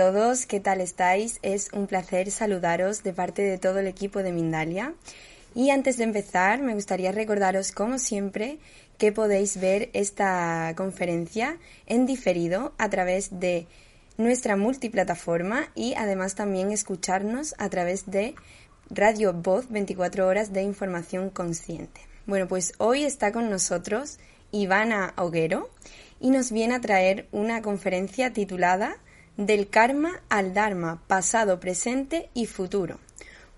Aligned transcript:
todos, 0.00 0.46
¿qué 0.46 0.60
tal 0.60 0.80
estáis? 0.80 1.40
Es 1.42 1.68
un 1.74 1.86
placer 1.86 2.30
saludaros 2.30 3.02
de 3.02 3.12
parte 3.12 3.42
de 3.42 3.58
todo 3.58 3.80
el 3.80 3.86
equipo 3.86 4.22
de 4.22 4.32
Mindalia. 4.32 4.94
Y 5.54 5.68
antes 5.68 5.98
de 5.98 6.04
empezar, 6.04 6.62
me 6.62 6.72
gustaría 6.72 7.12
recordaros, 7.12 7.70
como 7.70 7.98
siempre, 7.98 8.60
que 8.96 9.12
podéis 9.12 9.60
ver 9.60 9.90
esta 9.92 10.72
conferencia 10.74 11.58
en 11.84 12.06
diferido 12.06 12.72
a 12.78 12.88
través 12.88 13.40
de 13.40 13.66
nuestra 14.16 14.56
multiplataforma 14.56 15.68
y 15.74 15.92
además 15.96 16.34
también 16.34 16.72
escucharnos 16.72 17.54
a 17.58 17.68
través 17.68 18.10
de 18.10 18.34
Radio 18.88 19.34
Voz 19.34 19.68
24 19.68 20.26
horas 20.26 20.54
de 20.54 20.62
información 20.62 21.28
consciente. 21.28 22.00
Bueno, 22.24 22.48
pues 22.48 22.72
hoy 22.78 23.04
está 23.04 23.32
con 23.32 23.50
nosotros 23.50 24.18
Ivana 24.50 25.12
Oguero 25.18 25.68
y 26.20 26.30
nos 26.30 26.52
viene 26.52 26.76
a 26.76 26.80
traer 26.80 27.28
una 27.32 27.60
conferencia 27.60 28.32
titulada 28.32 28.96
Del 29.40 29.70
karma 29.70 30.20
al 30.28 30.52
dharma, 30.52 31.00
pasado, 31.06 31.60
presente 31.60 32.28
y 32.34 32.44
futuro. 32.44 32.98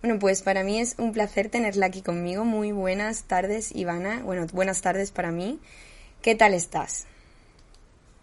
Bueno, 0.00 0.20
pues 0.20 0.40
para 0.40 0.62
mí 0.62 0.78
es 0.78 0.96
un 0.96 1.10
placer 1.10 1.48
tenerla 1.48 1.86
aquí 1.86 2.02
conmigo. 2.02 2.44
Muy 2.44 2.70
buenas 2.70 3.24
tardes, 3.24 3.74
Ivana. 3.74 4.22
Bueno, 4.22 4.46
buenas 4.52 4.80
tardes 4.80 5.10
para 5.10 5.32
mí. 5.32 5.58
¿Qué 6.22 6.36
tal 6.36 6.54
estás? 6.54 7.08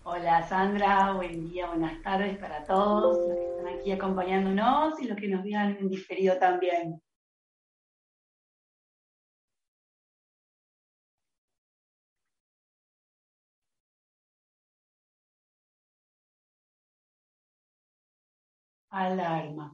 Hola 0.06 0.48
Sandra, 0.48 1.12
buen 1.12 1.50
día, 1.50 1.68
buenas 1.68 2.02
tardes 2.02 2.38
para 2.38 2.64
todos 2.64 3.04
los 3.04 3.28
que 3.28 3.34
están 3.34 3.78
aquí 3.78 3.92
acompañándonos 3.92 4.98
y 5.02 5.08
los 5.08 5.18
que 5.18 5.28
nos 5.28 5.44
vean 5.44 5.78
diferido 5.90 6.38
también. 6.38 7.02
Alarma. 18.90 19.74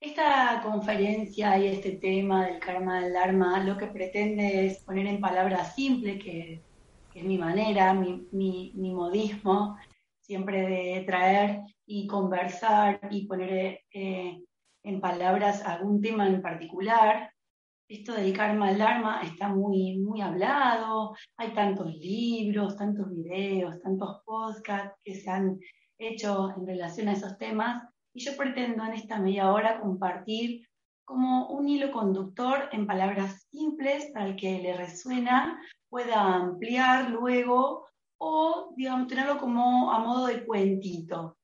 Esta 0.00 0.60
conferencia 0.62 1.58
y 1.58 1.66
este 1.68 1.92
tema 1.92 2.46
del 2.46 2.58
karma 2.58 3.00
del 3.00 3.66
lo 3.66 3.78
que 3.78 3.86
pretende 3.86 4.66
es 4.66 4.80
poner 4.80 5.06
en 5.06 5.20
palabras 5.20 5.74
simples, 5.74 6.22
que, 6.22 6.62
que 7.10 7.20
es 7.20 7.24
mi 7.24 7.38
manera, 7.38 7.94
mi, 7.94 8.28
mi, 8.32 8.72
mi, 8.74 8.92
modismo, 8.92 9.78
siempre 10.20 10.60
de 10.60 11.04
traer 11.06 11.60
y 11.86 12.06
conversar 12.06 13.00
y 13.10 13.26
poner 13.26 13.80
eh, 13.90 14.42
en 14.82 15.00
palabras 15.00 15.62
algún 15.64 16.02
tema 16.02 16.26
en 16.26 16.42
particular. 16.42 17.30
Esto 17.88 18.12
del 18.12 18.36
karma 18.36 18.72
del 18.72 18.82
está 19.22 19.48
muy, 19.48 19.96
muy 19.98 20.20
hablado, 20.20 21.14
hay 21.38 21.54
tantos 21.54 21.94
libros, 21.94 22.76
tantos 22.76 23.10
videos, 23.10 23.80
tantos 23.80 24.20
podcasts 24.26 24.98
que 25.02 25.14
se 25.14 25.30
han 25.30 25.58
hecho 25.96 26.50
en 26.58 26.66
relación 26.66 27.08
a 27.08 27.12
esos 27.12 27.38
temas 27.38 27.93
y 28.14 28.24
yo 28.24 28.36
pretendo 28.36 28.84
en 28.84 28.92
esta 28.94 29.18
media 29.18 29.52
hora 29.52 29.80
compartir 29.80 30.66
como 31.04 31.48
un 31.48 31.68
hilo 31.68 31.92
conductor 31.92 32.68
en 32.72 32.86
palabras 32.86 33.46
simples 33.50 34.10
para 34.12 34.26
el 34.26 34.36
que 34.36 34.60
le 34.60 34.76
resuena 34.76 35.60
pueda 35.90 36.34
ampliar 36.34 37.10
luego 37.10 37.86
o, 38.18 38.72
digamos, 38.76 39.08
tenerlo 39.08 39.38
como 39.38 39.92
a 39.92 39.98
modo 39.98 40.26
de 40.26 40.46
cuentito. 40.46 41.36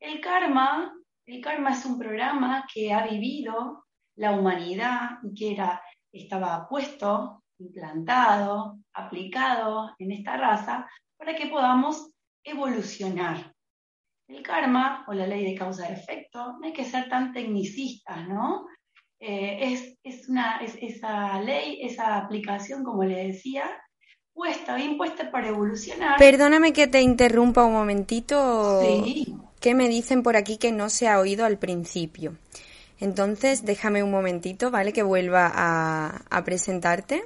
El 0.00 0.20
karma, 0.20 0.92
el 1.26 1.40
karma 1.40 1.70
es 1.70 1.84
un 1.84 1.98
programa 1.98 2.66
que 2.72 2.92
ha 2.92 3.06
vivido 3.06 3.84
la 4.16 4.32
humanidad 4.32 5.18
y 5.22 5.34
que 5.34 5.52
era, 5.52 5.82
estaba 6.10 6.66
puesto, 6.68 7.42
implantado, 7.58 8.78
aplicado 8.94 9.94
en 9.98 10.12
esta 10.12 10.36
raza 10.36 10.88
para 11.16 11.34
que 11.36 11.46
podamos 11.46 12.10
evolucionar. 12.42 13.55
El 14.28 14.42
karma 14.42 15.04
o 15.06 15.12
la 15.12 15.26
ley 15.26 15.44
de 15.44 15.54
causa 15.54 15.88
y 15.88 15.92
efecto, 15.92 16.58
no 16.58 16.66
hay 16.66 16.72
que 16.72 16.84
ser 16.84 17.08
tan 17.08 17.32
tecnicistas, 17.32 18.28
¿no? 18.28 18.66
Eh, 19.20 19.72
es, 19.72 19.98
es, 20.02 20.28
una, 20.28 20.58
es, 20.58 20.76
esa 20.80 21.40
ley, 21.40 21.78
esa 21.82 22.16
aplicación, 22.16 22.84
como 22.84 23.04
le 23.04 23.28
decía, 23.28 23.64
puesta, 24.34 24.74
bien 24.76 24.98
puesta 24.98 25.30
para 25.30 25.48
evolucionar. 25.48 26.18
Perdóname 26.18 26.72
que 26.72 26.86
te 26.86 27.00
interrumpa 27.00 27.64
un 27.64 27.72
momentito. 27.72 28.82
Sí. 28.82 29.34
¿Qué 29.60 29.74
me 29.74 29.88
dicen 29.88 30.22
por 30.22 30.36
aquí 30.36 30.58
que 30.58 30.72
no 30.72 30.90
se 30.90 31.08
ha 31.08 31.18
oído 31.18 31.46
al 31.46 31.58
principio? 31.58 32.36
Entonces, 32.98 33.64
déjame 33.64 34.02
un 34.02 34.10
momentito, 34.10 34.70
¿vale? 34.70 34.92
Que 34.92 35.02
vuelva 35.02 35.50
a, 35.54 36.22
a 36.30 36.44
presentarte. 36.44 37.24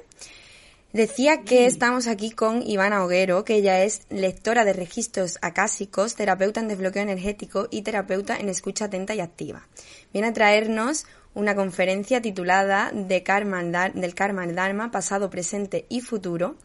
Decía 0.93 1.43
que 1.43 1.65
estamos 1.65 2.07
aquí 2.07 2.31
con 2.31 2.61
Ivana 2.67 3.05
Oguero, 3.05 3.45
que 3.45 3.55
ella 3.55 3.81
es 3.83 4.01
lectora 4.09 4.65
de 4.65 4.73
registros 4.73 5.37
acásicos, 5.41 6.15
terapeuta 6.15 6.59
en 6.59 6.67
desbloqueo 6.67 7.01
energético 7.03 7.69
y 7.71 7.83
terapeuta 7.83 8.35
en 8.35 8.49
escucha 8.49 8.85
atenta 8.85 9.15
y 9.15 9.21
activa. 9.21 9.67
Viene 10.11 10.27
a 10.27 10.33
traernos 10.33 11.05
una 11.33 11.55
conferencia 11.55 12.21
titulada 12.21 12.91
de 12.93 13.23
karma, 13.23 13.63
del 13.63 14.13
karma 14.13 14.43
al 14.43 14.53
dharma, 14.53 14.91
pasado, 14.91 15.29
presente 15.29 15.85
y 15.87 16.01
futuro. 16.01 16.55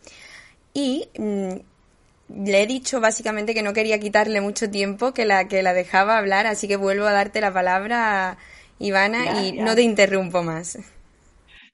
Y 0.74 1.08
mmm, 1.16 1.52
le 2.28 2.62
he 2.62 2.66
dicho 2.66 3.00
básicamente 3.00 3.54
que 3.54 3.62
no 3.62 3.72
quería 3.72 4.00
quitarle 4.00 4.40
mucho 4.40 4.68
tiempo, 4.68 5.14
que 5.14 5.24
la, 5.24 5.46
que 5.46 5.62
la 5.62 5.72
dejaba 5.72 6.18
hablar, 6.18 6.48
así 6.48 6.66
que 6.66 6.76
vuelvo 6.76 7.06
a 7.06 7.12
darte 7.12 7.40
la 7.40 7.52
palabra, 7.52 8.38
Ivana, 8.80 9.22
Gracias. 9.22 9.46
y 9.46 9.52
no 9.52 9.76
te 9.76 9.82
interrumpo 9.82 10.42
más. 10.42 10.78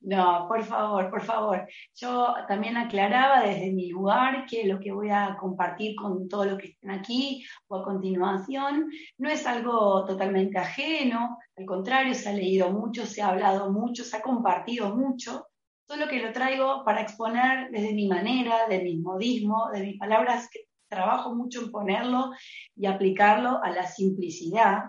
No, 0.04 0.46
por 0.48 0.64
favor, 0.64 1.10
por 1.10 1.22
favor. 1.22 1.68
Yo 1.94 2.34
también 2.48 2.76
aclaraba 2.76 3.42
desde 3.42 3.70
mi 3.70 3.88
lugar 3.88 4.46
que 4.46 4.64
lo 4.66 4.80
que 4.80 4.90
voy 4.90 5.10
a 5.10 5.36
compartir 5.38 5.94
con 5.94 6.28
todo 6.28 6.44
lo 6.44 6.58
que 6.58 6.68
estén 6.68 6.90
aquí 6.90 7.44
o 7.68 7.76
a 7.76 7.84
continuación 7.84 8.90
no 9.18 9.30
es 9.30 9.46
algo 9.46 10.04
totalmente 10.04 10.58
ajeno, 10.58 11.38
al 11.56 11.66
contrario, 11.66 12.14
se 12.14 12.30
ha 12.30 12.32
leído 12.32 12.72
mucho, 12.72 13.06
se 13.06 13.22
ha 13.22 13.28
hablado 13.28 13.70
mucho, 13.70 14.02
se 14.02 14.16
ha 14.16 14.22
compartido 14.22 14.96
mucho, 14.96 15.46
solo 15.86 16.08
que 16.08 16.20
lo 16.20 16.32
traigo 16.32 16.84
para 16.84 17.02
exponer 17.02 17.70
desde 17.70 17.94
mi 17.94 18.08
manera, 18.08 18.66
de 18.68 18.82
mi 18.82 18.98
modismo, 18.98 19.68
de 19.72 19.82
mis 19.82 19.98
palabras, 19.98 20.48
que 20.50 20.66
trabajo 20.88 21.32
mucho 21.34 21.62
en 21.62 21.70
ponerlo 21.70 22.32
y 22.74 22.86
aplicarlo 22.86 23.62
a 23.62 23.70
la 23.70 23.86
simplicidad. 23.86 24.82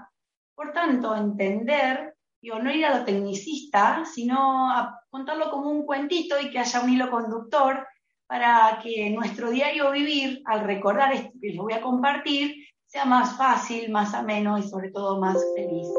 Por 0.56 0.72
tanto, 0.72 1.16
entender 1.16 2.16
digo, 2.44 2.60
no 2.60 2.74
ir 2.74 2.86
a 2.86 3.00
lo 3.00 3.06
tecnicista, 3.06 4.04
sino 4.06 4.70
a 4.70 5.00
contarlo 5.14 5.52
como 5.52 5.70
un 5.70 5.86
cuentito 5.86 6.40
y 6.42 6.50
que 6.50 6.58
haya 6.58 6.82
un 6.82 6.90
hilo 6.90 7.12
conductor 7.12 7.88
para 8.26 8.80
que 8.82 9.12
nuestro 9.12 9.52
diario 9.52 9.92
vivir, 9.92 10.42
al 10.46 10.62
recordar 10.62 11.14
esto 11.14 11.30
que 11.40 11.50
les 11.50 11.58
voy 11.58 11.74
a 11.74 11.82
compartir, 11.82 12.66
sea 12.88 13.06
más 13.06 13.38
fácil, 13.38 13.92
más 13.92 14.16
ameno 14.16 14.58
y 14.58 14.64
sobre 14.64 14.90
todo 14.90 15.20
más 15.20 15.54
feliz. 15.54 15.94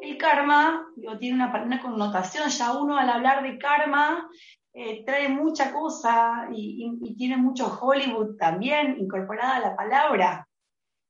El 0.00 0.16
karma 0.16 0.82
digo, 0.96 1.18
tiene 1.18 1.34
una, 1.34 1.62
una, 1.62 1.82
connotación, 1.82 2.48
ya 2.48 2.72
uno 2.72 2.96
al 2.96 3.10
hablar 3.10 3.42
de 3.42 3.58
karma 3.58 4.26
eh, 4.72 5.04
trae 5.04 5.28
mucha 5.28 5.70
cosa 5.70 6.48
y, 6.50 6.90
y 7.02 7.14
tiene 7.14 7.36
mucho 7.36 7.78
Hollywood 7.82 8.38
también 8.38 8.96
incorporada 8.98 9.56
a 9.56 9.60
la 9.60 9.76
palabra. 9.76 10.48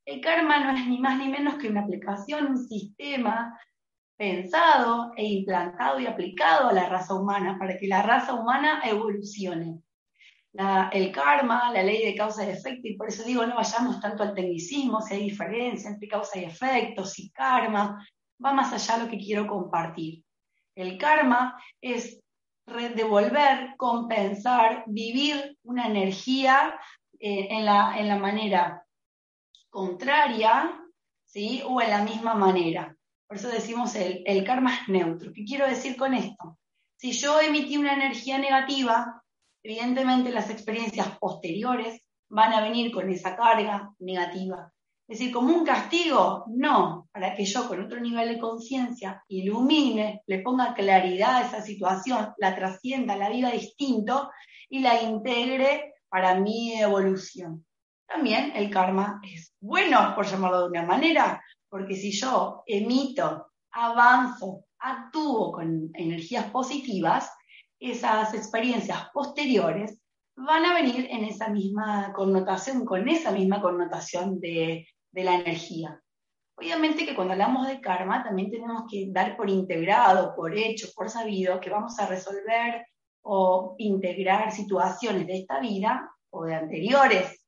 El 0.05 0.19
karma 0.19 0.59
no 0.59 0.77
es 0.77 0.85
ni 0.87 0.99
más 0.99 1.17
ni 1.17 1.29
menos 1.29 1.55
que 1.55 1.69
una 1.69 1.83
aplicación, 1.83 2.47
un 2.47 2.67
sistema 2.67 3.57
pensado 4.17 5.11
e 5.15 5.25
implantado 5.25 5.99
y 5.99 6.07
aplicado 6.07 6.69
a 6.69 6.73
la 6.73 6.87
raza 6.87 7.13
humana 7.13 7.57
para 7.59 7.77
que 7.77 7.87
la 7.87 8.01
raza 8.01 8.33
humana 8.33 8.81
evolucione. 8.83 9.79
el 10.91 11.11
karma, 11.11 11.71
la 11.71 11.81
ley 11.81 12.05
de 12.05 12.15
causa 12.15 12.45
y 12.45 12.49
efecto, 12.49 12.87
y 12.87 12.95
por 12.95 13.09
eso 13.09 13.23
digo, 13.23 13.45
no 13.45 13.55
vayamos 13.55 13.99
tanto 13.99 14.21
al 14.21 14.35
tecnicismo, 14.35 15.01
si 15.01 15.15
hay 15.15 15.23
diferencia 15.23 15.89
entre 15.89 16.07
causa 16.07 16.39
y 16.39 16.43
efecto, 16.43 17.05
si 17.05 17.31
karma, 17.31 18.07
va 18.43 18.53
más 18.53 18.71
allá 18.71 18.99
de 18.99 19.05
lo 19.05 19.11
que 19.11 19.17
quiero 19.17 19.47
compartir. 19.47 20.23
El 20.75 20.97
karma 20.97 21.59
es 21.81 22.19
devolver, 22.65 23.75
compensar, 23.77 24.83
vivir 24.87 25.57
una 25.63 25.87
energía 25.87 26.79
eh, 27.19 27.47
en, 27.49 27.65
la, 27.65 27.97
en 27.97 28.07
la 28.07 28.17
manera 28.17 28.85
contraria, 29.69 30.79
¿sí? 31.25 31.63
O 31.65 31.81
en 31.81 31.89
la 31.89 32.03
misma 32.03 32.35
manera. 32.35 32.95
Por 33.27 33.37
eso 33.37 33.49
decimos 33.49 33.95
el, 33.95 34.23
el 34.25 34.43
karma 34.43 34.75
es 34.75 34.89
neutro. 34.89 35.31
¿Qué 35.33 35.43
quiero 35.43 35.67
decir 35.67 35.95
con 35.95 36.13
esto? 36.13 36.57
Si 36.97 37.11
yo 37.11 37.39
emití 37.39 37.77
una 37.77 37.93
energía 37.93 38.37
negativa, 38.37 39.23
evidentemente 39.63 40.31
las 40.31 40.49
experiencias 40.49 41.17
posteriores 41.19 42.01
van 42.29 42.53
a 42.53 42.61
venir 42.61 42.91
con 42.91 43.09
esa 43.09 43.35
carga 43.35 43.91
negativa. 43.99 44.71
Es 45.07 45.19
decir, 45.19 45.33
como 45.33 45.53
un 45.53 45.65
castigo, 45.65 46.45
no, 46.47 47.09
para 47.11 47.35
que 47.35 47.45
yo 47.45 47.67
con 47.67 47.83
otro 47.83 47.99
nivel 47.99 48.29
de 48.29 48.39
conciencia 48.39 49.21
ilumine, 49.27 50.21
le 50.27 50.39
ponga 50.39 50.73
claridad 50.73 51.35
a 51.35 51.41
esa 51.41 51.61
situación, 51.61 52.33
la 52.37 52.55
trascienda, 52.55 53.17
la 53.17 53.29
vida 53.29 53.51
distinto 53.51 54.31
y 54.69 54.79
la 54.79 55.01
integre 55.01 55.93
para 56.07 56.35
mi 56.35 56.79
evolución. 56.79 57.65
También 58.07 58.53
el 58.55 58.69
karma 58.69 59.19
es 59.23 59.53
bueno, 59.59 60.13
por 60.15 60.25
llamarlo 60.25 60.61
de 60.61 60.69
una 60.69 60.83
manera, 60.83 61.43
porque 61.73 61.95
si 61.95 62.11
yo 62.11 62.61
emito, 62.67 63.47
avanzo, 63.71 64.65
actúo 64.77 65.51
con 65.53 65.89
energías 65.95 66.51
positivas, 66.51 67.31
esas 67.79 68.35
experiencias 68.35 69.09
posteriores 69.11 69.99
van 70.35 70.65
a 70.65 70.75
venir 70.75 71.07
en 71.09 71.23
esa 71.23 71.49
misma 71.49 72.13
connotación, 72.13 72.85
con 72.85 73.09
esa 73.09 73.31
misma 73.31 73.59
connotación 73.59 74.39
de, 74.39 74.87
de 75.11 75.23
la 75.23 75.33
energía. 75.33 75.99
Obviamente 76.55 77.07
que 77.07 77.15
cuando 77.15 77.33
hablamos 77.33 77.67
de 77.67 77.81
karma 77.81 78.23
también 78.23 78.51
tenemos 78.51 78.83
que 78.87 79.07
dar 79.09 79.35
por 79.35 79.49
integrado, 79.49 80.35
por 80.35 80.55
hecho, 80.55 80.89
por 80.95 81.09
sabido 81.09 81.59
que 81.59 81.71
vamos 81.71 81.97
a 81.97 82.05
resolver 82.05 82.85
o 83.23 83.73
integrar 83.79 84.51
situaciones 84.51 85.25
de 85.25 85.39
esta 85.39 85.59
vida 85.59 86.07
o 86.29 86.43
de 86.45 86.53
anteriores 86.53 87.42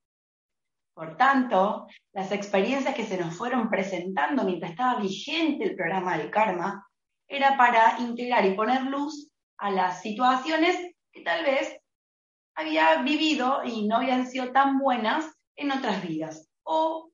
por 0.96 1.18
tanto, 1.18 1.88
las 2.14 2.32
experiencias 2.32 2.96
que 2.96 3.04
se 3.04 3.18
nos 3.18 3.36
fueron 3.36 3.70
presentando 3.70 4.46
mientras 4.46 4.72
estaba 4.72 5.02
vigente 5.02 5.66
el 5.66 5.76
programa 5.76 6.18
del 6.18 6.32
karma 6.32 6.88
era 7.28 7.58
para 7.58 8.00
integrar 8.00 8.46
y 8.46 8.54
poner 8.54 8.84
luz 8.84 9.30
a 9.58 9.72
las 9.72 10.02
situaciones 10.02 10.78
que 11.12 11.22
tal 11.22 11.44
vez 11.44 11.78
había 12.56 13.02
vivido 13.02 13.62
y 13.66 13.86
no 13.86 13.98
habían 13.98 14.26
sido 14.26 14.54
tan 14.54 14.80
buenas 14.80 15.26
en 15.58 15.72
otras 15.72 16.02
vidas. 16.02 16.48
O 16.64 17.12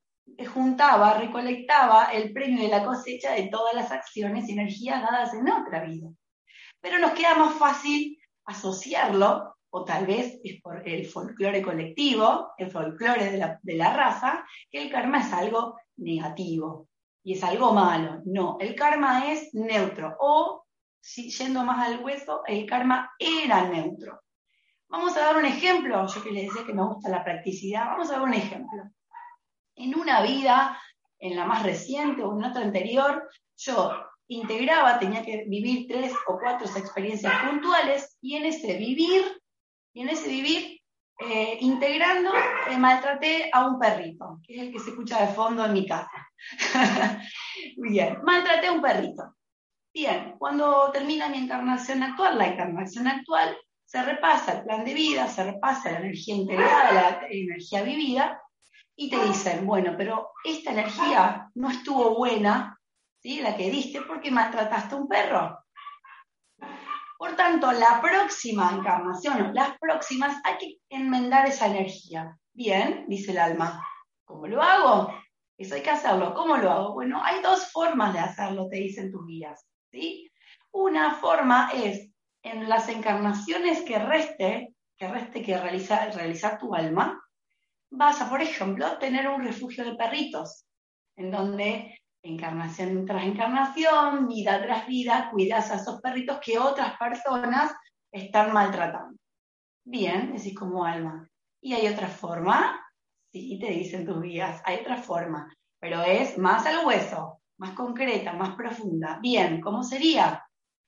juntaba, 0.54 1.18
recolectaba 1.18 2.12
el 2.12 2.32
premio 2.32 2.62
de 2.62 2.68
la 2.68 2.84
cosecha 2.84 3.32
de 3.32 3.48
todas 3.48 3.74
las 3.74 3.90
acciones 3.90 4.48
y 4.48 4.52
energías 4.52 5.02
dadas 5.02 5.34
en 5.34 5.50
otra 5.50 5.84
vida. 5.84 6.08
Pero 6.80 7.00
nos 7.00 7.12
queda 7.12 7.34
más 7.34 7.54
fácil 7.54 8.16
asociarlo 8.44 9.56
o 9.74 9.84
tal 9.84 10.06
vez 10.06 10.38
es 10.44 10.60
por 10.60 10.86
el 10.86 11.06
folclore 11.06 11.62
colectivo, 11.62 12.52
el 12.58 12.70
folclore 12.70 13.30
de 13.62 13.74
la, 13.74 13.92
raza, 13.94 14.44
que 14.70 14.82
el 14.82 14.90
karma 14.90 15.20
es 15.20 15.32
algo 15.32 15.78
negativo 15.96 16.88
y 17.24 17.32
es 17.32 17.42
algo 17.42 17.72
malo. 17.72 18.20
No, 18.26 18.58
el 18.60 18.74
karma 18.74 19.32
es 19.32 19.54
neutro. 19.54 20.14
O, 20.20 20.66
si, 21.00 21.30
yendo 21.30 21.64
más 21.64 21.88
al 21.88 22.04
hueso, 22.04 22.42
el 22.46 22.66
karma 22.66 23.12
era 23.18 23.66
neutro. 23.66 24.20
Vamos 24.88 25.16
a 25.16 25.20
dar 25.20 25.36
un 25.38 25.46
ejemplo, 25.46 26.06
yo 26.06 26.22
que 26.22 26.32
les 26.32 26.48
decía 26.48 26.66
que 26.66 26.74
me 26.74 26.84
gusta 26.84 27.08
la 27.08 27.24
practicidad, 27.24 27.86
vamos 27.86 28.10
a 28.10 28.14
dar 28.14 28.22
un 28.22 28.34
ejemplo. 28.34 28.82
En 29.74 29.98
una 29.98 30.20
vida, 30.20 30.78
en 31.18 31.34
la 31.34 31.46
más 31.46 31.62
reciente 31.62 32.22
o 32.22 32.38
en 32.38 32.44
otra 32.44 32.60
anterior, 32.60 33.26
yo 33.56 33.90
integraba, 34.26 34.98
tenía 34.98 35.24
que 35.24 35.44
vivir 35.46 35.86
tres 35.88 36.12
o 36.26 36.38
cuatro 36.38 36.68
experiencias 36.76 37.32
puntuales 37.48 38.18
y 38.20 38.36
en 38.36 38.44
ese 38.44 38.76
vivir 38.76 39.41
y 39.92 40.02
en 40.02 40.08
ese 40.08 40.28
vivir, 40.28 40.80
eh, 41.18 41.58
integrando, 41.60 42.32
eh, 42.68 42.76
maltraté 42.78 43.50
a 43.52 43.66
un 43.66 43.78
perrito, 43.78 44.40
que 44.42 44.54
es 44.54 44.62
el 44.62 44.72
que 44.72 44.80
se 44.80 44.90
escucha 44.90 45.20
de 45.24 45.32
fondo 45.34 45.64
en 45.64 45.72
mi 45.72 45.86
casa. 45.86 46.28
Bien, 47.76 48.18
maltraté 48.24 48.68
a 48.68 48.72
un 48.72 48.82
perrito. 48.82 49.36
Bien, 49.94 50.36
cuando 50.38 50.90
termina 50.90 51.28
mi 51.28 51.38
encarnación 51.38 52.02
actual, 52.02 52.38
la 52.38 52.48
encarnación 52.48 53.06
actual, 53.06 53.56
se 53.84 54.02
repasa 54.02 54.52
el 54.52 54.64
plan 54.64 54.84
de 54.84 54.94
vida, 54.94 55.28
se 55.28 55.44
repasa 55.44 55.92
la 55.92 55.98
energía 55.98 56.34
integrada, 56.34 56.92
la 56.92 57.26
energía 57.28 57.82
vivida, 57.82 58.42
y 58.96 59.10
te 59.10 59.22
dicen, 59.24 59.66
bueno, 59.66 59.94
pero 59.96 60.30
esta 60.44 60.72
energía 60.72 61.50
no 61.54 61.70
estuvo 61.70 62.16
buena, 62.16 62.78
¿sí? 63.20 63.40
la 63.40 63.56
que 63.56 63.70
diste, 63.70 64.00
porque 64.02 64.30
maltrataste 64.30 64.94
a 64.94 64.98
un 64.98 65.08
perro. 65.08 65.58
Por 67.22 67.36
tanto, 67.36 67.70
la 67.70 68.00
próxima 68.02 68.72
encarnación, 68.76 69.54
las 69.54 69.78
próximas, 69.78 70.42
hay 70.42 70.58
que 70.58 70.78
enmendar 70.88 71.46
esa 71.46 71.68
energía. 71.68 72.36
Bien, 72.52 73.04
dice 73.06 73.30
el 73.30 73.38
alma. 73.38 73.80
¿Cómo 74.24 74.48
lo 74.48 74.60
hago? 74.60 75.14
Eso 75.56 75.76
hay 75.76 75.82
que 75.82 75.90
hacerlo. 75.90 76.34
¿Cómo 76.34 76.56
lo 76.56 76.68
hago? 76.68 76.94
Bueno, 76.94 77.22
hay 77.22 77.40
dos 77.40 77.70
formas 77.70 78.12
de 78.12 78.18
hacerlo, 78.18 78.66
te 78.68 78.78
dicen 78.78 79.12
tus 79.12 79.24
guías. 79.24 79.64
¿sí? 79.92 80.32
Una 80.72 81.14
forma 81.14 81.70
es 81.72 82.10
en 82.42 82.68
las 82.68 82.88
encarnaciones 82.88 83.82
que 83.82 84.00
reste, 84.00 84.74
que 84.96 85.06
reste 85.06 85.44
que 85.44 85.56
realizar, 85.56 86.12
realizar 86.12 86.58
tu 86.58 86.74
alma, 86.74 87.22
vas 87.88 88.20
a, 88.20 88.28
por 88.28 88.42
ejemplo, 88.42 88.98
tener 88.98 89.28
un 89.28 89.44
refugio 89.44 89.84
de 89.84 89.94
perritos, 89.94 90.66
en 91.14 91.30
donde 91.30 92.01
encarnación 92.22 93.04
tras 93.04 93.24
encarnación, 93.24 94.28
vida 94.28 94.62
tras 94.62 94.86
vida, 94.86 95.28
cuidas 95.30 95.70
a 95.70 95.76
esos 95.76 96.00
perritos 96.00 96.38
que 96.44 96.58
otras 96.58 96.96
personas 96.96 97.72
están 98.12 98.52
maltratando. 98.52 99.18
Bien, 99.84 100.32
decís 100.32 100.54
como 100.54 100.84
alma. 100.84 101.28
¿Y 101.60 101.74
hay 101.74 101.88
otra 101.88 102.08
forma? 102.08 102.80
Sí, 103.32 103.58
te 103.58 103.70
dicen 103.70 104.04
tus 104.04 104.22
guías, 104.22 104.62
hay 104.64 104.80
otra 104.80 104.96
forma, 104.96 105.52
pero 105.80 106.02
es 106.02 106.36
más 106.38 106.66
al 106.66 106.86
hueso, 106.86 107.40
más 107.58 107.72
concreta, 107.72 108.32
más 108.32 108.54
profunda. 108.56 109.18
Bien, 109.22 109.60
¿cómo 109.60 109.82
sería? 109.82 110.44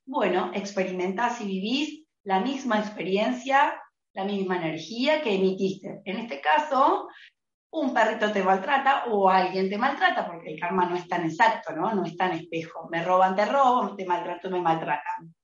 Bueno, 0.06 0.50
experimentás 0.54 1.41
y 1.41 1.46
vivís 1.46 2.05
la 2.24 2.41
misma 2.41 2.79
experiencia, 2.79 3.81
la 4.12 4.24
misma 4.24 4.56
energía 4.56 5.22
que 5.22 5.34
emitiste. 5.34 6.03
En 6.05 6.19
este 6.19 6.41
caso, 6.41 7.08
un 7.74 7.93
perrito 7.93 8.31
te 8.31 8.43
maltrata 8.43 9.06
o 9.06 9.28
alguien 9.28 9.69
te 9.69 9.76
maltrata, 9.76 10.26
porque 10.26 10.52
el 10.52 10.60
karma 10.60 10.86
no 10.86 10.94
es 10.94 11.08
tan 11.08 11.24
exacto, 11.24 11.74
¿no? 11.74 11.93
No 11.93 12.04
es 12.04 12.16
tan 12.16 12.31
espejo. 12.32 12.88
Me 12.88 13.02
roban, 13.02 13.34
te 13.34 13.44
robo, 13.46 13.96
te 13.96 14.06
maltrato, 14.06 14.48
me 14.48 14.60
maltratan. 14.60 15.34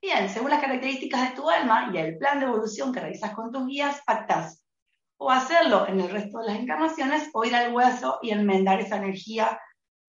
Bien, 0.00 0.28
según 0.28 0.50
las 0.50 0.60
características 0.60 1.30
de 1.30 1.36
tu 1.36 1.50
alma 1.50 1.90
y 1.92 1.98
el 1.98 2.16
plan 2.16 2.38
de 2.38 2.46
evolución 2.46 2.92
que 2.92 3.00
realizas 3.00 3.32
con 3.32 3.50
tus 3.50 3.66
guías, 3.66 4.02
pactas 4.06 4.62
o 5.16 5.30
hacerlo 5.30 5.88
en 5.88 6.00
el 6.00 6.10
resto 6.10 6.38
de 6.38 6.46
las 6.46 6.58
encarnaciones 6.60 7.30
o 7.32 7.44
ir 7.44 7.56
al 7.56 7.74
hueso 7.74 8.18
y 8.22 8.30
enmendar 8.30 8.80
esa 8.80 8.98
energía 8.98 9.58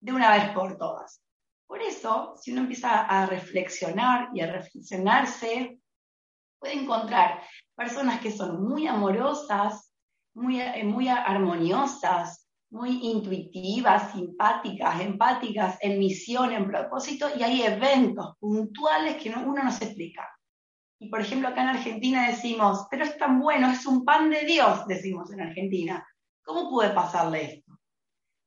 de 0.00 0.12
una 0.12 0.30
vez 0.30 0.50
por 0.50 0.76
todas. 0.76 1.20
Por 1.66 1.82
eso, 1.82 2.34
si 2.40 2.52
uno 2.52 2.60
empieza 2.60 3.06
a 3.06 3.26
reflexionar 3.26 4.28
y 4.34 4.40
a 4.40 4.52
reflexionarse, 4.52 5.80
puede 6.60 6.74
encontrar 6.74 7.42
personas 7.74 8.20
que 8.20 8.30
son 8.30 8.62
muy 8.62 8.86
amorosas, 8.86 9.85
muy, 10.36 10.60
eh, 10.60 10.84
muy 10.84 11.08
armoniosas, 11.08 12.46
muy 12.70 13.00
intuitivas, 13.02 14.12
simpáticas, 14.12 15.00
empáticas, 15.00 15.78
en 15.80 15.98
misión, 15.98 16.52
en 16.52 16.66
propósito, 16.66 17.28
y 17.36 17.42
hay 17.42 17.62
eventos 17.62 18.36
puntuales 18.38 19.16
que 19.16 19.30
uno 19.30 19.64
no 19.64 19.72
se 19.72 19.86
explica. 19.86 20.28
Y 20.98 21.08
por 21.08 21.20
ejemplo, 21.20 21.48
acá 21.48 21.62
en 21.62 21.68
Argentina 21.68 22.26
decimos, 22.26 22.86
pero 22.90 23.04
es 23.04 23.16
tan 23.16 23.40
bueno, 23.40 23.70
es 23.70 23.86
un 23.86 24.04
pan 24.04 24.30
de 24.30 24.44
Dios, 24.44 24.86
decimos 24.86 25.30
en 25.32 25.40
Argentina. 25.40 26.06
¿Cómo 26.44 26.70
puede 26.70 26.90
pasarle 26.90 27.44
esto? 27.44 27.78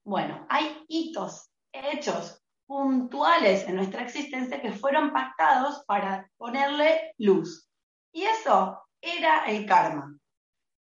Bueno, 0.04 0.46
hay 0.48 0.86
hitos, 0.88 1.52
hechos 1.72 2.44
puntuales 2.68 3.68
en 3.68 3.76
nuestra 3.76 4.04
existencia 4.04 4.62
que 4.62 4.72
fueron 4.72 5.12
pactados 5.12 5.84
para 5.86 6.30
ponerle 6.38 7.14
luz. 7.18 7.68
Y 8.12 8.24
eso 8.24 8.80
era 9.02 9.46
el 9.46 9.66
karma. 9.66 10.19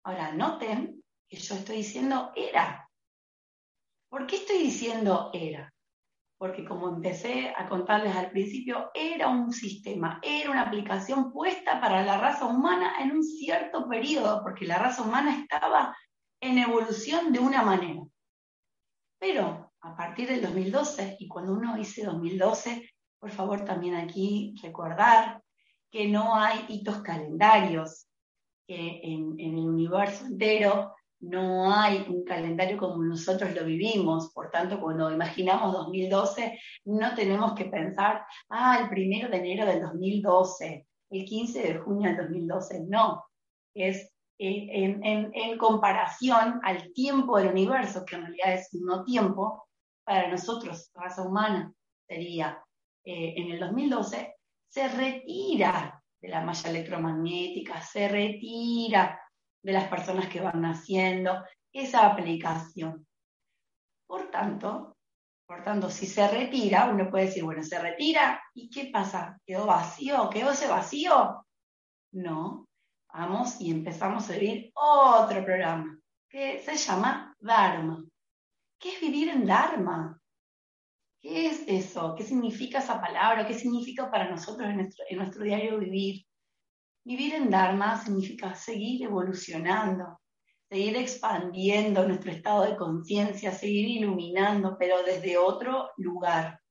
Ahora, 0.10 0.32
noten 0.32 1.04
que 1.30 1.38
yo 1.38 1.54
estoy 1.54 1.78
diciendo 1.78 2.32
era. 2.36 2.90
¿Por 4.10 4.26
qué 4.26 4.38
estoy 4.38 4.58
diciendo 4.58 5.30
era? 5.32 5.72
Porque 6.40 6.66
como 6.66 6.90
empecé 6.90 7.54
a 7.56 7.70
contarles 7.70 8.16
al 8.16 8.32
principio, 8.32 8.90
era 8.96 9.28
un 9.28 9.54
sistema, 9.54 10.20
era 10.24 10.50
una 10.50 10.64
aplicación 10.64 11.32
puesta 11.32 11.80
para 11.80 12.04
la 12.04 12.18
raza 12.18 12.48
humana 12.48 12.96
en 13.00 13.12
un 13.12 13.24
cierto 13.24 13.88
periodo, 13.88 14.42
porque 14.42 14.66
la 14.66 14.80
raza 14.80 15.04
humana 15.04 15.42
estaba 15.42 15.96
en 16.42 16.58
evolución 16.58 17.32
de 17.32 17.42
una 17.42 17.62
manera. 17.62 18.02
Pero 19.20 19.74
a 19.80 19.96
partir 19.96 20.28
del 20.28 20.42
2012, 20.42 21.18
y 21.20 21.28
cuando 21.28 21.54
uno 21.54 21.76
dice 21.76 22.04
2012, 22.04 22.90
por 23.20 23.30
favor 23.30 23.64
también 23.64 23.94
aquí 23.94 24.56
recordar 24.64 25.44
que 25.92 26.08
no 26.08 26.36
hay 26.36 26.66
hitos 26.68 27.04
calendarios, 27.04 28.09
que 28.70 29.02
en, 29.02 29.34
en 29.40 29.58
el 29.58 29.68
universo 29.68 30.28
entero 30.28 30.94
no 31.22 31.74
hay 31.74 32.06
un 32.08 32.24
calendario 32.24 32.78
como 32.78 33.04
nosotros 33.04 33.56
lo 33.56 33.66
vivimos, 33.66 34.32
por 34.32 34.52
tanto, 34.52 34.80
cuando 34.80 35.12
imaginamos 35.12 35.74
2012, 35.74 36.60
no 36.86 37.16
tenemos 37.16 37.54
que 37.56 37.66
pensar, 37.66 38.24
ah, 38.50 38.78
el 38.80 38.90
primero 38.90 39.28
de 39.28 39.38
enero 39.38 39.66
del 39.66 39.82
2012, 39.82 40.86
el 41.10 41.26
15 41.26 41.62
de 41.64 41.80
junio 41.80 42.10
del 42.10 42.18
2012, 42.18 42.86
no, 42.88 43.26
es 43.74 44.14
eh, 44.38 45.00
en, 45.02 45.58
comparación 45.58 46.62
al 46.64 46.94
tiempo 46.94 47.40
del 47.40 47.48
universo, 47.50 48.06
que 48.06 48.16
en 48.16 48.28
realidad 48.28 48.54
es 48.54 48.70
no 48.74 49.04
tiempo, 49.04 49.68
para 50.06 50.30
nosotros, 50.30 50.92
raza 50.94 51.24
humana, 51.24 51.74
sería 52.08 52.64
eh, 53.04 53.34
en 53.36 53.52
el 53.52 53.60
2012, 53.60 54.36
se 54.68 54.88
retira 54.90 55.99
de 56.22 56.30
la 56.30 56.42
malla 56.42 56.70
electromagnética, 56.70 57.82
se 57.82 58.08
retira 58.08 59.20
de 59.62 59.74
las 59.74 59.88
personas 59.88 60.28
que 60.28 60.42
van 60.42 60.62
naciendo, 60.62 61.44
esa 61.72 62.06
aplicación. 62.06 63.06
Por 64.08 64.30
tanto, 64.32 64.98
por 65.46 65.64
tanto, 65.64 65.90
si 65.90 66.06
se 66.06 66.28
retira, 66.28 66.90
uno 66.90 67.10
puede 67.10 67.26
decir, 67.26 67.44
bueno, 67.44 67.64
se 67.64 67.80
retira, 67.80 68.40
¿y 68.54 68.70
qué 68.70 68.92
pasa? 68.92 69.40
¿Quedó 69.46 69.66
vacío? 69.66 70.30
¿Quedó 70.30 70.52
ese 70.52 70.68
vacío? 70.68 71.46
No, 72.12 72.68
vamos 73.12 73.60
y 73.60 73.72
empezamos 73.72 74.30
a 74.30 74.34
vivir 74.34 74.72
otro 74.76 75.44
programa 75.44 76.00
que 76.30 76.60
se 76.60 76.76
llama 76.76 77.36
Dharma. 77.40 78.04
¿Qué 78.80 78.94
es 78.94 79.02
vivir 79.02 79.30
en 79.30 79.46
Dharma? 79.46 80.19
¿Qué 81.22 81.48
es 81.48 81.64
eso? 81.68 82.16
¿Qué 82.16 82.24
significa 82.24 82.80
esa 82.80 83.02
palabra? 83.02 83.46
¿Qué 83.46 83.54
significa 83.54 84.10
para 84.10 84.30
nosotros 84.30 84.70
en 84.70 85.18
nuestro, 85.18 85.44
diario 85.44 85.78
vivir? 85.78 86.26
Vivir 87.04 87.36
en 87.36 87.50
Dharma 87.50 88.02
significa 88.02 88.56
seguir 88.56 89.04
evolucionando, 89.04 90.22
seguir 90.70 90.96
expandiendo 90.96 92.08
nuestro 92.08 92.32
estado 92.32 92.64
de 92.64 92.78
conciencia, 92.78 93.52
seguir 93.52 93.90
iluminando, 93.90 94.78
pero 94.80 95.04
desde 95.04 95.38
otro 95.38 95.90
lugar. 95.98 96.62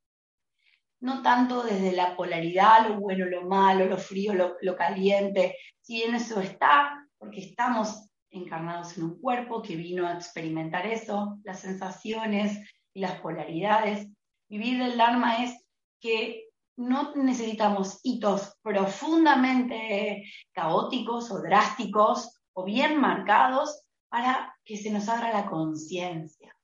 No 1.00 1.22
tanto 1.22 1.62
desde 1.62 1.92
la 1.92 2.16
polaridad, 2.16 2.88
lo 2.88 3.00
bueno, 3.00 3.26
lo 3.26 3.42
malo, 3.42 3.84
lo 3.84 3.98
frío, 3.98 4.32
lo, 4.34 4.76
caliente. 4.76 5.56
Si 5.80 5.96
bien 5.96 6.14
eso 6.14 6.40
está, 6.40 7.06
porque 7.18 7.40
estamos 7.40 8.08
encarnados 8.30 8.96
en 8.96 9.04
un 9.04 9.20
cuerpo 9.20 9.60
que 9.60 9.76
vino 9.76 10.06
a 10.06 10.14
experimentar 10.14 10.86
eso, 10.86 11.38
las 11.44 11.60
sensaciones 11.60 12.58
y 12.94 13.00
las 13.00 13.20
polaridades. 13.20 14.08
Vivir 14.48 14.80
el 14.80 14.96
Dharma 14.96 15.44
es 15.44 15.64
que 16.00 16.48
no 16.76 17.14
necesitamos 17.14 18.00
hitos 18.02 18.56
profundamente 18.62 20.24
caóticos 20.52 21.30
o 21.30 21.42
drásticos 21.42 22.40
o 22.52 22.64
bien 22.64 23.00
marcados 23.00 23.82
para 24.08 24.54
que 24.64 24.76
se 24.76 24.90
nos 24.90 25.08
abra 25.08 25.32
la 25.32 25.46
conciencia. 25.46 26.54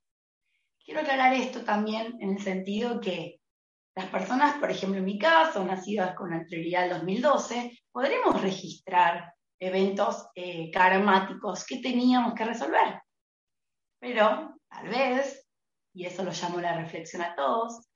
Quiero 0.85 1.01
aclarar 1.01 1.35
esto 1.35 1.65
también 1.65 2.17
en 2.21 2.37
el 2.37 2.43
sentido 2.43 3.01
que 3.01 3.41
las 3.97 4.07
personas, 4.07 4.57
por 4.59 4.71
ejemplo 4.71 4.99
en 4.99 5.05
mi 5.05 5.19
caso, 5.19 5.65
nacidas 5.65 6.15
con 6.15 6.33
anterioridad 6.33 6.85
al 6.85 7.01
2012, 7.01 7.79
podremos 7.93 8.41
registrar 8.41 9.33
eventos 9.59 10.27
eh, 10.35 10.71
karmáticos 10.71 11.65
que 11.65 11.79
teníamos 11.79 12.35
que 12.35 12.45
resolver. 12.45 13.01
Pero 14.01 14.57
tal 14.69 14.89
vez, 14.89 15.44
y 15.95 16.07
eso 16.07 16.25
lo 16.25 16.33
llamo 16.33 16.61
la 16.61 16.77
reflexión 16.77 17.23
a 17.23 17.35
todos, 17.35 17.89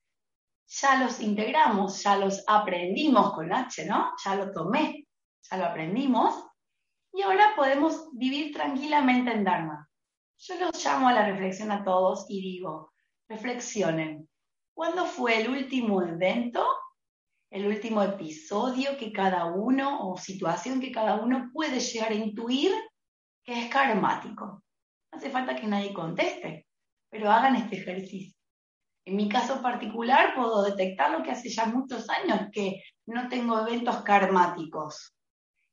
ya 0.66 1.02
los 1.02 1.20
integramos, 1.20 2.02
ya 2.02 2.16
los 2.16 2.44
aprendimos 2.46 3.32
con 3.32 3.52
H, 3.52 3.86
¿no? 3.86 4.12
Ya 4.24 4.34
lo 4.36 4.52
tomé, 4.52 5.06
ya 5.50 5.56
lo 5.56 5.64
aprendimos 5.64 6.48
y 7.12 7.22
ahora 7.22 7.54
podemos 7.56 8.10
vivir 8.12 8.54
tranquilamente 8.54 9.32
en 9.32 9.44
Dharma. 9.44 9.88
Yo 10.38 10.54
los 10.60 10.84
llamo 10.84 11.08
a 11.08 11.12
la 11.12 11.26
reflexión 11.26 11.72
a 11.72 11.84
todos 11.84 12.26
y 12.28 12.40
digo, 12.40 12.92
reflexionen, 13.28 14.28
¿cuándo 14.72 15.04
fue 15.06 15.40
el 15.40 15.50
último 15.50 16.02
evento, 16.02 16.64
el 17.50 17.66
último 17.66 18.02
episodio 18.02 18.96
que 18.96 19.10
cada 19.10 19.46
uno 19.46 20.08
o 20.08 20.16
situación 20.16 20.80
que 20.80 20.92
cada 20.92 21.16
uno 21.16 21.50
puede 21.52 21.80
llegar 21.80 22.12
a 22.12 22.14
intuir 22.14 22.72
que 23.42 23.64
es 23.64 23.70
karmático? 23.70 24.62
No 25.10 25.18
hace 25.18 25.30
falta 25.30 25.56
que 25.56 25.66
nadie 25.66 25.92
conteste, 25.92 26.67
pero 27.10 27.30
hagan 27.30 27.56
este 27.56 27.76
ejercicio. 27.76 28.34
En 29.04 29.16
mi 29.16 29.28
caso 29.28 29.62
particular 29.62 30.34
puedo 30.34 30.62
detectar 30.64 31.10
lo 31.10 31.22
que 31.22 31.30
hace 31.30 31.48
ya 31.48 31.66
muchos 31.66 32.08
años 32.10 32.48
que 32.52 32.82
no 33.06 33.28
tengo 33.28 33.66
eventos 33.66 34.02
karmáticos, 34.02 35.14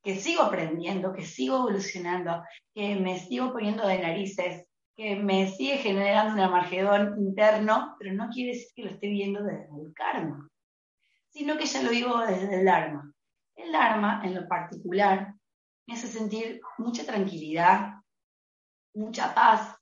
que 0.01 0.15
sigo 0.15 0.43
aprendiendo, 0.43 1.11
que 1.11 1.25
sigo 1.25 1.57
evolucionando, 1.57 2.43
que 2.73 2.95
me 2.95 3.19
sigo 3.19 3.51
poniendo 3.51 3.85
de 3.85 3.99
narices, 3.99 4.65
que 4.95 5.17
me 5.17 5.49
sigue 5.49 5.79
generando 5.79 6.33
un 6.33 6.39
amargedón 6.39 7.19
interno, 7.19 7.95
pero 7.99 8.13
no 8.13 8.29
quiere 8.29 8.53
decir 8.53 8.69
que 8.75 8.83
lo 8.83 8.89
esté 8.91 9.07
viendo 9.09 9.43
desde 9.43 9.67
el 9.81 9.93
karma, 9.93 10.47
sino 11.29 11.57
que 11.57 11.65
ya 11.65 11.83
lo 11.83 11.89
vivo 11.89 12.19
desde 12.19 12.59
el 12.59 12.65
Dharma. 12.65 13.11
El 13.55 13.73
Dharma, 13.73 14.21
en 14.23 14.35
lo 14.35 14.47
particular, 14.47 15.33
me 15.85 15.95
hace 15.95 16.07
sentir 16.07 16.61
mucha 16.77 17.05
tranquilidad, 17.05 17.95
mucha 18.93 19.35
paz, 19.35 19.75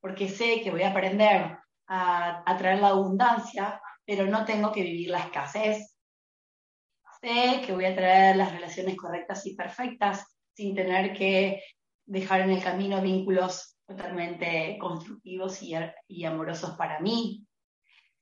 porque 0.00 0.28
sé 0.28 0.60
que 0.62 0.70
voy 0.70 0.82
a 0.82 0.90
aprender 0.90 1.58
a, 1.88 2.56
traer 2.58 2.80
la 2.80 2.88
abundancia, 2.88 3.80
pero 4.04 4.26
no 4.26 4.44
tengo 4.44 4.72
que 4.72 4.82
vivir 4.82 5.10
la 5.10 5.20
escasez. 5.20 5.96
Sé 7.20 7.62
que 7.64 7.72
voy 7.72 7.86
a 7.86 7.94
traer 7.94 8.36
las 8.36 8.52
relaciones 8.52 8.96
correctas 8.96 9.46
y 9.46 9.54
perfectas 9.54 10.24
sin 10.54 10.74
tener 10.74 11.12
que 11.16 11.62
dejar 12.04 12.42
en 12.42 12.50
el 12.50 12.62
camino 12.62 13.00
vínculos 13.00 13.76
totalmente 13.86 14.76
constructivos 14.80 15.62
y, 15.62 15.74
y 16.08 16.24
amorosos 16.24 16.76
para 16.76 17.00
mí. 17.00 17.44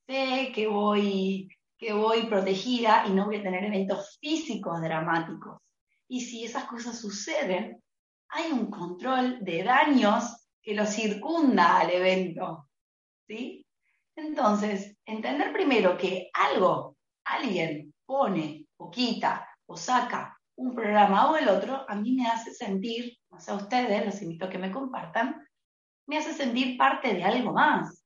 Sé 0.06 0.52
que 0.54 0.66
voy, 0.66 1.48
que 1.78 1.92
voy 1.92 2.26
protegida 2.26 3.04
y 3.06 3.12
no 3.12 3.26
voy 3.26 3.36
a 3.36 3.42
tener 3.42 3.64
eventos 3.64 4.18
físicos 4.20 4.80
dramáticos. 4.80 5.60
Y 6.08 6.20
si 6.20 6.44
esas 6.44 6.64
cosas 6.64 6.98
suceden, 6.98 7.82
hay 8.28 8.52
un 8.52 8.70
control 8.70 9.38
de 9.42 9.62
daños 9.62 10.43
que 10.64 10.74
lo 10.74 10.86
circunda 10.86 11.80
al 11.80 11.90
evento. 11.90 12.68
¿sí? 13.26 13.66
Entonces, 14.16 14.96
entender 15.04 15.52
primero 15.52 15.96
que 15.96 16.30
algo, 16.32 16.96
alguien 17.24 17.92
pone 18.06 18.66
o 18.78 18.90
quita 18.90 19.46
o 19.66 19.76
saca 19.76 20.38
un 20.56 20.74
programa 20.74 21.30
o 21.30 21.36
el 21.36 21.48
otro, 21.48 21.84
a 21.88 21.94
mí 21.96 22.12
me 22.12 22.26
hace 22.26 22.52
sentir, 22.52 23.16
no 23.30 23.40
sé 23.40 23.50
a 23.50 23.56
ustedes, 23.56 24.04
los 24.06 24.22
invito 24.22 24.46
a 24.46 24.50
que 24.50 24.58
me 24.58 24.70
compartan, 24.70 25.46
me 26.06 26.18
hace 26.18 26.32
sentir 26.32 26.78
parte 26.78 27.12
de 27.12 27.24
algo 27.24 27.52
más. 27.52 28.04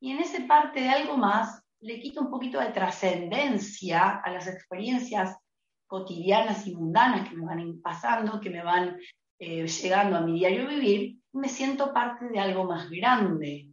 Y 0.00 0.12
en 0.12 0.20
ese 0.20 0.42
parte 0.42 0.80
de 0.80 0.88
algo 0.88 1.16
más 1.16 1.62
le 1.80 2.00
quito 2.00 2.20
un 2.20 2.30
poquito 2.30 2.60
de 2.60 2.70
trascendencia 2.70 4.20
a 4.24 4.30
las 4.30 4.46
experiencias 4.46 5.36
cotidianas 5.86 6.66
y 6.66 6.76
mundanas 6.76 7.28
que 7.28 7.36
me 7.36 7.44
van 7.44 7.80
pasando, 7.82 8.40
que 8.40 8.50
me 8.50 8.62
van 8.62 8.96
eh, 9.38 9.66
llegando 9.66 10.16
a 10.16 10.20
mi 10.20 10.38
diario 10.38 10.68
vivir, 10.68 11.19
me 11.32 11.48
siento 11.48 11.92
parte 11.92 12.28
de 12.28 12.40
algo 12.40 12.64
más 12.64 12.90
grande, 12.90 13.70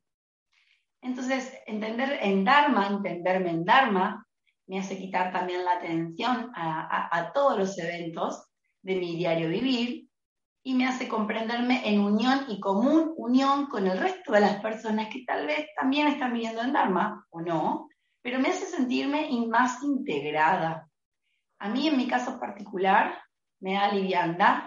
entonces, 1.01 1.53
entender 1.65 2.19
en 2.21 2.43
Dharma, 2.43 2.87
entenderme 2.87 3.51
en 3.51 3.65
Dharma, 3.65 4.25
me 4.67 4.79
hace 4.79 4.97
quitar 4.97 5.31
también 5.31 5.63
la 5.63 5.73
atención 5.73 6.51
a, 6.55 7.31
todos 7.33 7.57
los 7.57 7.77
eventos 7.77 8.45
de 8.81 8.95
mi 8.95 9.15
diario 9.15 9.49
vivir 9.49 10.09
y 10.63 10.73
me 10.73 10.85
hace 10.85 11.07
comprenderme 11.07 11.87
en 11.87 12.01
unión 12.01 12.45
y 12.49 12.59
común 12.59 13.13
unión 13.15 13.67
con 13.67 13.87
el 13.87 13.97
resto 13.97 14.33
de 14.33 14.41
las 14.41 14.59
personas 14.61 15.07
que 15.07 15.23
tal 15.25 15.47
vez 15.47 15.67
también 15.79 16.07
están 16.07 16.33
viviendo 16.33 16.61
en 16.61 16.73
Dharma 16.73 17.25
o 17.29 17.39
no, 17.39 17.87
pero 18.21 18.39
me 18.39 18.49
hace 18.49 18.65
sentirme 18.65 19.29
más 19.47 19.81
integrada. 19.83 20.89
A 21.59 21.69
mí, 21.69 21.87
en 21.87 21.95
mi 21.95 22.07
caso 22.07 22.37
particular, 22.37 23.17
me 23.61 23.75
da 23.75 23.93
liviandad, 23.93 24.63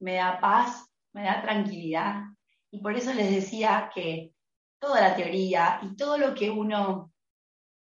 me 0.00 0.16
da 0.16 0.38
paz, 0.38 0.91
me 1.12 1.24
da 1.24 1.42
tranquilidad. 1.42 2.22
Y 2.70 2.80
por 2.80 2.94
eso 2.96 3.12
les 3.12 3.30
decía 3.30 3.90
que 3.94 4.32
toda 4.80 5.00
la 5.00 5.14
teoría 5.14 5.78
y 5.82 5.96
todo 5.96 6.18
lo 6.18 6.34
que 6.34 6.50
uno 6.50 7.12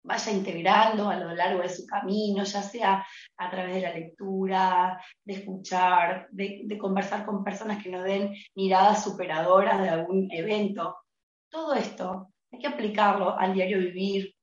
vaya 0.02 0.32
integrando 0.32 1.08
a 1.08 1.16
lo 1.16 1.34
largo 1.34 1.62
de 1.62 1.68
su 1.68 1.86
camino, 1.86 2.42
ya 2.42 2.62
sea 2.62 3.06
a 3.36 3.50
través 3.50 3.74
de 3.74 3.80
la 3.82 3.94
lectura, 3.94 5.00
de 5.24 5.34
escuchar, 5.34 6.28
de, 6.30 6.78
conversar 6.78 7.26
con 7.26 7.44
personas 7.44 7.82
que 7.82 7.90
nos 7.90 8.04
den 8.04 8.34
miradas 8.54 9.04
superadoras 9.04 9.80
de 9.80 9.90
algún 9.90 10.28
evento. 10.30 10.96
Todo 11.50 11.74
esto 11.74 12.28
hay 12.50 12.58
que 12.58 12.66
aplicarlo 12.66 13.38
al 13.38 13.54
diario 13.54 13.78
vivir, 13.78 14.34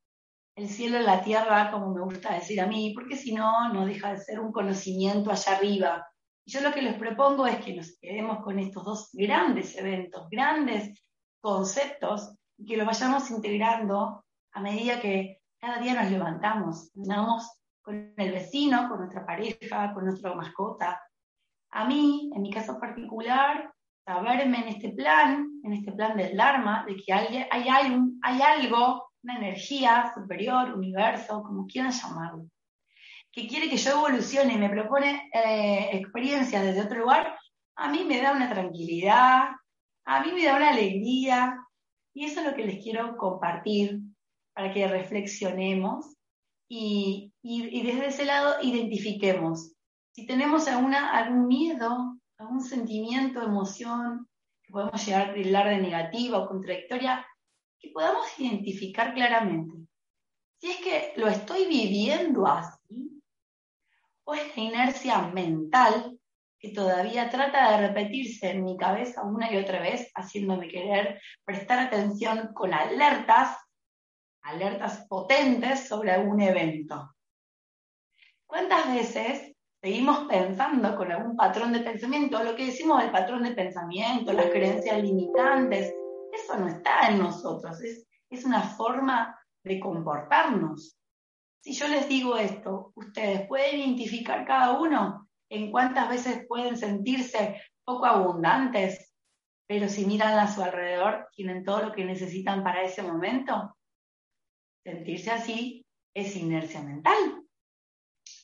el 0.56 0.68
cielo 0.68 0.98
en 0.98 1.06
la 1.06 1.24
tierra, 1.24 1.70
como 1.72 1.94
me 1.94 2.02
gusta 2.02 2.34
decir 2.34 2.60
a 2.60 2.66
mí, 2.66 2.92
porque 2.96 3.16
si 3.16 3.34
no, 3.34 3.72
no 3.72 3.86
deja 3.86 4.14
de 4.14 4.20
ser 4.20 4.40
un 4.40 4.52
conocimiento 4.52 5.30
allá 5.30 5.56
arriba. 5.56 6.08
Y 6.48 6.52
yo 6.52 6.62
lo 6.62 6.72
que 6.72 6.82
les 6.82 6.96
propongo 6.96 7.46
es 7.46 7.58
que 7.58 7.76
nos 7.76 7.98
quedemos 8.00 8.42
con 8.42 8.58
estos 8.58 8.86
dos 8.86 9.10
grandes 9.12 9.76
eventos, 9.76 10.30
grandes 10.30 10.98
conceptos 11.42 12.34
que 12.66 12.78
lo 12.78 12.86
vayamos 12.86 13.30
integrando 13.32 14.24
a 14.54 14.62
medida 14.62 15.02
que 15.02 15.42
cada 15.60 15.78
día 15.80 16.02
nos 16.02 16.10
levantamos, 16.10 16.90
andamos 16.96 17.52
con 17.82 18.14
el 18.16 18.32
vecino, 18.32 18.88
con 18.88 19.00
nuestra 19.00 19.26
pareja, 19.26 19.94
con 19.94 20.06
nuestra 20.06 20.34
mascota. 20.36 21.02
A 21.72 21.86
mí, 21.86 22.32
en 22.34 22.42
mi 22.42 22.50
caso 22.50 22.80
particular, 22.80 23.70
saberme 24.06 24.60
en 24.60 24.68
este 24.70 24.92
plan, 24.92 25.50
en 25.66 25.74
este 25.74 25.92
plan 25.92 26.16
del 26.16 26.38
Dharma, 26.38 26.86
de 26.88 26.96
que 26.96 27.12
hay, 27.12 27.46
hay, 27.52 27.68
hay 28.22 28.42
algo, 28.42 29.10
una 29.22 29.36
energía 29.36 30.14
superior, 30.16 30.74
universo, 30.74 31.44
como 31.44 31.68
quieran 31.68 31.92
llamarlo, 31.92 32.46
que 33.38 33.48
quiere 33.48 33.70
que 33.70 33.78
yo 33.78 33.92
evolucione 33.92 34.56
y 34.56 34.58
me 34.58 34.68
propone 34.68 35.30
eh, 35.32 35.90
experiencias 35.94 36.64
desde 36.64 36.82
otro 36.82 37.02
lugar, 37.02 37.38
a 37.76 37.92
mí 37.92 38.04
me 38.04 38.20
da 38.20 38.32
una 38.32 38.50
tranquilidad, 38.50 39.50
a 40.06 40.26
mí 40.26 40.32
me 40.32 40.44
da 40.44 40.56
una 40.56 40.72
alegría, 40.72 41.56
y 42.16 42.26
eso 42.26 42.40
es 42.40 42.48
lo 42.48 42.56
que 42.56 42.66
les 42.66 42.84
quiero 42.84 43.16
compartir 43.16 44.00
para 44.56 44.74
que 44.74 44.88
reflexionemos 44.88 46.16
y, 46.68 47.32
desde 47.44 48.08
ese 48.08 48.26
lado 48.26 48.56
identifiquemos. 48.64 49.72
Si 50.14 50.26
tenemos 50.26 50.68
alguna, 50.68 51.12
algún 51.12 51.46
miedo, 51.46 52.18
algún 52.40 52.62
sentimiento, 52.62 53.44
emoción 53.44 54.28
que 54.64 54.72
podemos 54.72 55.06
llegar 55.06 55.30
a 55.30 55.34
tildar 55.36 55.70
de 55.70 55.78
negativa 55.78 56.40
o 56.40 56.48
contradictoria, 56.48 57.24
que 57.80 57.92
podamos 57.92 58.26
identificar 58.40 59.14
claramente. 59.14 59.76
Si 60.60 60.72
es 60.72 60.78
que 60.78 61.14
lo 61.18 61.28
estoy 61.28 61.68
viviendo 61.68 62.48
así, 62.48 63.17
o 64.28 64.34
es 64.34 64.56
la 64.58 64.64
inercia 64.64 65.22
mental 65.30 66.20
que 66.60 66.74
todavía 66.74 67.30
trata 67.30 67.72
de 67.72 67.88
repetirse 67.88 68.50
en 68.52 68.66
mi 68.66 68.76
cabeza 68.76 69.24
una 69.24 69.52
y 69.52 69.58
otra 69.58 69.80
vez, 69.80 70.12
haciéndome 70.16 70.68
querer 70.68 71.22
prestar 71.46 71.80
atención 71.80 72.52
con 72.54 72.74
alertas 72.74 73.58
alertas 74.42 75.06
potentes 75.08 75.88
sobre 75.88 76.12
algún 76.12 76.42
evento. 76.42 77.14
¿Cuántas 78.46 78.94
veces 78.94 79.54
seguimos 79.82 80.20
pensando 80.28 80.96
con 80.96 81.12
algún 81.12 81.36
patrón 81.36 81.74
de 81.74 81.82
pensamiento? 81.82 82.44
Lo 82.44 82.56
que 82.56 82.68
decimos 82.68 83.02
del 83.02 83.12
patrón 83.12 83.44
de 83.44 83.52
pensamiento, 83.52 84.32
las 84.34 84.50
creencias 84.50 85.02
limitantes, 85.02 85.94
eso 86.32 86.58
no 86.58 86.68
está 86.68 87.10
en 87.10 87.20
nosotros, 87.20 87.82
es, 87.82 88.08
es 88.30 88.46
una 88.46 88.62
forma 88.62 89.38
de 89.64 89.80
comportarnos. 89.80 90.97
Si 91.62 91.74
yo 91.74 91.88
les 91.88 92.08
digo 92.08 92.38
esto, 92.38 92.92
ustedes 92.96 93.48
pueden 93.48 93.80
identificar 93.80 94.46
cada 94.46 94.80
uno 94.80 95.28
en 95.50 95.72
cuántas 95.72 96.10
veces 96.10 96.46
pueden 96.48 96.78
sentirse 96.78 97.62
poco 97.84 98.06
abundantes, 98.06 99.14
pero 99.68 99.90
si 99.90 100.06
miran 100.06 100.38
a 100.40 100.54
su 100.54 100.62
alrededor, 100.62 101.28
tienen 101.34 101.64
todo 101.64 101.84
lo 101.84 101.92
que 101.92 102.06
necesitan 102.06 102.64
para 102.64 102.84
ese 102.84 103.02
momento. 103.02 103.76
Sentirse 104.84 105.32
así 105.32 105.86
es 106.14 106.36
inercia 106.36 106.82
mental. 106.82 107.44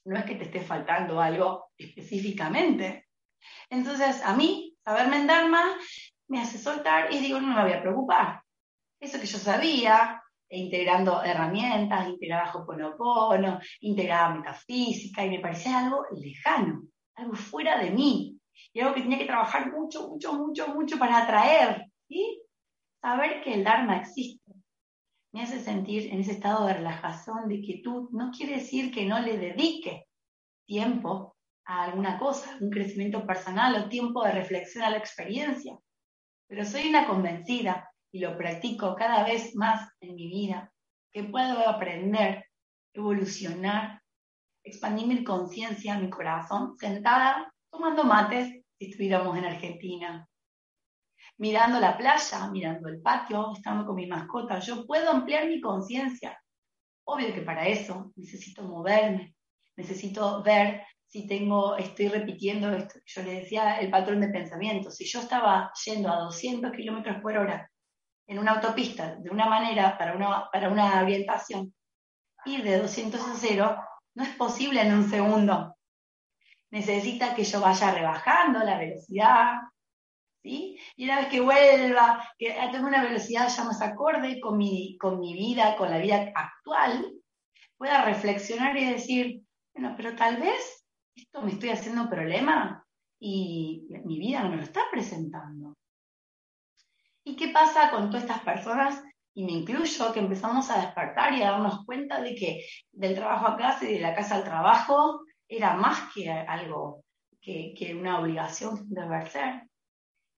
No 0.05 0.17
es 0.17 0.25
que 0.25 0.36
te 0.36 0.46
esté 0.46 0.62
faltando 0.62 1.22
algo 1.22 1.72
específicamente. 1.77 3.08
Entonces, 3.70 4.22
a 4.24 4.36
mí, 4.36 4.75
saberme 4.84 5.17
en 5.17 5.27
Dharma 5.27 5.77
me 6.27 6.41
hace 6.41 6.58
soltar 6.58 7.13
y 7.13 7.20
digo, 7.20 7.39
no 7.39 7.55
me 7.55 7.63
voy 7.63 7.74
a 7.74 7.82
preocupar. 7.82 8.41
Eso 9.00 9.20
que 9.20 9.27
yo 9.27 9.38
sabía, 9.38 10.22
integrando 10.50 11.23
herramientas, 11.23 12.07
integraba 12.07 12.51
Hoponopono, 12.53 13.59
integraba 13.81 14.35
metafísica, 14.35 15.25
y 15.25 15.29
me 15.29 15.39
parecía 15.39 15.79
algo 15.79 16.05
lejano, 16.12 16.83
algo 17.15 17.35
fuera 17.35 17.79
de 17.79 17.91
mí, 17.91 18.38
y 18.71 18.79
algo 18.79 18.93
que 18.93 19.01
tenía 19.01 19.17
que 19.17 19.25
trabajar 19.25 19.71
mucho, 19.71 20.09
mucho, 20.09 20.33
mucho, 20.33 20.67
mucho 20.73 20.97
para 20.97 21.23
atraer. 21.23 21.85
y 22.07 22.39
Saber 23.01 23.43
que 23.43 23.53
el 23.55 23.63
Dharma 23.63 23.97
existe, 23.97 24.53
me 25.33 25.41
hace 25.41 25.59
sentir 25.59 26.13
en 26.13 26.21
ese 26.21 26.33
estado 26.33 26.65
de 26.65 26.75
relajación, 26.75 27.50
de 27.50 27.59
quietud, 27.59 28.09
no 28.12 28.31
quiere 28.31 28.55
decir 28.57 28.93
que 28.93 29.05
no 29.05 29.19
le 29.19 29.38
dedique 29.38 30.05
tiempo 30.65 31.35
a 31.65 31.83
alguna 31.83 32.19
cosa, 32.19 32.57
un 32.62 32.69
crecimiento 32.69 33.25
personal 33.25 33.75
o 33.75 33.89
tiempo 33.89 34.23
de 34.23 34.32
reflexión 34.32 34.84
a 34.84 34.89
la 34.89 34.97
experiencia, 34.97 35.77
pero 36.47 36.63
soy 36.65 36.88
una 36.88 37.08
convencida 37.08 37.89
y 38.13 38.19
lo 38.19 38.38
practico 38.38 38.95
cada 38.95 39.26
vez 39.26 39.56
más 39.56 39.89
en 39.99 40.13
mi 40.13 40.28
vida, 40.28 40.71
que 41.12 41.23
puedo 41.23 41.67
aprender, 41.67 42.45
evolucionar, 42.93 44.02
expandir 44.63 45.08
mi 45.08 45.23
conciencia, 45.23 45.97
mi 45.97 46.12
corazón, 46.12 46.78
sentada 46.78 47.52
tomando 47.71 48.04
mates 48.04 48.49
si 48.78 48.86
estuviéramos 48.86 49.36
en 49.36 49.45
Argentina, 49.45 50.28
mirando 51.39 51.80
la 51.80 51.97
playa, 51.97 52.52
mirando 52.52 52.88
el 52.88 53.02
patio, 53.02 53.52
estando 53.56 53.84
con 53.84 53.95
mi 53.95 54.06
mascota. 54.06 54.60
Yo 54.60 54.86
puedo 54.86 55.10
ampliar 55.10 55.47
mi 55.47 55.60
conciencia. 55.60 56.39
Obvio 57.06 57.34
que 57.34 57.41
para 57.41 57.67
eso 57.67 58.12
necesito 58.15 58.62
moverme, 58.62 59.36
necesito 59.76 60.43
ver 60.43 60.84
si 61.08 61.26
tengo, 61.28 61.78
estoy 61.78 62.10
repitiendo 62.10 62.71
esto. 62.71 62.99
Yo 63.06 63.23
le 63.23 63.41
decía 63.41 63.80
el 63.80 63.89
patrón 63.89 64.21
de 64.21 64.30
pensamiento. 64.30 64.91
Si 64.91 65.06
yo 65.06 65.19
estaba 65.19 65.71
yendo 65.84 66.10
a 66.12 66.19
200 66.19 66.71
kilómetros 66.71 67.19
por 67.21 67.38
hora 67.38 67.69
en 68.27 68.39
una 68.39 68.53
autopista 68.53 69.15
de 69.15 69.29
una 69.29 69.47
manera 69.47 69.97
para 69.97 70.15
una, 70.15 70.49
para 70.51 70.69
una 70.69 71.01
orientación, 71.01 71.73
ir 72.45 72.63
de 72.63 72.79
200 72.79 73.21
a 73.21 73.36
0 73.36 73.77
no 74.15 74.23
es 74.23 74.29
posible 74.36 74.81
en 74.81 74.93
un 74.93 75.09
segundo. 75.09 75.75
Necesita 76.71 77.36
que 77.36 77.43
yo 77.43 77.62
vaya 77.62 77.91
rebajando 77.91 78.59
la 78.59 78.77
velocidad, 78.77 79.62
y 80.43 80.77
una 80.97 81.19
vez 81.19 81.27
que 81.27 81.39
vuelva, 81.39 82.29
que 82.38 82.49
tenga 82.71 82.88
una 82.88 83.03
velocidad 83.03 83.47
ya 83.47 83.63
más 83.63 83.81
acorde 83.81 84.39
con 84.41 84.57
mi, 84.57 84.97
con 84.97 85.19
mi 85.19 85.33
vida, 85.33 85.75
con 85.77 85.89
la 85.89 85.99
vida 85.99 86.31
actual, 86.36 87.13
pueda 87.77 88.03
reflexionar 88.03 88.77
y 88.77 88.91
decir, 88.91 89.41
bueno, 89.73 89.93
pero 89.95 90.15
tal 90.15 90.38
vez 90.38 90.86
esto 91.15 91.41
me 91.41 91.51
estoy 91.51 91.69
haciendo 91.69 92.09
problema 92.09 92.86
y 93.19 93.88
mi 94.03 94.19
vida 94.19 94.43
no 94.43 94.49
me 94.49 94.57
lo 94.57 94.63
está 94.63 94.81
presentando. 94.91 95.73
¿Y 97.34 97.36
qué 97.36 97.48
pasa 97.48 97.89
con 97.89 98.12
todas 98.12 98.26
estas 98.26 98.41
personas? 98.41 99.04
Y 99.34 99.43
me 99.43 99.54
incluyo, 99.54 100.13
que 100.13 100.19
empezamos 100.19 100.69
a 100.69 100.82
despertar 100.82 101.34
y 101.34 101.41
a 101.41 101.50
darnos 101.50 101.84
cuenta 101.84 102.22
de 102.22 102.36
que 102.36 102.63
del 102.91 103.15
trabajo 103.15 103.48
a 103.48 103.58
casa 103.58 103.89
y 103.89 103.93
de 103.96 104.02
la 104.02 104.13
casa 104.13 104.36
al 104.36 104.43
trabajo 104.43 105.22
era 105.48 105.74
más 105.74 106.13
que 106.13 106.30
algo, 106.30 107.04
que, 107.41 107.74
que 107.76 107.96
una 107.96 108.19
obligación 108.19 108.88
de 108.88 109.02
deber 109.02 109.28
ser. 109.30 109.63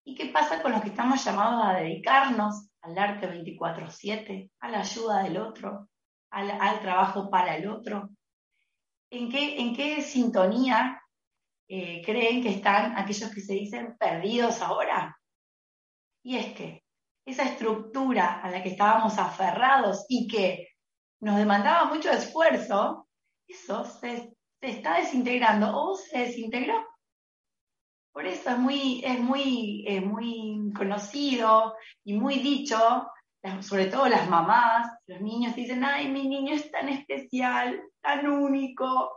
¿Y 0.06 0.14
qué 0.14 0.30
pasa 0.30 0.62
con 0.62 0.72
los 0.72 0.80
que 0.80 0.88
estamos 0.88 1.22
llamados 1.22 1.66
a 1.66 1.74
dedicarnos 1.80 2.70
al 2.80 2.96
arte 2.96 3.28
24/7, 3.28 4.50
a 4.60 4.70
la 4.70 4.80
ayuda 4.80 5.22
del 5.24 5.36
otro, 5.36 5.90
al, 6.30 6.80
trabajo 6.80 7.28
para 7.28 7.58
el 7.58 7.68
otro? 7.68 8.08
¿En 9.10 9.30
qué, 9.30 9.60
en 9.60 9.76
qué 9.76 10.00
sintonía 10.00 10.98
eh, 11.68 12.00
creen 12.06 12.42
que 12.42 12.48
están 12.48 12.96
aquellos 12.96 13.30
que 13.34 13.42
se 13.42 13.52
dicen 13.52 13.98
perdidos 13.98 14.62
ahora? 14.62 15.14
Y 16.22 16.38
es 16.38 16.54
que 16.54 16.85
esa 17.26 17.42
estructura 17.42 18.40
a 18.40 18.50
la 18.50 18.62
que 18.62 18.70
estábamos 18.70 19.18
aferrados 19.18 20.06
y 20.08 20.28
que 20.28 20.68
nos 21.20 21.36
demandaba 21.36 21.92
mucho 21.92 22.10
esfuerzo, 22.10 23.08
eso 23.48 23.84
se, 23.84 24.32
está 24.60 24.98
desintegrando 24.98 25.76
o 25.76 25.96
se 25.96 26.20
desintegró. 26.20 26.86
Por 28.12 28.26
eso 28.26 28.50
es 28.50 28.58
muy, 28.58 29.02
es 29.04 29.20
muy, 29.20 29.84
muy 30.04 30.72
conocido 30.74 31.74
y 32.04 32.14
muy 32.14 32.38
dicho, 32.38 32.78
sobre 33.60 33.86
todo 33.86 34.08
las 34.08 34.28
mamás, 34.30 34.88
los 35.06 35.20
niños 35.20 35.54
dicen, 35.54 35.84
ay, 35.84 36.08
mi 36.08 36.26
niño 36.28 36.54
es 36.54 36.70
tan 36.70 36.88
especial, 36.88 37.82
tan 38.00 38.26
único. 38.26 39.10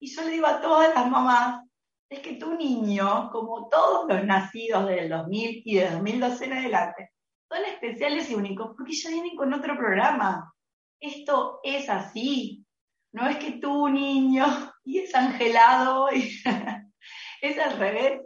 Y 0.00 0.14
yo 0.14 0.22
le 0.22 0.32
digo 0.32 0.46
a 0.46 0.60
todas 0.60 0.94
las 0.94 1.08
mamás, 1.08 1.62
es 2.10 2.20
que 2.20 2.34
tu 2.34 2.54
niño, 2.54 3.30
como 3.30 3.68
todos 3.68 4.06
los 4.08 4.24
nacidos 4.24 4.86
del 4.86 5.08
2000 5.08 5.62
y 5.64 5.74
de 5.76 5.90
2012 5.90 6.44
en 6.44 6.52
adelante, 6.52 7.12
son 7.52 7.64
especiales 7.66 8.30
y 8.30 8.34
únicos 8.34 8.74
porque 8.76 8.92
ya 8.92 9.10
vienen 9.10 9.36
con 9.36 9.52
otro 9.52 9.76
programa. 9.76 10.54
Esto 11.00 11.60
es 11.62 11.88
así. 11.88 12.64
No 13.12 13.28
es 13.28 13.36
que 13.36 13.52
tu 13.52 13.88
niño 13.88 14.46
y 14.84 15.00
es 15.00 15.14
angelado, 15.14 16.08
es 17.42 17.58
al 17.58 17.78
revés. 17.78 18.22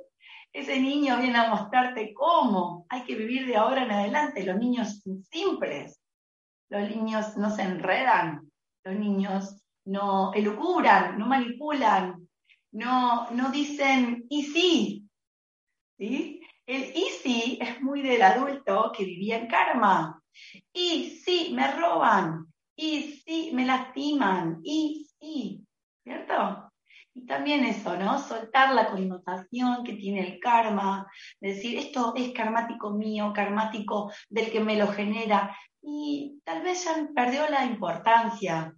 Ese 0.52 0.80
niño 0.80 1.18
viene 1.18 1.38
a 1.38 1.50
mostrarte 1.50 2.14
cómo 2.14 2.86
hay 2.88 3.02
que 3.02 3.14
vivir 3.14 3.46
de 3.46 3.56
ahora 3.56 3.84
en 3.84 3.90
adelante. 3.90 4.44
Los 4.44 4.56
niños 4.56 5.00
son 5.00 5.22
simples, 5.24 6.00
los 6.70 6.88
niños 6.88 7.36
no 7.36 7.50
se 7.50 7.62
enredan, 7.62 8.50
los 8.84 8.94
niños 8.94 9.62
no 9.84 10.32
elucuran, 10.32 11.18
no 11.18 11.26
manipulan, 11.26 12.26
no, 12.72 13.30
no 13.32 13.50
dicen 13.50 14.24
y 14.30 14.44
sí. 14.44 15.08
¿sí? 15.98 16.35
El 16.66 16.82
y 16.96 17.04
sí 17.22 17.58
es 17.60 17.80
muy 17.80 18.02
del 18.02 18.22
adulto 18.22 18.90
que 18.96 19.04
vivía 19.04 19.38
en 19.38 19.46
karma. 19.46 20.20
Y 20.72 21.10
sí, 21.24 21.52
me 21.54 21.70
roban. 21.72 22.52
Y 22.74 23.22
sí, 23.24 23.50
me 23.54 23.64
lastiman. 23.64 24.60
Y 24.64 25.08
sí, 25.18 25.64
¿cierto? 26.02 26.72
Y 27.14 27.24
también 27.24 27.64
eso, 27.64 27.96
¿no? 27.96 28.18
Soltar 28.18 28.74
la 28.74 28.90
connotación 28.90 29.84
que 29.84 29.94
tiene 29.94 30.20
el 30.26 30.40
karma, 30.40 31.10
decir, 31.40 31.78
esto 31.78 32.12
es 32.16 32.32
karmático 32.34 32.90
mío, 32.90 33.32
karmático 33.34 34.12
del 34.28 34.50
que 34.50 34.60
me 34.60 34.76
lo 34.76 34.88
genera. 34.88 35.56
y 35.80 36.40
tal 36.44 36.62
vez 36.62 36.84
ya 36.84 37.08
perdió 37.14 37.48
la 37.48 37.64
importancia. 37.64 38.74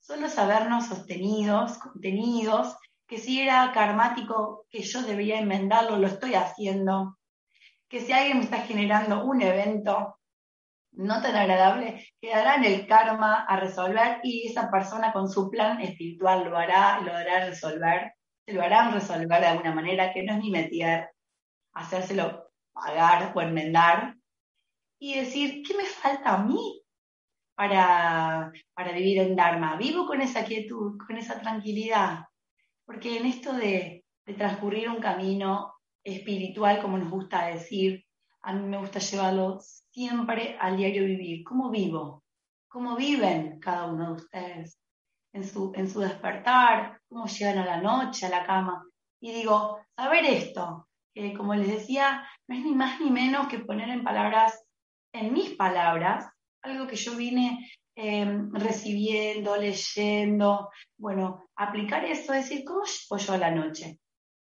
Solo 0.00 0.28
sabernos 0.28 0.86
sostenidos, 0.86 1.78
contenidos, 1.78 2.76
que 3.06 3.18
si 3.18 3.40
era 3.40 3.72
karmático, 3.72 4.66
que 4.68 4.82
yo 4.82 5.02
debería 5.02 5.38
enmendarlo, 5.38 5.96
lo 5.96 6.06
estoy 6.06 6.34
haciendo. 6.34 7.16
Que 7.92 8.00
si 8.00 8.10
alguien 8.10 8.38
me 8.38 8.44
está 8.44 8.62
generando 8.62 9.22
un 9.22 9.42
evento 9.42 10.16
no 10.92 11.20
tan 11.20 11.36
agradable, 11.36 12.02
quedará 12.18 12.54
en 12.54 12.64
el 12.64 12.86
karma 12.86 13.44
a 13.44 13.60
resolver 13.60 14.20
y 14.22 14.48
esa 14.48 14.70
persona 14.70 15.12
con 15.12 15.28
su 15.28 15.50
plan 15.50 15.78
espiritual 15.78 16.48
lo 16.48 16.56
hará, 16.56 17.02
lo 17.02 17.12
hará 17.12 17.44
resolver, 17.44 18.14
se 18.46 18.54
lo 18.54 18.62
harán 18.62 18.94
resolver 18.94 19.42
de 19.42 19.46
alguna 19.46 19.74
manera 19.74 20.10
que 20.10 20.22
no 20.22 20.32
es 20.32 20.38
ni 20.38 20.50
meter, 20.50 21.10
hacérselo 21.74 22.50
pagar 22.72 23.30
o 23.34 23.42
enmendar, 23.42 24.16
y 24.98 25.16
decir, 25.18 25.62
¿qué 25.62 25.76
me 25.76 25.84
falta 25.84 26.36
a 26.36 26.44
mí 26.44 26.82
para, 27.54 28.52
para 28.72 28.92
vivir 28.92 29.18
en 29.18 29.36
Dharma? 29.36 29.76
Vivo 29.76 30.06
con 30.06 30.22
esa 30.22 30.46
quietud, 30.46 30.96
con 31.06 31.18
esa 31.18 31.38
tranquilidad, 31.42 32.20
porque 32.86 33.18
en 33.18 33.26
esto 33.26 33.52
de, 33.52 34.06
de 34.24 34.32
transcurrir 34.32 34.88
un 34.88 35.00
camino 35.00 35.71
espiritual, 36.04 36.80
como 36.80 36.98
nos 36.98 37.10
gusta 37.10 37.46
decir, 37.46 38.04
a 38.42 38.52
mí 38.52 38.68
me 38.68 38.78
gusta 38.78 38.98
llevarlo 38.98 39.60
siempre 39.90 40.56
al 40.60 40.76
diario 40.76 41.04
vivir. 41.04 41.44
¿Cómo 41.44 41.70
vivo? 41.70 42.24
¿Cómo 42.68 42.96
viven 42.96 43.60
cada 43.60 43.86
uno 43.86 44.08
de 44.08 44.22
ustedes 44.22 44.78
en 45.32 45.44
su, 45.44 45.72
en 45.74 45.88
su 45.88 46.00
despertar? 46.00 47.00
¿Cómo 47.08 47.26
llegan 47.26 47.58
a 47.58 47.66
la 47.66 47.80
noche, 47.80 48.26
a 48.26 48.30
la 48.30 48.44
cama? 48.44 48.84
Y 49.20 49.32
digo, 49.32 49.78
saber 49.96 50.24
esto, 50.24 50.88
que 51.14 51.34
como 51.34 51.54
les 51.54 51.68
decía, 51.68 52.26
no 52.48 52.56
es 52.56 52.64
ni 52.64 52.74
más 52.74 53.00
ni 53.00 53.10
menos 53.10 53.46
que 53.46 53.60
poner 53.60 53.88
en 53.90 54.02
palabras 54.02 54.64
en 55.12 55.32
mis 55.32 55.50
palabras, 55.50 56.26
algo 56.62 56.86
que 56.86 56.96
yo 56.96 57.16
vine 57.16 57.70
em, 57.94 58.50
recibiendo, 58.52 59.56
leyendo, 59.56 60.70
bueno, 60.96 61.44
aplicar 61.56 62.04
eso, 62.04 62.32
decir, 62.32 62.64
¿cómo 62.64 62.84
llego 62.84 63.16
yo 63.18 63.32
a 63.34 63.38
la 63.38 63.50
noche? 63.50 63.98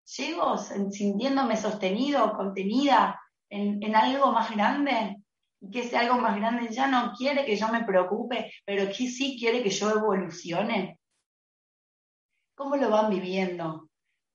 ¿Llego 0.06 0.58
sintiéndome 0.58 1.58
sostenido, 1.58 2.34
contenida 2.34 3.20
en, 3.50 3.82
en 3.82 3.96
algo 3.96 4.32
más 4.32 4.52
grande? 4.52 5.18
Y 5.62 5.72
que 5.72 5.82
ese 5.82 5.98
algo 5.98 6.18
más 6.18 6.36
grande 6.36 6.74
ya 6.74 6.88
no 6.88 7.14
quiere 7.14 7.46
que 7.46 7.56
yo 7.56 7.70
me 7.70 7.86
preocupe, 7.86 8.52
pero 8.66 8.88
que 8.88 9.08
sí 9.08 9.38
quiere 9.40 9.64
que 9.64 9.70
yo 9.70 9.92
evolucione. 9.92 11.00
¿Cómo 12.56 12.76
lo 12.76 12.90
van 12.90 13.10
viviendo? 13.10 13.90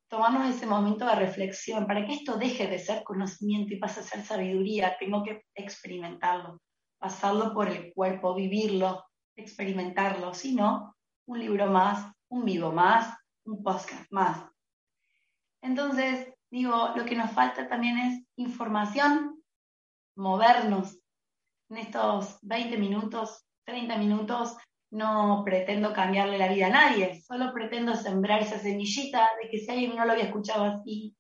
tomarnos 0.09 0.55
ese 0.55 0.67
momento 0.67 1.05
de 1.07 1.15
reflexión, 1.15 1.87
para 1.87 2.05
que 2.05 2.15
esto 2.15 2.37
deje 2.37 2.67
de 2.67 2.79
ser 2.79 3.05
conocimiento 3.05 3.75
y 3.75 3.79
pase 3.79 4.01
a 4.01 4.03
ser 4.03 4.25
sabiduría, 4.25 4.97
tengo 4.99 5.23
que 5.23 5.43
experimentarlo, 5.55 6.61
pasarlo 6.99 7.53
por 7.53 7.69
el 7.69 7.93
cuerpo, 7.93 8.35
vivirlo, 8.35 9.05
experimentarlo, 9.37 10.35
si 10.35 10.55
no, 10.55 10.97
un 11.27 11.39
libro 11.39 11.67
más, 11.67 12.11
un 12.31 12.45
vivo 12.45 12.73
más, 12.73 13.15
un 13.45 13.63
podcast 13.63 14.11
más. 14.11 14.51
Entonces, 15.63 16.29
digo, 16.51 16.91
lo 16.95 17.05
que 17.05 17.17
nos 17.17 17.31
falta 17.33 17.69
también 17.69 17.99
es 17.99 18.25
información, 18.37 19.43
movernos. 20.17 20.99
En 21.71 21.79
estos 21.79 22.39
20 22.43 22.79
minutos, 22.79 23.45
30 23.65 23.99
minutos, 23.99 24.57
no 24.91 25.43
pretendo 25.45 25.93
cambiarle 25.93 26.39
la 26.39 26.49
vida 26.49 26.67
a 26.67 26.71
nadie, 26.71 27.21
solo 27.21 27.53
pretendo 27.53 27.95
sembrar 27.95 28.43
esa 28.43 28.59
semillita 28.59 29.29
de 29.43 29.51
que 29.51 29.59
si 29.59 29.71
alguien 29.71 29.97
no 29.97 30.05
lo 30.05 30.13
había 30.13 30.25
escuchado 30.25 30.65
así 30.65 31.15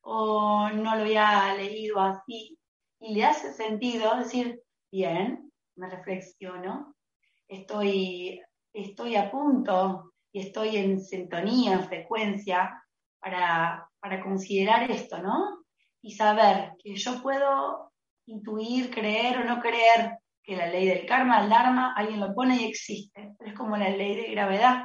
o 0.00 0.70
no 0.70 0.96
lo 0.96 1.02
había 1.02 1.54
leído 1.54 2.00
así 2.00 2.58
y 3.00 3.14
le 3.14 3.24
hace 3.24 3.52
sentido 3.52 4.16
decir, 4.16 4.62
bien, 4.90 5.52
me 5.76 5.90
reflexiono, 5.90 6.94
estoy, 7.48 8.40
estoy 8.72 9.16
a 9.16 9.30
punto 9.30 10.14
y 10.32 10.40
estoy 10.40 10.76
en 10.76 11.00
sintonía, 11.02 11.74
en 11.74 11.84
frecuencia 11.84 12.82
para, 13.26 13.90
para 13.98 14.22
considerar 14.22 14.88
esto, 14.88 15.20
¿no? 15.20 15.64
Y 16.00 16.12
saber 16.12 16.74
que 16.78 16.94
yo 16.94 17.20
puedo 17.20 17.92
intuir, 18.26 18.88
creer 18.88 19.38
o 19.38 19.44
no 19.44 19.60
creer 19.60 20.18
que 20.44 20.54
la 20.54 20.68
ley 20.68 20.86
del 20.86 21.06
karma, 21.06 21.42
el 21.42 21.50
dharma, 21.50 21.92
alguien 21.96 22.20
lo 22.20 22.32
pone 22.32 22.62
y 22.62 22.66
existe. 22.66 23.34
Es 23.40 23.52
como 23.54 23.76
la 23.76 23.88
ley 23.88 24.14
de 24.14 24.30
gravedad. 24.30 24.84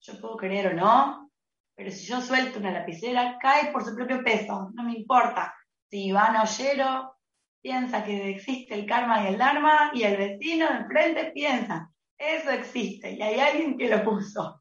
Yo 0.00 0.20
puedo 0.20 0.36
creer 0.36 0.66
o 0.68 0.74
no, 0.74 1.30
pero 1.76 1.92
si 1.92 2.06
yo 2.06 2.20
suelto 2.20 2.58
una 2.58 2.72
lapicera, 2.72 3.38
cae 3.40 3.70
por 3.70 3.84
su 3.84 3.94
propio 3.94 4.24
peso, 4.24 4.70
no 4.74 4.82
me 4.82 4.94
importa. 4.94 5.54
Si 5.88 6.06
Iván 6.06 6.36
Ollero 6.36 7.14
piensa 7.62 8.02
que 8.02 8.30
existe 8.30 8.74
el 8.74 8.84
karma 8.84 9.22
y 9.22 9.26
el 9.28 9.38
dharma, 9.38 9.92
y 9.94 10.02
el 10.02 10.16
vecino 10.16 10.68
de 10.68 10.78
enfrente 10.78 11.30
piensa, 11.32 11.88
eso 12.18 12.50
existe, 12.50 13.12
y 13.12 13.22
hay 13.22 13.38
alguien 13.38 13.78
que 13.78 13.88
lo 13.88 14.02
puso. 14.02 14.60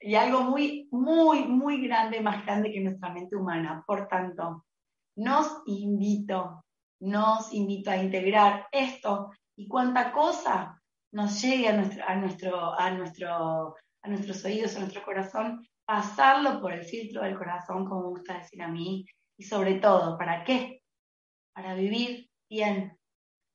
Y 0.00 0.14
algo 0.14 0.42
muy, 0.42 0.88
muy, 0.90 1.44
muy 1.44 1.86
grande, 1.86 2.20
más 2.20 2.44
grande 2.44 2.72
que 2.72 2.80
nuestra 2.80 3.12
mente 3.12 3.36
humana. 3.36 3.82
Por 3.86 4.08
tanto, 4.08 4.64
nos 5.16 5.62
invito, 5.66 6.64
nos 7.00 7.52
invito 7.52 7.90
a 7.90 7.96
integrar 7.96 8.68
esto 8.70 9.32
y 9.56 9.66
cuánta 9.68 10.12
cosa 10.12 10.80
nos 11.12 11.40
llegue 11.40 11.68
a, 11.68 11.72
nuestro, 11.72 12.04
a, 12.06 12.14
nuestro, 12.16 12.78
a, 12.78 12.90
nuestro, 12.90 13.74
a 14.02 14.08
nuestros 14.08 14.44
oídos, 14.44 14.76
a 14.76 14.80
nuestro 14.80 15.02
corazón, 15.02 15.66
pasarlo 15.86 16.60
por 16.60 16.72
el 16.72 16.84
filtro 16.84 17.22
del 17.22 17.38
corazón, 17.38 17.86
como 17.86 18.02
me 18.02 18.08
gusta 18.08 18.38
decir 18.38 18.62
a 18.62 18.68
mí, 18.68 19.06
y 19.38 19.44
sobre 19.44 19.74
todo, 19.74 20.18
¿para 20.18 20.44
qué? 20.44 20.82
Para 21.54 21.74
vivir 21.74 22.28
bien, 22.50 22.98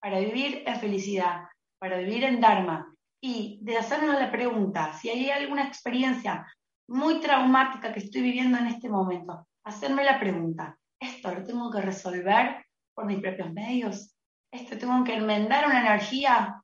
para 0.01 0.19
vivir 0.19 0.63
en 0.65 0.79
felicidad, 0.79 1.43
para 1.79 1.97
vivir 1.97 2.23
en 2.23 2.39
Dharma, 2.39 2.90
y 3.21 3.59
de 3.61 3.77
hacernos 3.77 4.19
la 4.19 4.31
pregunta, 4.31 4.93
si 4.93 5.09
hay 5.09 5.29
alguna 5.29 5.67
experiencia 5.67 6.45
muy 6.87 7.19
traumática 7.19 7.93
que 7.93 7.99
estoy 7.99 8.21
viviendo 8.21 8.57
en 8.57 8.67
este 8.67 8.89
momento, 8.89 9.47
hacerme 9.63 10.03
la 10.03 10.19
pregunta, 10.19 10.77
¿esto 10.99 11.33
lo 11.33 11.43
tengo 11.43 11.71
que 11.71 11.81
resolver 11.81 12.65
por 12.93 13.05
mis 13.05 13.21
propios 13.21 13.53
medios? 13.53 14.15
esto 14.51 14.77
tengo 14.77 15.03
que 15.03 15.15
enmendar 15.15 15.65
una 15.65 15.79
energía 15.79 16.61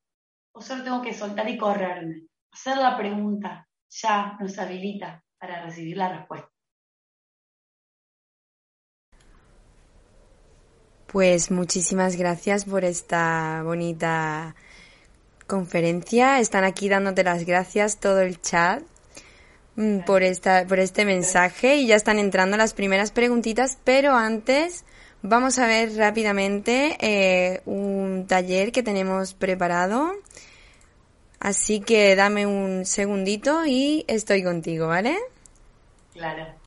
o 0.54 0.62
solo 0.62 0.84
tengo 0.84 1.02
que 1.02 1.14
soltar 1.14 1.50
y 1.50 1.58
correrme. 1.58 2.24
Hacer 2.52 2.78
la 2.78 2.98
pregunta 2.98 3.68
ya 3.90 4.38
nos 4.40 4.58
habilita 4.60 5.24
para 5.40 5.64
recibir 5.64 5.98
la 5.98 6.18
respuesta. 6.18 6.50
Pues 11.08 11.52
muchísimas 11.52 12.18
gracias 12.18 12.66
por 12.66 12.84
esta 12.84 13.62
bonita 13.64 14.56
conferencia. 15.48 16.40
Están 16.40 16.64
aquí 16.64 16.90
dándote 16.90 17.24
las 17.24 17.46
gracias 17.46 18.00
todo 18.00 18.22
el 18.22 18.40
chat 18.42 18.84
mm, 19.76 20.00
por 20.02 20.22
esta 20.22 20.66
por 20.68 20.80
este 20.80 21.06
mensaje 21.06 21.78
y 21.78 21.88
ya 21.88 21.96
están 21.96 22.20
entrando 22.20 22.58
las 22.58 22.74
primeras 22.74 23.12
preguntitas, 23.12 23.78
pero 23.84 24.14
antes 24.14 24.86
Vamos 25.24 25.58
a 25.58 25.66
ver 25.66 25.96
rápidamente 25.96 26.96
eh, 27.02 27.62
un 27.66 28.28
taller 28.28 28.72
que 28.72 28.84
tenemos 28.84 29.34
preparado. 29.34 30.14
Así 31.40 31.80
que 31.80 32.16
dame 32.16 32.46
un 32.46 32.86
segundito 32.86 33.66
y 33.66 34.06
estoy 34.08 34.44
contigo, 34.44 34.88
¿vale? 34.88 35.18
Claro. 36.14 36.67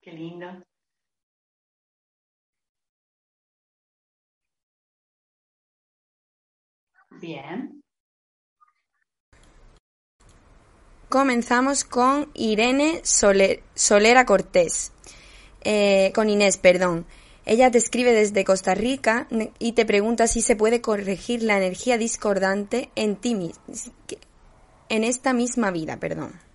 Qué 0.00 0.12
lindo. 0.12 0.46
Bien. 7.20 7.82
Comenzamos 11.10 11.84
con 11.84 12.30
Irene 12.34 13.02
Solera 13.04 14.24
Cortés. 14.24 14.92
Eh, 15.62 16.12
con 16.14 16.30
Inés, 16.30 16.56
perdón. 16.56 17.04
Ella 17.44 17.70
te 17.70 17.78
escribe 17.78 18.12
desde 18.12 18.44
Costa 18.44 18.74
Rica 18.74 19.26
y 19.58 19.72
te 19.72 19.84
pregunta 19.84 20.28
si 20.28 20.40
se 20.40 20.56
puede 20.56 20.80
corregir 20.80 21.42
la 21.42 21.56
energía 21.56 21.98
discordante 21.98 22.90
en 22.94 23.16
ti 23.16 23.52
en 24.88 25.04
esta 25.04 25.32
misma 25.32 25.70
vida, 25.70 25.98
perdón. 25.98 26.49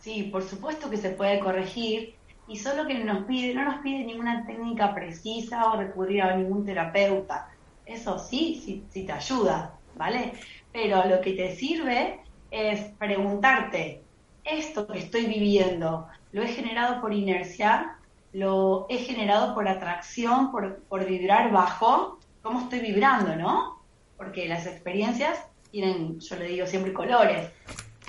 Sí, 0.00 0.24
por 0.32 0.42
supuesto 0.42 0.88
que 0.88 0.96
se 0.96 1.10
puede 1.10 1.40
corregir 1.40 2.14
y 2.48 2.56
solo 2.56 2.86
que 2.86 2.94
nos 2.98 3.24
pide, 3.26 3.54
no 3.54 3.64
nos 3.64 3.80
pide 3.82 4.04
ninguna 4.04 4.44
técnica 4.46 4.94
precisa 4.94 5.70
o 5.70 5.76
recurrir 5.76 6.22
a 6.22 6.36
ningún 6.36 6.64
terapeuta. 6.64 7.50
Eso 7.84 8.18
sí, 8.18 8.60
sí, 8.64 8.84
sí 8.90 9.04
te 9.04 9.12
ayuda, 9.12 9.74
¿vale? 9.96 10.32
Pero 10.72 11.04
lo 11.06 11.20
que 11.20 11.32
te 11.32 11.54
sirve 11.54 12.20
es 12.50 12.80
preguntarte, 12.98 14.02
esto 14.42 14.86
que 14.86 14.98
estoy 14.98 15.26
viviendo, 15.26 16.08
¿lo 16.32 16.42
he 16.42 16.48
generado 16.48 17.00
por 17.00 17.12
inercia? 17.12 17.98
¿Lo 18.32 18.86
he 18.88 18.98
generado 18.98 19.54
por 19.54 19.68
atracción, 19.68 20.50
por, 20.50 20.78
por 20.84 21.04
vibrar 21.04 21.52
bajo? 21.52 22.18
¿Cómo 22.42 22.60
estoy 22.60 22.80
vibrando, 22.80 23.36
no? 23.36 23.82
Porque 24.16 24.48
las 24.48 24.66
experiencias 24.66 25.44
tienen, 25.70 26.18
yo 26.20 26.36
le 26.36 26.46
digo 26.46 26.66
siempre, 26.66 26.92
colores. 26.92 27.50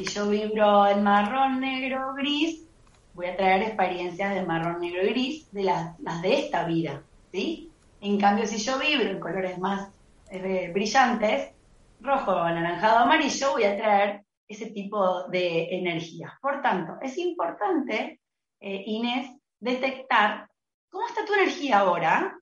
Si 0.01 0.15
yo 0.15 0.27
vibro 0.27 0.87
en 0.87 1.03
marrón, 1.03 1.59
negro, 1.59 2.15
gris, 2.15 2.67
voy 3.13 3.27
a 3.27 3.37
traer 3.37 3.61
experiencias 3.61 4.33
de 4.33 4.43
marrón, 4.43 4.81
negro 4.81 5.03
y 5.03 5.09
gris 5.09 5.51
de 5.51 5.61
las, 5.61 5.95
de 6.23 6.39
esta 6.39 6.65
vida, 6.65 7.03
¿sí? 7.31 7.69
En 8.01 8.19
cambio, 8.19 8.47
si 8.47 8.57
yo 8.57 8.79
vibro 8.79 9.11
en 9.11 9.19
colores 9.19 9.59
más 9.59 9.91
eh, 10.31 10.71
brillantes, 10.73 11.51
rojo, 11.99 12.31
anaranjado, 12.31 12.97
amarillo, 12.97 13.51
voy 13.51 13.65
a 13.65 13.77
traer 13.77 14.23
ese 14.47 14.71
tipo 14.71 15.27
de 15.27 15.67
energía. 15.69 16.35
Por 16.41 16.63
tanto, 16.63 16.93
es 16.99 17.19
importante, 17.19 18.21
eh, 18.59 18.83
Inés, 18.87 19.29
detectar 19.59 20.49
cómo 20.89 21.05
está 21.05 21.25
tu 21.25 21.35
energía 21.35 21.77
ahora 21.77 22.39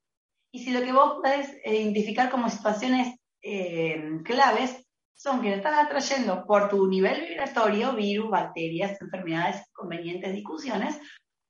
y 0.49 0.63
si 0.63 0.71
lo 0.71 0.81
que 0.81 0.93
vos 0.93 1.15
podés 1.15 1.53
identificar 1.65 2.31
como 2.31 2.49
situaciones 2.49 3.19
eh, 3.41 4.21
claves 4.23 4.87
son 5.19 5.41
que 5.41 5.53
estás 5.53 5.85
atrayendo 5.85 6.45
por 6.45 6.69
tu 6.69 6.87
nivel 6.87 7.27
vibratorio 7.27 7.93
virus, 7.93 8.29
bacterias, 8.29 9.01
enfermedades, 9.01 9.61
inconvenientes, 9.69 10.33
discusiones, 10.33 10.97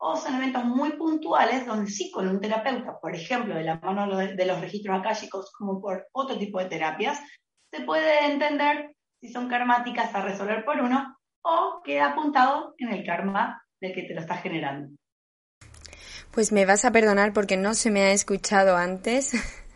o 0.02 0.16
son 0.16 0.36
eventos 0.36 0.66
muy 0.66 0.94
puntuales 0.94 1.68
donde 1.68 1.92
sí 1.92 2.10
con 2.10 2.28
un 2.28 2.42
terapeuta, 2.42 2.98
por 3.00 3.14
ejemplo, 3.14 3.54
de 3.54 3.64
la 3.64 3.76
mano 3.76 4.18
de 4.18 4.46
los 4.46 4.60
registros 4.60 5.00
akáshicos 5.00 5.52
como 5.52 5.80
por 5.80 6.08
otro 6.14 6.38
tipo 6.40 6.58
de 6.58 6.66
terapias, 6.66 7.20
se 7.72 7.82
puede 7.82 8.26
entender 8.26 8.96
si 9.22 9.32
son 9.32 9.48
karmáticas 9.48 10.16
a 10.16 10.24
resolver 10.24 10.66
por 10.66 10.80
uno 10.80 11.16
o 11.44 11.82
queda 11.84 12.14
apuntado 12.14 12.74
en 12.80 12.92
el 12.92 13.06
karma 13.06 13.62
del 13.80 13.94
que 13.94 14.04
te 14.04 14.16
lo 14.16 14.22
está 14.22 14.38
generando. 14.38 14.96
Pues 16.32 16.52
me 16.52 16.66
vas 16.66 16.86
a 16.86 16.92
perdonar 16.92 17.34
porque 17.34 17.58
no 17.58 17.76
se 17.76 17.92
me 17.92 18.02
ha 18.02 18.12
escuchado 18.14 18.78
antes. 18.78 19.34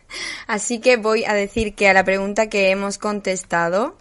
Así 0.46 0.78
que 0.78 0.96
voy 0.96 1.24
a 1.24 1.34
decir 1.34 1.74
que 1.74 1.88
a 1.88 1.94
la 1.94 2.04
pregunta 2.04 2.48
que 2.48 2.70
hemos 2.70 2.98
contestado 2.98 3.96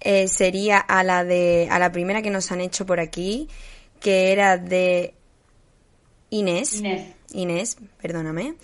eh, 0.00 0.28
sería 0.28 0.78
a 0.78 1.02
la 1.02 1.24
de 1.24 1.68
a 1.70 1.78
la 1.78 1.90
primera 1.92 2.22
que 2.22 2.30
nos 2.30 2.52
han 2.52 2.60
hecho 2.60 2.86
por 2.86 3.00
aquí, 3.00 3.48
que 4.00 4.32
era 4.32 4.56
de 4.56 5.14
Inés. 6.30 6.74
Inés. 6.74 7.14
Inés, 7.32 7.76
perdóname. 8.00 8.54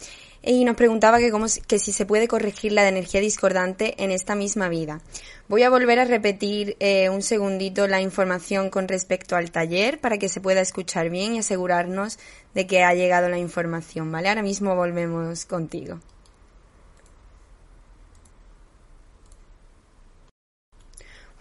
Y 0.47 0.65
nos 0.65 0.77
preguntaba 0.77 1.19
que, 1.19 1.31
cómo, 1.31 1.47
que 1.67 1.79
si 1.79 1.93
se 1.93 2.05
puede 2.05 2.29
corregir 2.29 2.73
la 2.73 2.83
de 2.83 2.91
energía 2.91 3.21
discordante 3.23 4.03
en 4.05 4.11
esta 4.11 4.35
misma 4.35 4.69
vida. 4.69 5.01
Voy 5.49 5.63
a 5.63 5.71
volver 5.71 5.99
a 5.99 6.05
repetir 6.05 6.77
eh, 6.81 7.09
un 7.09 7.23
segundito 7.23 7.87
la 7.87 8.03
información 8.03 8.69
con 8.69 8.87
respecto 8.87 9.37
al 9.37 9.51
taller 9.51 10.01
para 10.01 10.19
que 10.19 10.29
se 10.29 10.43
pueda 10.43 10.61
escuchar 10.61 11.09
bien 11.09 11.35
y 11.35 11.39
asegurarnos 11.39 12.19
de 12.55 12.67
que 12.67 12.83
ha 12.83 12.93
llegado 12.93 13.31
la 13.31 13.39
información, 13.39 14.13
¿vale? 14.13 14.29
Ahora 14.29 14.43
mismo 14.43 14.77
volvemos 14.77 15.47
contigo. 15.47 15.99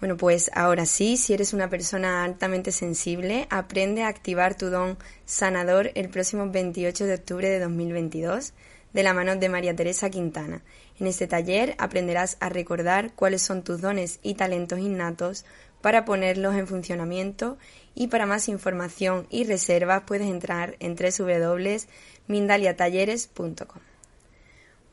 Bueno, 0.03 0.17
pues 0.17 0.51
ahora 0.53 0.85
sí, 0.85 1.15
si 1.15 1.33
eres 1.33 1.53
una 1.53 1.69
persona 1.69 2.25
altamente 2.25 2.73
sensible, 2.73 3.47
aprende 3.49 4.03
a 4.03 4.09
activar 4.09 4.53
tu 4.53 4.69
don 4.69 4.97
sanador 5.23 5.91
el 5.95 6.09
próximo 6.09 6.51
28 6.51 7.05
de 7.05 7.13
octubre 7.13 7.47
de 7.47 7.61
2022 7.61 8.51
de 8.91 9.03
la 9.03 9.13
mano 9.13 9.37
de 9.37 9.47
María 9.47 9.73
Teresa 9.73 10.09
Quintana. 10.09 10.61
En 10.99 11.07
este 11.07 11.25
taller 11.25 11.75
aprenderás 11.77 12.35
a 12.41 12.49
recordar 12.49 13.13
cuáles 13.13 13.43
son 13.43 13.63
tus 13.63 13.79
dones 13.79 14.19
y 14.23 14.33
talentos 14.33 14.79
innatos 14.79 15.45
para 15.81 16.03
ponerlos 16.03 16.55
en 16.55 16.67
funcionamiento 16.67 17.57
y 17.95 18.07
para 18.07 18.25
más 18.25 18.49
información 18.49 19.25
y 19.29 19.45
reservas 19.45 20.03
puedes 20.05 20.27
entrar 20.27 20.75
en 20.81 20.97
www.mindaliatalleres.com. 20.97 23.81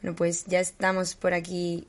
Bueno, 0.02 0.14
pues 0.14 0.44
ya 0.46 0.60
estamos 0.60 1.16
por 1.16 1.34
aquí 1.34 1.88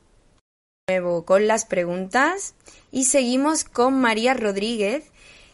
nuevo 0.88 1.24
con 1.24 1.46
las 1.46 1.64
preguntas 1.64 2.56
y 2.90 3.04
seguimos 3.04 3.62
con 3.62 4.00
María 4.00 4.34
Rodríguez 4.34 5.12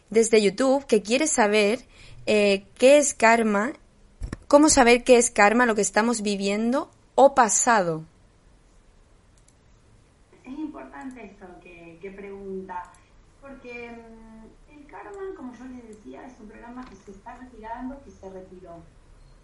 desde 0.08 0.40
YouTube 0.40 0.86
que 0.86 1.02
quiere 1.02 1.26
saber 1.26 1.80
eh, 2.24 2.64
qué 2.78 2.96
es 2.96 3.12
karma, 3.12 3.74
cómo 4.46 4.70
saber 4.70 5.04
qué 5.04 5.18
es 5.18 5.30
karma, 5.30 5.66
lo 5.66 5.74
que 5.74 5.82
estamos 5.82 6.22
viviendo 6.22 6.90
o 7.14 7.34
pasado. 7.34 8.04
Es 10.44 10.58
importante 10.58 11.22
esto 11.22 11.46
que, 11.62 11.98
que 12.00 12.10
pregunta, 12.10 12.90
porque 13.42 13.90
mm, 13.90 14.78
el 14.78 14.86
karma, 14.86 15.34
como 15.36 15.52
yo 15.52 15.64
les 15.66 15.88
decía, 15.88 16.26
es 16.26 16.40
un 16.40 16.48
programa 16.48 16.86
que 16.88 16.96
se 16.96 17.10
está 17.10 17.36
retirando, 17.36 18.02
que 18.02 18.10
se 18.10 18.30
retiró. 18.30 18.82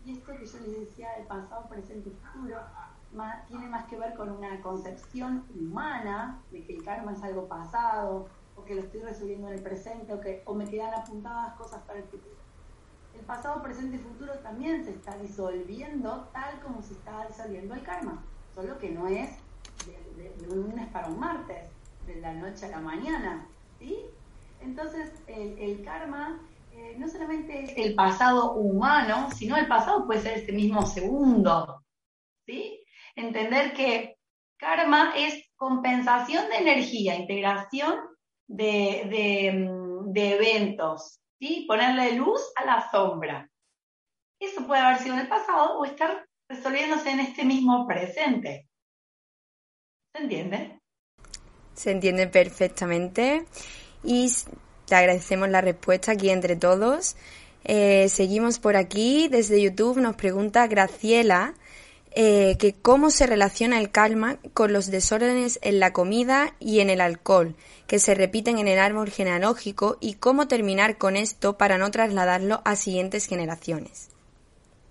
Y 0.06 0.12
esto 0.12 0.32
que 0.32 0.46
yo 0.46 0.58
les 0.60 0.88
decía, 0.88 1.08
el 1.18 1.26
pasado, 1.26 1.68
presente 1.68 2.08
y 2.08 2.12
futuro, 2.12 2.56
tiene 3.48 3.68
más 3.68 3.86
que 3.86 3.96
ver 3.96 4.14
con 4.14 4.30
una 4.30 4.60
concepción 4.60 5.44
humana 5.54 6.40
de 6.50 6.64
que 6.64 6.74
el 6.76 6.84
karma 6.84 7.12
es 7.12 7.22
algo 7.22 7.46
pasado, 7.46 8.28
o 8.56 8.64
que 8.64 8.74
lo 8.74 8.82
estoy 8.82 9.00
resolviendo 9.00 9.48
en 9.48 9.54
el 9.54 9.62
presente, 9.62 10.12
o 10.12 10.20
que 10.20 10.42
o 10.46 10.54
me 10.54 10.64
quedan 10.64 10.94
apuntadas 10.94 11.54
cosas 11.54 11.82
para 11.82 12.00
el 12.00 12.04
futuro. 12.04 12.34
El 13.14 13.24
pasado, 13.24 13.62
presente 13.62 13.96
y 13.96 14.00
futuro 14.00 14.32
también 14.40 14.84
se 14.84 14.90
está 14.90 15.16
disolviendo 15.16 16.28
tal 16.32 16.60
como 16.60 16.82
se 16.82 16.94
está 16.94 17.26
disolviendo 17.26 17.74
el 17.74 17.82
karma, 17.82 18.22
solo 18.54 18.78
que 18.78 18.90
no 18.90 19.06
es 19.06 19.30
de, 19.86 20.34
un 20.50 20.62
lunes 20.62 20.88
para 20.88 21.08
un 21.08 21.18
martes, 21.18 21.70
de 22.06 22.16
la 22.16 22.34
noche 22.34 22.66
a 22.66 22.70
la 22.70 22.80
mañana, 22.80 23.46
¿sí? 23.78 24.04
Entonces, 24.60 25.12
el, 25.26 25.82
karma 25.84 26.38
eh, 26.72 26.96
no 26.98 27.08
solamente 27.08 27.64
es 27.64 27.72
el 27.76 27.94
pasado 27.94 28.52
humano, 28.54 29.30
sino 29.34 29.56
el 29.56 29.68
pasado 29.68 30.06
puede 30.06 30.20
ser 30.20 30.38
este 30.38 30.52
mismo 30.52 30.84
segundo, 30.84 31.82
¿sí? 32.46 32.83
Entender 33.16 33.72
que 33.74 34.16
karma 34.56 35.12
es 35.16 35.44
compensación 35.56 36.48
de 36.48 36.56
energía, 36.56 37.16
integración 37.16 38.00
de, 38.46 39.52
mm, 39.52 40.16
eventos, 40.16 41.20
¿sí? 41.38 41.64
ponerle 41.66 42.12
luz 42.12 42.40
a 42.56 42.64
la 42.64 42.90
sombra. 42.90 43.48
Eso 44.40 44.66
puede 44.66 44.80
haber 44.80 44.98
sido 44.98 45.14
en 45.14 45.20
el 45.20 45.28
pasado 45.28 45.78
o 45.78 45.84
estar 45.84 46.26
resolviéndose 46.48 47.10
en 47.10 47.20
este 47.20 47.44
mismo 47.44 47.86
presente. 47.86 48.68
¿Se 50.14 50.22
entiende? 50.22 50.78
Se 51.74 51.90
entiende 51.90 52.26
perfectamente 52.26 53.46
y 54.02 54.30
te 54.86 54.94
agradecemos 54.94 55.48
la 55.48 55.60
respuesta 55.60 56.12
aquí 56.12 56.30
entre 56.30 56.56
todos. 56.56 57.16
Eh, 57.64 58.08
seguimos 58.08 58.58
por 58.58 58.76
aquí. 58.76 59.28
Desde 59.28 59.60
YouTube 59.60 59.98
nos 59.98 60.16
pregunta 60.16 60.66
Graciela 60.66 61.54
eh, 62.16 62.56
que 62.58 62.74
cómo 62.74 63.10
se 63.10 63.26
relaciona 63.26 63.80
el 63.80 63.90
calma 63.90 64.38
con 64.52 64.72
los 64.72 64.90
desórdenes 64.90 65.58
en 65.62 65.80
la 65.80 65.92
comida 65.92 66.54
y 66.60 66.80
en 66.80 66.90
el 66.90 67.00
alcohol, 67.00 67.56
que 67.86 67.98
se 67.98 68.14
repiten 68.14 68.58
en 68.58 68.68
el 68.68 68.78
árbol 68.78 69.10
genealógico, 69.10 69.98
y 70.00 70.14
cómo 70.14 70.46
terminar 70.46 70.96
con 70.96 71.16
esto 71.16 71.58
para 71.58 71.76
no 71.76 71.90
trasladarlo 71.90 72.62
a 72.64 72.76
siguientes 72.76 73.26
generaciones. 73.26 74.10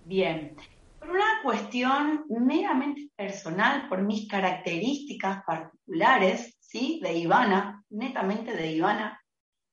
Bien, 0.06 0.56
por 1.00 1.12
una 1.12 1.42
cuestión 1.44 2.26
meramente 2.30 3.10
personal, 3.16 3.88
por 3.88 4.02
mis 4.02 4.28
características 4.28 5.44
particulares, 5.46 6.58
¿sí? 6.60 7.00
De 7.02 7.14
Ivana, 7.14 7.84
netamente 7.90 8.54
de 8.54 8.72
Ivana, 8.74 9.22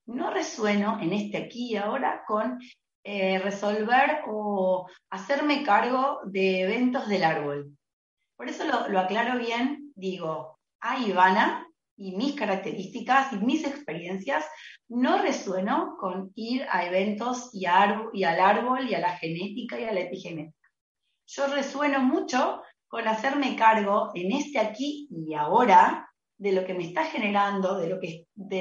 no 0.07 0.31
resueno 0.31 0.99
en 1.01 1.13
este 1.13 1.39
aquí 1.39 1.73
y 1.73 1.77
ahora 1.77 2.23
con 2.27 2.59
eh, 3.03 3.39
resolver 3.39 4.23
o 4.27 4.87
hacerme 5.09 5.63
cargo 5.63 6.21
de 6.27 6.63
eventos 6.63 7.09
del 7.09 7.25
árbol. 7.25 7.77
Por 8.37 8.49
eso 8.49 8.65
lo, 8.65 8.99
aclaro 8.99 9.39
bien, 9.39 9.93
digo, 9.95 10.59
a 10.81 10.99
Ivana 10.99 11.67
y 11.97 12.17
mis 12.17 12.35
características 12.35 13.33
y 13.33 13.39
mis 13.39 13.65
experiencias 13.65 14.45
no 14.89 15.23
resueno 15.23 15.97
con 15.99 16.31
ir 16.35 16.67
a 16.71 16.85
eventos 16.85 17.51
y, 17.55 17.65
al 17.67 18.11
árbol 18.41 18.89
y 18.89 18.95
a 18.95 19.01
la 19.01 19.17
genética 19.17 19.81
y 19.81 19.85
a 19.85 19.93
la 19.93 20.01
epigenética. 20.01 20.69
Yo 21.27 21.47
resueno 21.47 22.01
mucho 22.01 22.63
con 22.89 23.09
hacerme 23.09 23.57
cargo 23.57 24.11
en 24.15 24.33
este 24.33 24.59
aquí 24.59 25.09
y 25.11 25.35
ahora 25.35 26.11
de 26.39 26.53
lo 26.53 26.65
que 26.65 26.75
me 26.75 26.85
está 26.85 27.05
generando, 27.05 27.79
de 27.79 27.89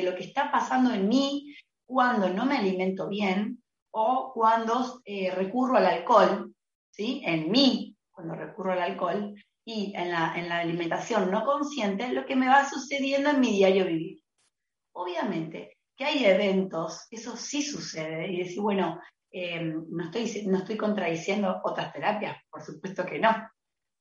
lo 0.04 0.15
que 0.15 0.23
está 0.23 0.52
pasando 0.52 0.93
en 0.93 1.08
mí 1.08 1.56
cuando 1.86 2.30
no 2.30 2.45
me 2.45 2.58
alimento 2.58 3.08
bien, 3.08 3.63
o 3.91 4.32
cuando 4.34 5.02
eh, 5.06 5.32
recurro 5.32 5.78
al 5.78 5.86
alcohol, 5.86 6.54
¿sí? 6.91 7.21
en 7.25 7.49
mí, 7.49 7.95
cuando 8.12 8.36
recurro 8.36 8.73
al 8.73 8.82
alcohol, 8.82 9.36
y 9.65 9.93
en 9.95 10.12
la, 10.12 10.34
en 10.36 10.49
la 10.49 10.60
alimentación 10.60 11.30
no 11.30 11.45
consciente, 11.45 12.10
lo 12.10 12.25
que 12.25 12.36
me 12.36 12.47
va 12.47 12.67
sucediendo 12.67 13.30
en 13.30 13.39
mi 13.39 13.52
diario 13.52 13.86
vivir. 13.86 14.21
Obviamente 14.93 15.78
que 15.95 16.06
hay 16.06 16.25
eventos, 16.25 17.08
eso 17.12 17.36
sí 17.36 17.62
sucede, 17.62 18.32
y 18.32 18.38
decir, 18.38 18.62
bueno, 18.62 18.99
Em, 19.32 19.86
no, 19.89 20.06
estoy, 20.06 20.45
no 20.47 20.58
estoy 20.60 20.75
contradiciendo 20.75 21.62
otras 21.63 21.93
terapias, 21.93 22.38
por 22.49 22.62
supuesto 22.63 23.06
que 23.06 23.19
no. 23.19 23.30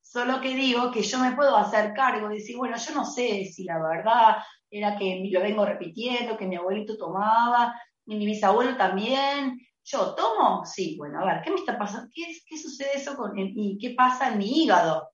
Solo 0.01 0.41
que 0.41 0.55
digo 0.55 0.91
que 0.91 1.03
yo 1.03 1.19
me 1.19 1.33
puedo 1.33 1.57
hacer 1.57 1.93
cargo 1.93 2.31
y 2.31 2.37
decir, 2.39 2.57
bueno, 2.57 2.77
yo 2.79 2.95
no 2.95 3.05
sé 3.05 3.45
si 3.45 3.65
la 3.65 3.79
verdad 3.79 4.39
era 4.71 4.97
que 4.97 5.29
lo 5.31 5.41
vengo 5.41 5.67
repitiendo, 5.67 6.37
que 6.37 6.47
mi 6.47 6.57
abuelito 6.57 6.97
tomaba, 6.97 7.79
y 8.07 8.17
mi 8.17 8.25
bisabuelo 8.25 8.77
también. 8.77 9.59
¿Yo 9.91 10.15
tomo? 10.15 10.65
Sí, 10.65 10.97
bueno, 10.99 11.21
a 11.21 11.25
ver, 11.25 11.43
¿qué 11.43 11.51
me 11.51 11.57
está 11.57 11.79
pasando? 11.79 12.11
¿Qué, 12.15 12.25
qué 12.47 12.59
sucede 12.59 12.91
eso 12.95 13.17
con 13.17 13.33
y 13.37 13.79
qué 13.79 13.95
pasa 13.97 14.29
en 14.29 14.39
mi 14.39 14.65
hígado? 14.65 15.09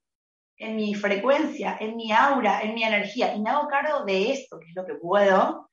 en 0.56 0.76
mi 0.76 0.94
frecuencia, 0.94 1.76
en 1.80 1.96
mi 1.96 2.12
aura, 2.12 2.62
en 2.62 2.74
mi 2.74 2.84
energía, 2.84 3.34
y 3.34 3.40
me 3.40 3.50
hago 3.50 3.68
cargo 3.68 4.04
de 4.04 4.32
esto, 4.32 4.58
que 4.60 4.68
es 4.68 4.76
lo 4.76 4.84
que 4.84 4.94
puedo, 4.94 5.70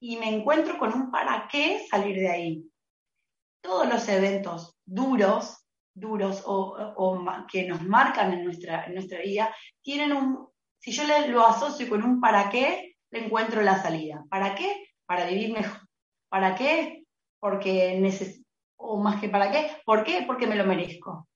y 0.00 0.16
me 0.16 0.34
encuentro 0.34 0.78
con 0.78 0.92
un 0.92 1.10
para 1.10 1.48
qué 1.50 1.86
salir 1.88 2.16
de 2.16 2.30
ahí. 2.30 2.70
Todos 3.60 3.88
los 3.88 4.08
eventos 4.08 4.76
duros, 4.84 5.66
duros 5.94 6.42
o, 6.46 6.76
que 7.50 7.64
nos 7.64 7.82
marcan 7.82 8.32
en 8.32 8.44
nuestra, 8.44 8.84
en 8.84 8.94
nuestra 8.94 9.20
vida, 9.20 9.54
tienen 9.82 10.12
un, 10.12 10.48
si 10.78 10.92
yo 10.92 11.04
lo 11.28 11.46
asocio 11.46 11.88
con 11.88 12.02
un 12.02 12.20
para 12.20 12.50
qué, 12.50 12.96
le 13.10 13.26
encuentro 13.26 13.62
la 13.62 13.80
salida. 13.80 14.24
¿Para 14.28 14.54
qué? 14.54 14.88
Para 15.06 15.26
vivir 15.26 15.52
mejor. 15.52 15.80
¿Para 16.28 16.54
qué? 16.54 17.01
Porque 17.42 17.98
necesito, 17.98 18.46
o 18.76 18.98
más 18.98 19.20
que 19.20 19.28
para 19.28 19.50
qué, 19.50 19.68
¿por 19.84 20.04
qué? 20.04 20.22
Porque 20.24 20.46
me 20.46 20.54
lo 20.54 20.64
merezco. 20.64 21.26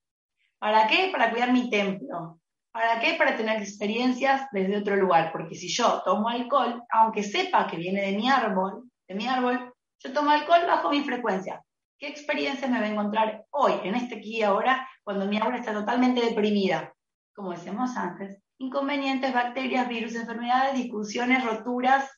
¿Para 0.57 0.87
qué? 0.87 1.09
Para 1.11 1.29
cuidar 1.29 1.51
mi 1.51 1.69
templo. 1.69 2.39
¿Para 2.71 2.97
qué? 3.01 3.15
Para 3.15 3.35
tener 3.35 3.61
experiencias 3.61 4.47
desde 4.53 4.77
otro 4.77 4.95
lugar. 4.95 5.33
Porque 5.33 5.55
si 5.55 5.67
yo 5.67 6.01
tomo 6.05 6.29
alcohol, 6.29 6.81
aunque 6.91 7.23
sepa 7.23 7.67
que 7.67 7.75
viene 7.75 8.01
de 8.03 8.15
mi 8.15 8.29
árbol, 8.29 8.89
de 9.05 9.15
mi 9.15 9.27
árbol, 9.27 9.73
yo 9.99 10.13
tomo 10.13 10.29
alcohol 10.29 10.61
bajo 10.65 10.89
mi 10.89 11.03
frecuencia. 11.03 11.61
¿Qué 11.99 12.07
experiencia 12.07 12.69
me 12.69 12.79
va 12.79 12.85
a 12.85 12.89
encontrar 12.89 13.45
hoy, 13.49 13.73
en 13.83 13.95
este 13.95 14.15
aquí 14.15 14.37
y 14.37 14.43
ahora, 14.43 14.87
cuando 15.03 15.25
mi 15.25 15.37
aura 15.39 15.57
está 15.57 15.73
totalmente 15.73 16.21
deprimida? 16.21 16.93
Como 17.35 17.51
decíamos 17.51 17.97
antes, 17.97 18.41
inconvenientes, 18.59 19.33
bacterias, 19.33 19.89
virus, 19.89 20.15
enfermedades, 20.15 20.75
discusiones, 20.75 21.43
roturas, 21.43 22.09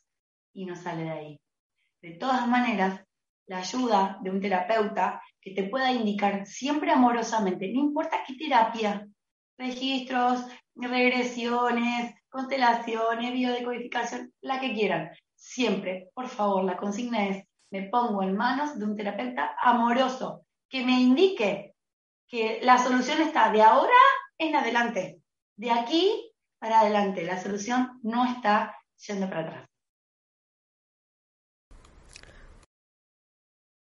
y 0.54 0.64
no 0.64 0.76
sale 0.76 1.02
de 1.02 1.10
ahí. 1.10 1.40
De 2.02 2.12
todas 2.12 2.46
maneras, 2.46 3.04
la 3.50 3.58
ayuda 3.58 4.16
de 4.22 4.30
un 4.30 4.40
terapeuta 4.40 5.20
que 5.40 5.50
te 5.50 5.64
pueda 5.64 5.90
indicar 5.90 6.46
siempre 6.46 6.92
amorosamente, 6.92 7.72
no 7.72 7.80
importa 7.80 8.22
qué 8.24 8.34
terapia, 8.36 9.08
registros, 9.58 10.44
regresiones, 10.76 12.14
constelaciones, 12.28 13.32
biodecodificación, 13.32 14.32
la 14.40 14.60
que 14.60 14.72
quieran. 14.72 15.10
Siempre, 15.34 16.10
por 16.14 16.28
favor, 16.28 16.62
la 16.62 16.76
consigna 16.76 17.26
es, 17.26 17.44
me 17.72 17.88
pongo 17.88 18.22
en 18.22 18.36
manos 18.36 18.78
de 18.78 18.84
un 18.84 18.94
terapeuta 18.94 19.56
amoroso 19.60 20.46
que 20.68 20.84
me 20.84 21.00
indique 21.00 21.74
que 22.28 22.60
la 22.62 22.78
solución 22.78 23.20
está 23.20 23.50
de 23.50 23.62
ahora 23.62 24.00
en 24.38 24.54
adelante, 24.54 25.22
de 25.56 25.72
aquí 25.72 26.32
para 26.60 26.80
adelante. 26.80 27.24
La 27.24 27.42
solución 27.42 27.98
no 28.04 28.24
está 28.26 28.76
yendo 29.08 29.28
para 29.28 29.40
atrás. 29.40 29.70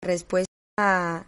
Respuesta 0.04 1.26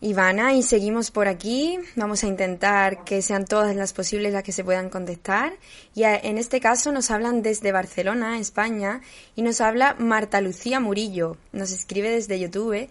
Ivana, 0.00 0.54
y 0.54 0.62
seguimos 0.62 1.10
por 1.10 1.26
aquí. 1.26 1.76
Vamos 1.96 2.22
a 2.22 2.28
intentar 2.28 3.02
que 3.02 3.20
sean 3.20 3.46
todas 3.46 3.74
las 3.74 3.92
posibles 3.92 4.32
las 4.32 4.44
que 4.44 4.52
se 4.52 4.62
puedan 4.62 4.90
contestar. 4.90 5.54
Y 5.92 6.04
en 6.04 6.38
este 6.38 6.60
caso 6.60 6.92
nos 6.92 7.10
hablan 7.10 7.42
desde 7.42 7.72
Barcelona, 7.72 8.38
España, 8.38 9.00
y 9.34 9.42
nos 9.42 9.60
habla 9.60 9.96
Marta 9.98 10.40
Lucía 10.40 10.78
Murillo. 10.78 11.36
Nos 11.52 11.72
escribe 11.72 12.10
desde 12.10 12.38
YouTube 12.38 12.88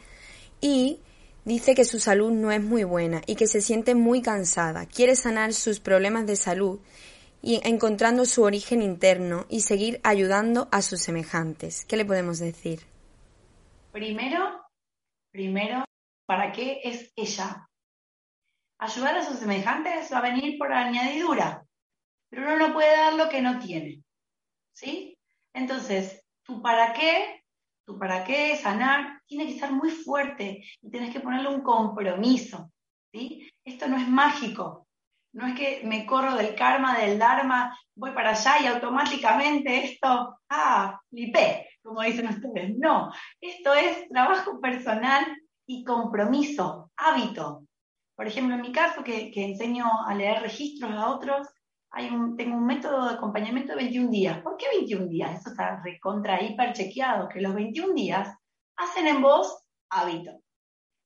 y 0.59 0.99
dice 1.45 1.75
que 1.75 1.85
su 1.85 2.01
salud 2.01 2.31
no 2.31 2.51
es 2.51 2.61
muy 2.61 2.83
buena 2.83 3.21
y 3.25 3.35
que 3.35 3.47
se 3.47 3.61
siente 3.61 3.95
muy 3.95 4.21
cansada. 4.21 4.85
Quiere 4.85 5.15
sanar 5.15 5.53
sus 5.53 5.79
problemas 5.79 6.27
de 6.27 6.35
salud 6.35 6.79
y 7.41 7.61
encontrando 7.63 8.25
su 8.25 8.43
origen 8.43 8.81
interno 8.81 9.45
y 9.47 9.61
seguir 9.61 10.01
ayudando 10.03 10.67
a 10.71 10.81
sus 10.81 10.99
semejantes. 11.03 11.85
¿Qué 11.85 11.95
le 11.95 12.03
podemos 12.03 12.39
decir? 12.39 12.81
Primero, 13.93 14.66
primero 15.31 15.87
¿Para 16.27 16.51
qué 16.51 16.81
es 16.83 17.13
ella? 17.15 17.69
Ayudar 18.79 19.17
a 19.17 19.23
sus 19.23 19.39
semejantes 19.39 20.11
va 20.11 20.17
a 20.17 20.29
venir 20.29 20.57
por 20.57 20.73
añadidura, 20.73 21.65
pero 22.29 22.43
uno 22.43 22.67
no 22.67 22.73
puede 22.73 22.95
dar 22.97 23.13
lo 23.13 23.29
que 23.29 23.41
no 23.41 23.59
tiene. 23.59 24.03
¿Sí? 24.73 25.17
Entonces, 25.53 26.21
tu 26.43 26.61
para 26.61 26.91
qué, 26.91 27.45
tu 27.85 27.97
para 27.97 28.25
qué 28.25 28.57
sanar, 28.57 29.21
tiene 29.25 29.45
que 29.45 29.53
estar 29.53 29.71
muy 29.71 29.89
fuerte 29.89 30.65
y 30.81 30.91
tienes 30.91 31.13
que 31.13 31.21
ponerle 31.21 31.47
un 31.47 31.61
compromiso. 31.61 32.69
¿sí? 33.13 33.49
Esto 33.63 33.87
no 33.87 33.95
es 33.95 34.07
mágico. 34.09 34.85
No 35.33 35.47
es 35.47 35.55
que 35.57 35.81
me 35.85 36.05
corro 36.05 36.35
del 36.35 36.55
karma, 36.55 36.99
del 36.99 37.17
dharma, 37.17 37.77
voy 37.95 38.11
para 38.11 38.31
allá 38.31 38.59
y 38.61 38.67
automáticamente 38.67 39.85
esto, 39.85 40.39
ah, 40.49 40.99
lipé, 41.11 41.69
como 41.87 42.01
dicen 42.01 42.27
ustedes. 42.27 42.77
No, 42.77 43.11
esto 43.39 43.73
es 43.73 44.09
trabajo 44.09 44.59
personal 44.59 45.25
y 45.65 45.83
compromiso, 45.85 46.91
hábito. 46.97 47.63
Por 48.15 48.27
ejemplo, 48.27 48.55
en 48.55 48.61
mi 48.61 48.71
caso, 48.71 49.03
que, 49.03 49.31
enseño 49.33 49.85
a 50.05 50.13
leer 50.13 50.41
registros 50.41 50.91
a 50.91 51.09
otros, 51.09 51.47
hay 51.91 52.09
un, 52.09 52.35
tengo 52.35 52.57
un 52.57 52.65
método 52.65 53.07
de 53.07 53.15
acompañamiento 53.15 53.71
de 53.71 53.83
21 53.83 54.09
días. 54.09 54.41
¿Por 54.41 54.57
qué 54.57 54.65
21 54.71 55.07
días? 55.07 55.39
Eso 55.39 55.51
está 55.51 55.81
recontra 55.81 56.41
hiper 56.41 56.73
chequeado, 56.73 57.29
que 57.29 57.41
los 57.41 57.53
21 57.53 57.93
días 57.93 58.35
hacen 58.75 59.07
en 59.07 59.21
vos 59.21 59.63
hábito. 59.89 60.31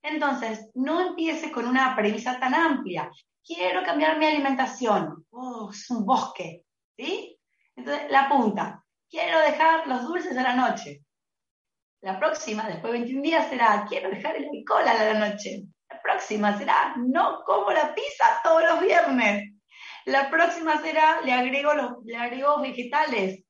Entonces, 0.01 0.71
no 0.73 0.99
empiece 0.99 1.51
con 1.51 1.67
una 1.67 1.95
premisa 1.95 2.39
tan 2.39 2.55
amplia. 2.55 3.11
Quiero 3.45 3.83
cambiar 3.83 4.17
mi 4.17 4.25
alimentación. 4.25 5.25
Oh, 5.29 5.69
es 5.71 5.89
un 5.91 6.05
bosque. 6.05 6.63
¿Sí? 6.97 7.37
Entonces, 7.75 8.09
la 8.09 8.27
punta. 8.27 8.80
Quiero 9.11 9.41
dejar 9.41 9.87
los 9.87 10.07
dulces 10.07 10.37
a 10.37 10.41
la 10.41 10.55
noche. 10.55 11.03
La 11.99 12.17
próxima, 12.17 12.65
después 12.69 12.93
de 12.93 12.99
21 12.99 13.21
días, 13.21 13.49
será, 13.49 13.85
quiero 13.89 14.09
dejar 14.09 14.37
el 14.37 14.45
alcohol 14.45 14.87
a 14.87 15.13
la 15.13 15.29
noche. 15.29 15.65
La 15.89 16.01
próxima 16.01 16.57
será, 16.57 16.95
no 16.95 17.41
como 17.45 17.71
la 17.71 17.93
pizza 17.93 18.39
todos 18.41 18.63
los 18.63 18.79
viernes. 18.79 19.51
La 20.05 20.29
próxima 20.29 20.81
será, 20.81 21.19
le 21.25 21.33
agrego, 21.33 21.73
los, 21.73 21.91
le 22.05 22.15
agrego 22.15 22.61
vegetales. 22.61 23.43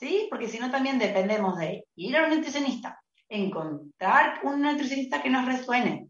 ¿Sí? 0.00 0.26
Porque 0.30 0.48
si 0.48 0.58
no, 0.58 0.68
también 0.72 0.98
dependemos 0.98 1.56
de 1.58 1.84
ir 1.94 2.16
a 2.16 2.24
un 2.24 2.30
nutricionista, 2.30 3.00
encontrar 3.28 4.40
un 4.42 4.62
nutricionista 4.62 5.22
que 5.22 5.30
nos 5.30 5.46
resuene, 5.46 6.08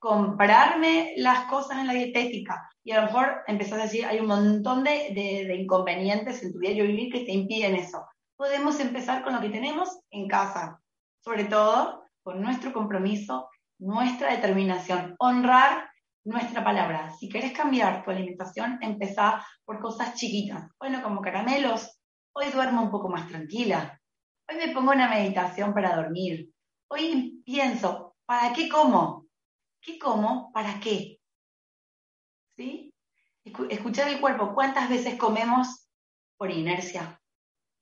comprarme 0.00 1.14
las 1.18 1.44
cosas 1.44 1.78
en 1.78 1.86
la 1.86 1.92
dietética 1.92 2.68
y 2.82 2.90
a 2.90 3.00
lo 3.00 3.06
mejor 3.06 3.42
empezar 3.46 3.78
a 3.78 3.84
decir, 3.84 4.04
hay 4.04 4.18
un 4.18 4.26
montón 4.26 4.82
de, 4.82 5.12
de, 5.14 5.46
de 5.46 5.54
inconvenientes 5.54 6.42
en 6.42 6.52
tu 6.52 6.58
diario 6.58 6.84
vivir 6.84 7.12
que 7.12 7.24
te 7.24 7.32
impiden 7.32 7.76
eso. 7.76 8.04
Podemos 8.36 8.80
empezar 8.80 9.22
con 9.22 9.32
lo 9.32 9.40
que 9.40 9.48
tenemos 9.48 10.00
en 10.10 10.26
casa, 10.26 10.80
sobre 11.20 11.44
todo 11.44 12.04
con 12.24 12.42
nuestro 12.42 12.72
compromiso, 12.72 13.48
nuestra 13.78 14.32
determinación, 14.32 15.14
honrar 15.18 15.88
nuestra 16.24 16.64
palabra. 16.64 17.12
Si 17.12 17.28
quieres 17.28 17.52
cambiar 17.52 18.02
tu 18.02 18.10
alimentación, 18.10 18.78
empezá 18.80 19.46
por 19.64 19.78
cosas 19.80 20.14
chiquitas. 20.14 20.68
Bueno, 20.80 21.00
como 21.02 21.20
caramelos, 21.20 22.00
hoy 22.32 22.46
duermo 22.50 22.82
un 22.82 22.90
poco 22.90 23.08
más 23.08 23.28
tranquila. 23.28 24.00
Hoy 24.50 24.56
me 24.56 24.74
pongo 24.74 24.90
una 24.90 25.08
meditación 25.08 25.72
para 25.72 25.94
dormir. 25.94 26.50
Hoy 26.90 27.40
pienso, 27.44 28.16
¿para 28.26 28.52
qué 28.52 28.68
como? 28.68 29.26
¿Qué 29.80 29.96
como? 29.96 30.50
¿Para 30.52 30.80
qué? 30.80 31.18
¿Sí? 32.56 32.92
Escuchar 33.44 34.08
el 34.08 34.20
cuerpo. 34.20 34.54
¿Cuántas 34.54 34.88
veces 34.88 35.16
comemos 35.16 35.88
por 36.36 36.50
inercia 36.50 37.20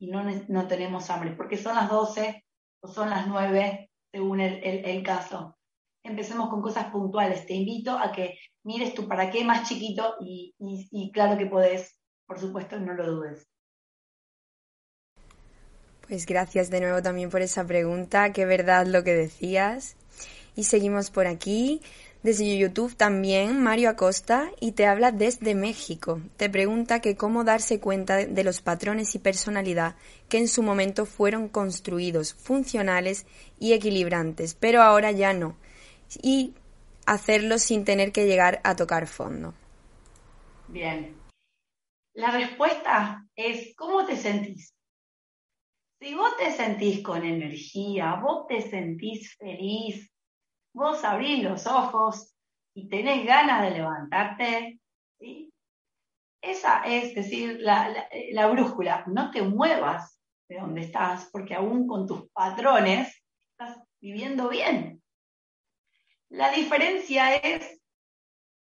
y 0.02 0.10
no, 0.10 0.24
no 0.48 0.66
tenemos 0.66 1.08
hambre? 1.10 1.30
Porque 1.36 1.56
son 1.56 1.76
las 1.76 1.88
12, 1.88 2.44
o 2.80 2.88
son 2.88 3.08
las 3.08 3.28
nueve, 3.28 3.88
según 4.10 4.40
el, 4.40 5.02
caso. 5.04 5.56
Empecemos 6.02 6.50
con 6.50 6.60
cosas 6.60 6.86
puntuales. 6.86 7.46
Te 7.46 7.54
invito 7.54 7.96
a 7.96 8.10
que 8.10 8.36
mires 8.64 8.94
tu 8.94 9.06
para 9.06 9.30
qué 9.30 9.44
más 9.44 9.68
chiquito 9.68 10.16
y, 10.20 10.56
y 10.58 11.12
claro 11.12 11.38
que 11.38 11.46
podés, 11.46 12.00
por 12.26 12.40
supuesto, 12.40 12.80
no 12.80 12.94
lo 12.94 13.06
dudes. 13.06 13.46
Pues 16.08 16.26
gracias 16.26 16.68
de 16.68 16.80
nuevo 16.80 17.00
también 17.00 17.30
por 17.30 17.40
esa 17.40 17.64
pregunta, 17.64 18.32
qué 18.32 18.44
verdad 18.44 18.86
lo 18.86 19.04
que 19.04 19.14
decías. 19.14 19.94
Y 20.56 20.64
seguimos 20.64 21.10
por 21.12 21.28
aquí. 21.28 21.80
Desde 22.22 22.56
YouTube 22.56 22.94
también 22.94 23.60
Mario 23.60 23.90
Acosta 23.90 24.52
y 24.60 24.72
te 24.72 24.86
habla 24.86 25.10
desde 25.10 25.56
México. 25.56 26.20
Te 26.36 26.48
pregunta 26.48 27.00
que 27.00 27.16
cómo 27.16 27.42
darse 27.42 27.80
cuenta 27.80 28.18
de 28.18 28.44
los 28.44 28.62
patrones 28.62 29.16
y 29.16 29.18
personalidad 29.18 29.96
que 30.28 30.38
en 30.38 30.46
su 30.46 30.62
momento 30.62 31.04
fueron 31.04 31.48
construidos, 31.48 32.34
funcionales 32.34 33.26
y 33.58 33.72
equilibrantes, 33.72 34.54
pero 34.54 34.82
ahora 34.82 35.10
ya 35.10 35.32
no. 35.32 35.56
Y 36.22 36.54
hacerlo 37.06 37.58
sin 37.58 37.84
tener 37.84 38.12
que 38.12 38.26
llegar 38.26 38.60
a 38.62 38.76
tocar 38.76 39.08
fondo. 39.08 39.54
Bien. 40.68 41.16
La 42.14 42.30
respuesta 42.30 43.26
es 43.34 43.74
¿cómo 43.74 44.06
te 44.06 44.16
sentís? 44.16 44.72
Si 46.00 46.14
vos 46.14 46.36
te 46.36 46.52
sentís 46.52 47.02
con 47.02 47.24
energía, 47.24 48.14
vos 48.22 48.46
te 48.46 48.60
sentís 48.60 49.34
feliz, 49.36 50.11
vos 50.72 51.04
abrís 51.04 51.42
los 51.42 51.66
ojos 51.66 52.34
y 52.74 52.88
tenés 52.88 53.26
ganas 53.26 53.62
de 53.62 53.70
levantarte, 53.70 54.80
¿sí? 55.18 55.52
Esa 56.40 56.82
es 56.84 57.14
decir, 57.14 57.58
la, 57.60 58.08
la 58.32 58.46
brújula, 58.48 59.04
no 59.06 59.30
te 59.30 59.42
muevas 59.42 60.18
de 60.48 60.56
donde 60.58 60.82
estás, 60.82 61.28
porque 61.32 61.54
aún 61.54 61.86
con 61.86 62.06
tus 62.06 62.28
patrones 62.30 63.22
estás 63.50 63.78
viviendo 64.00 64.48
bien. 64.48 65.02
La 66.30 66.50
diferencia 66.50 67.36
es 67.36 67.80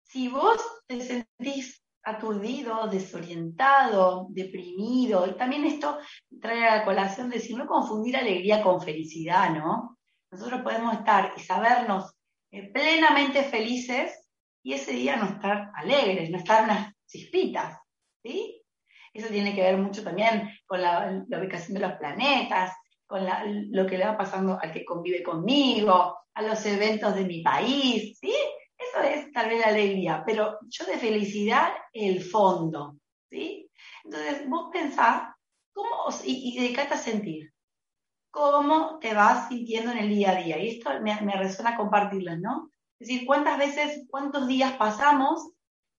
si 0.03 0.29
vos 0.29 0.57
te 0.87 1.01
sentís 1.01 1.83
aturdido, 2.03 2.87
desorientado, 2.87 4.27
deprimido, 4.29 5.27
y 5.27 5.33
también 5.33 5.65
esto 5.65 5.99
trae 6.41 6.65
a 6.65 6.77
la 6.77 6.85
colación 6.85 7.29
de 7.29 7.39
si 7.39 7.53
no 7.53 7.67
confundir 7.67 8.15
alegría 8.15 8.63
con 8.63 8.81
felicidad, 8.81 9.53
¿no? 9.53 9.96
Nosotros 10.31 10.61
podemos 10.61 10.93
estar 10.93 11.33
y 11.37 11.39
sabernos 11.39 12.13
eh, 12.51 12.71
plenamente 12.71 13.43
felices 13.43 14.27
y 14.63 14.73
ese 14.73 14.91
día 14.91 15.15
no 15.15 15.25
estar 15.25 15.71
alegres, 15.75 16.29
no 16.29 16.37
estar 16.37 16.65
unas 16.65 16.93
chispitas, 17.07 17.79
¿sí? 18.23 18.61
Eso 19.13 19.29
tiene 19.29 19.55
que 19.55 19.61
ver 19.61 19.77
mucho 19.77 20.03
también 20.03 20.49
con 20.65 20.81
la, 20.81 21.25
ubicación 21.27 21.73
de 21.73 21.79
los 21.79 21.93
planetas, 21.93 22.73
con 23.05 23.25
lo 23.71 23.87
que 23.87 23.97
le 23.97 24.05
va 24.05 24.17
pasando 24.17 24.59
al 24.61 24.73
que 24.73 24.85
convive 24.85 25.23
conmigo, 25.23 26.17
a 26.33 26.41
los 26.41 26.65
eventos 26.65 27.15
de 27.15 27.23
mi 27.23 27.41
país, 27.41 28.17
¿sí? 28.19 28.33
Eso 28.77 29.01
es 29.01 29.31
tal 29.31 29.49
vez 29.49 29.59
la 29.61 29.67
alegría, 29.67 30.23
pero 30.25 30.59
yo 30.67 30.85
de 30.85 30.97
felicidad 30.97 31.71
el 31.93 32.21
fondo, 32.21 32.97
¿sí? 33.29 33.71
Entonces, 34.03 34.47
vos 34.47 34.69
pensás, 34.71 35.33
¿cómo, 35.73 36.09
y, 36.25 36.51
y 36.51 36.59
dedicate 36.61 36.93
a 36.93 36.97
sentir, 36.97 37.51
cómo 38.37 38.99
te 38.99 39.15
vas 39.15 39.47
sintiendo 39.47 39.91
en 39.91 39.97
el 39.97 40.09
día 40.09 40.31
a 40.31 40.35
día. 40.35 40.59
Y 40.59 40.77
esto 40.77 40.91
me, 41.01 41.19
me 41.21 41.35
resuena 41.37 41.75
compartirles, 41.75 42.39
¿no? 42.39 42.69
Es 42.99 43.07
decir, 43.07 43.25
cuántas 43.25 43.57
veces, 43.57 44.05
cuántos 44.11 44.47
días 44.47 44.73
pasamos 44.73 45.53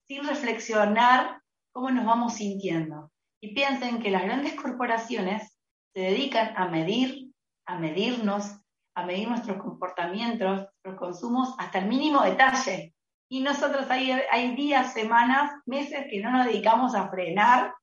sin 0.06 0.24
reflexionar 0.24 1.42
cómo 1.72 1.90
nos 1.90 2.06
vamos 2.06 2.34
sintiendo. 2.34 3.10
Y 3.40 3.54
piensen 3.54 4.00
que 4.00 4.10
las 4.10 4.22
grandes 4.22 4.54
corporaciones 4.54 5.58
se 5.92 6.00
dedican 6.00 6.56
a 6.56 6.68
medir, 6.68 7.32
a 7.66 7.76
medirnos, 7.76 8.52
a 8.94 9.04
medir 9.04 9.28
nuestros 9.28 9.60
comportamientos, 9.60 10.58
nuestros 10.58 10.96
consumos 10.96 11.54
hasta 11.58 11.80
el 11.80 11.88
mínimo 11.88 12.22
detalle. 12.22 12.94
Y 13.28 13.40
nosotros 13.40 13.90
hay, 13.90 14.12
hay 14.12 14.54
días, 14.54 14.92
semanas, 14.92 15.50
meses 15.66 16.06
que 16.08 16.20
no 16.20 16.30
nos 16.30 16.46
dedicamos 16.46 16.94
a 16.94 17.08
frenar 17.10 17.74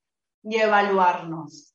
y 0.43 0.55
evaluarnos. 0.55 1.73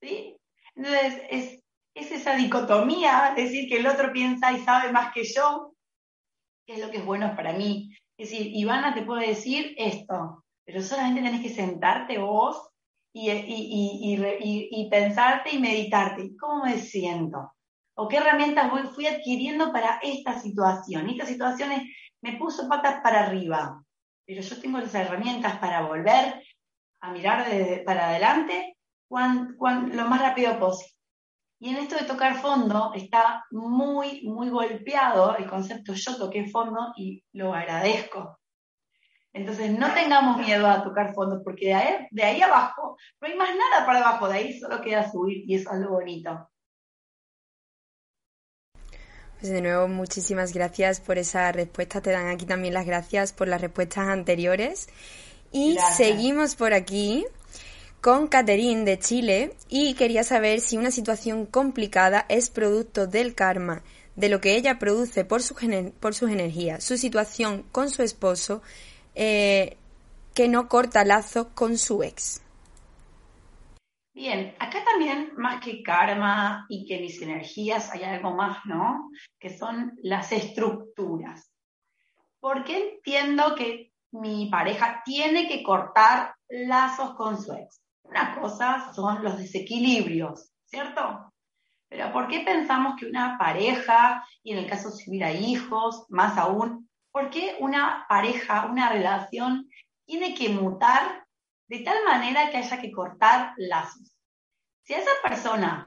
¿sí? 0.00 0.36
Entonces, 0.74 1.22
es, 1.30 1.61
es 1.94 2.10
esa 2.12 2.36
dicotomía, 2.36 3.32
decir 3.36 3.68
que 3.68 3.78
el 3.78 3.86
otro 3.86 4.12
piensa 4.12 4.52
y 4.52 4.60
sabe 4.60 4.92
más 4.92 5.12
que 5.12 5.24
yo, 5.24 5.74
que 6.66 6.74
es 6.74 6.80
lo 6.80 6.90
que 6.90 6.98
es 6.98 7.04
bueno 7.04 7.34
para 7.36 7.52
mí. 7.52 7.94
Es 8.16 8.30
decir, 8.30 8.48
Ivana 8.54 8.94
te 8.94 9.02
puede 9.02 9.28
decir 9.28 9.74
esto, 9.76 10.44
pero 10.64 10.82
solamente 10.82 11.22
tenés 11.22 11.42
que 11.42 11.54
sentarte 11.54 12.18
vos 12.18 12.70
y, 13.12 13.30
y, 13.30 14.14
y, 14.14 14.68
y 14.70 14.90
pensarte 14.90 15.54
y 15.54 15.58
meditarte. 15.58 16.36
¿Cómo 16.36 16.64
me 16.64 16.78
siento? 16.78 17.52
o 17.94 18.08
qué 18.08 18.16
herramientas 18.16 18.70
fui 18.94 19.06
adquiriendo 19.06 19.72
para 19.72 19.98
esta 20.02 20.38
situación. 20.38 21.08
Esta 21.08 21.26
situación 21.26 21.70
me 22.22 22.36
puso 22.36 22.68
patas 22.68 23.00
para 23.02 23.26
arriba, 23.26 23.82
pero 24.26 24.40
yo 24.40 24.60
tengo 24.60 24.78
las 24.78 24.94
herramientas 24.94 25.58
para 25.58 25.82
volver 25.82 26.42
a 27.00 27.12
mirar 27.12 27.46
para 27.84 28.10
adelante 28.10 28.76
lo 29.10 30.08
más 30.08 30.20
rápido 30.20 30.58
posible. 30.58 30.91
Y 31.62 31.68
en 31.68 31.76
esto 31.76 31.94
de 31.94 32.02
tocar 32.02 32.42
fondo 32.42 32.90
está 32.92 33.44
muy, 33.52 34.22
muy 34.24 34.50
golpeado 34.50 35.36
el 35.36 35.48
concepto 35.48 35.94
yo 35.94 36.16
toqué 36.16 36.50
fondo 36.50 36.92
y 36.96 37.22
lo 37.34 37.54
agradezco. 37.54 38.40
Entonces 39.32 39.70
no 39.70 39.94
tengamos 39.94 40.38
miedo 40.38 40.66
a 40.66 40.82
tocar 40.82 41.14
fondo 41.14 41.40
porque 41.44 41.66
de 41.66 41.74
ahí, 41.74 42.08
de 42.10 42.22
ahí 42.24 42.42
abajo 42.42 42.96
no 43.20 43.28
hay 43.28 43.36
más 43.36 43.50
nada 43.54 43.86
para 43.86 44.00
abajo, 44.00 44.28
de 44.28 44.38
ahí 44.38 44.58
solo 44.58 44.80
queda 44.80 45.08
subir 45.08 45.44
y 45.46 45.54
eso 45.54 45.70
es 45.70 45.76
algo 45.76 45.92
bonito. 45.92 46.50
Pues 49.38 49.52
de 49.52 49.62
nuevo, 49.62 49.86
muchísimas 49.86 50.52
gracias 50.52 50.98
por 50.98 51.16
esa 51.16 51.52
respuesta. 51.52 52.00
Te 52.00 52.10
dan 52.10 52.26
aquí 52.26 52.44
también 52.44 52.74
las 52.74 52.86
gracias 52.86 53.32
por 53.32 53.46
las 53.46 53.60
respuestas 53.60 54.08
anteriores. 54.08 54.88
Y 55.52 55.78
seguimos 55.96 56.56
por 56.56 56.74
aquí 56.74 57.24
con 58.02 58.26
Caterín 58.26 58.84
de 58.84 58.98
Chile 58.98 59.54
y 59.68 59.94
quería 59.94 60.24
saber 60.24 60.58
si 60.58 60.76
una 60.76 60.90
situación 60.90 61.46
complicada 61.46 62.26
es 62.28 62.50
producto 62.50 63.06
del 63.06 63.36
karma, 63.36 63.84
de 64.16 64.28
lo 64.28 64.40
que 64.40 64.56
ella 64.56 64.80
produce 64.80 65.24
por, 65.24 65.40
su 65.40 65.54
por 66.00 66.12
sus 66.12 66.28
energías, 66.30 66.82
su 66.82 66.96
situación 66.96 67.62
con 67.70 67.90
su 67.90 68.02
esposo, 68.02 68.60
eh, 69.14 69.76
que 70.34 70.48
no 70.48 70.68
corta 70.68 71.04
lazo 71.04 71.54
con 71.54 71.78
su 71.78 72.02
ex. 72.02 72.42
Bien, 74.12 74.56
acá 74.58 74.84
también, 74.84 75.30
más 75.36 75.64
que 75.64 75.80
karma 75.84 76.66
y 76.68 76.84
que 76.86 77.00
mis 77.00 77.22
energías, 77.22 77.92
hay 77.92 78.02
algo 78.02 78.34
más, 78.34 78.58
¿no? 78.66 79.10
Que 79.38 79.56
son 79.56 79.92
las 80.02 80.32
estructuras. 80.32 81.52
Porque 82.40 82.94
entiendo 82.94 83.54
que 83.54 83.92
mi 84.10 84.50
pareja 84.50 85.02
tiene 85.04 85.46
que 85.46 85.62
cortar 85.62 86.34
lazos 86.48 87.14
con 87.14 87.40
su 87.40 87.52
ex. 87.52 87.81
Una 88.04 88.38
cosa 88.40 88.92
son 88.94 89.22
los 89.22 89.38
desequilibrios, 89.38 90.52
¿cierto? 90.64 91.32
Pero 91.88 92.12
¿por 92.12 92.28
qué 92.28 92.40
pensamos 92.40 92.96
que 92.98 93.06
una 93.06 93.36
pareja, 93.38 94.26
y 94.42 94.52
en 94.52 94.58
el 94.58 94.68
caso 94.68 94.90
si 94.90 95.10
hubiera 95.10 95.32
hijos, 95.32 96.06
más 96.08 96.38
aún, 96.38 96.88
¿por 97.10 97.30
qué 97.30 97.56
una 97.60 98.06
pareja, 98.08 98.66
una 98.66 98.88
relación, 98.88 99.68
tiene 100.04 100.34
que 100.34 100.48
mutar 100.48 101.22
de 101.72 101.78
tal 101.78 102.04
manera 102.04 102.50
que 102.50 102.58
haya 102.58 102.80
que 102.80 102.92
cortar 102.92 103.54
lazos. 103.56 104.14
Si 104.84 104.92
a 104.92 104.98
esa 104.98 105.10
persona 105.22 105.86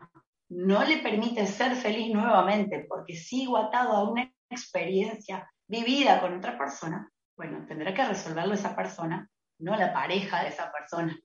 no 0.50 0.84
le 0.84 0.98
permite 0.98 1.46
ser 1.46 1.76
feliz 1.76 2.12
nuevamente 2.12 2.86
porque 2.90 3.16
sigo 3.16 3.56
atado 3.58 3.94
a 3.94 4.10
una 4.10 4.34
experiencia 4.50 5.48
vivida 5.68 6.22
con 6.22 6.38
otra 6.38 6.58
persona, 6.58 7.12
bueno, 7.38 7.66
tendrá 7.68 7.94
que 7.94 8.04
resolverlo 8.04 8.56
esa 8.56 8.76
persona, 8.76 9.30
no 9.60 9.76
la 9.76 9.94
pareja 9.94 10.42
de 10.42 10.50
esa 10.50 10.72
persona. 10.72 11.16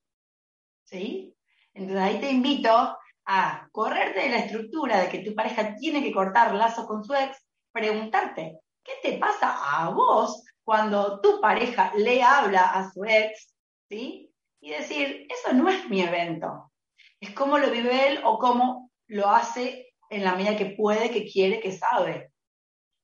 ¿Sí? 0.91 1.35
Entonces 1.73 2.03
ahí 2.03 2.21
te 2.21 2.31
invito 2.31 2.99
a 3.25 3.69
correrte 3.71 4.21
de 4.21 4.29
la 4.31 4.39
estructura 4.39 5.01
de 5.01 5.09
que 5.09 5.21
tu 5.21 5.35
pareja 5.35 5.77
tiene 5.77 6.03
que 6.03 6.13
cortar 6.13 6.55
lazos 6.55 6.87
con 6.87 7.05
su 7.05 7.15
ex, 7.15 7.39
preguntarte, 7.73 8.59
¿qué 8.83 8.93
te 9.03 9.19
pasa 9.19 9.57
a 9.79 9.91
vos 9.91 10.43
cuando 10.65 11.21
tu 11.21 11.41
pareja 11.41 11.93
le 11.97 12.23
habla 12.23 12.63
a 12.63 12.91
su 12.91 13.05
ex? 13.05 13.55
¿Sí? 13.89 14.31
y 14.61 14.71
decir, 14.71 15.27
eso 15.29 15.55
no 15.55 15.69
es 15.69 15.89
mi 15.89 16.03
evento. 16.03 16.71
Es 17.19 17.31
cómo 17.31 17.59
lo 17.59 17.71
vive 17.71 18.09
él 18.09 18.21
o 18.25 18.39
cómo 18.39 18.91
lo 19.09 19.29
hace 19.29 19.95
en 20.11 20.25
la 20.25 20.35
medida 20.35 20.57
que 20.57 20.67
puede, 20.77 21.11
que 21.11 21.27
quiere, 21.27 21.61
que 21.61 21.73
sabe. 21.73 22.33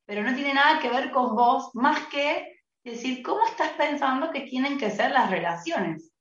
Pero 0.07 0.23
no 0.23 0.35
tiene 0.35 0.55
nada 0.55 0.81
que 0.81 0.91
ver 0.91 1.11
con 1.11 1.35
vos 1.35 1.71
más 1.75 2.07
que 2.09 2.61
decir, 2.85 3.23
¿cómo 3.23 3.45
estás 3.47 3.73
pensando 3.73 4.31
que 4.31 4.43
tienen 4.43 4.79
que 4.79 4.91
ser 4.91 5.11
las 5.11 5.31
relaciones? 5.31 6.13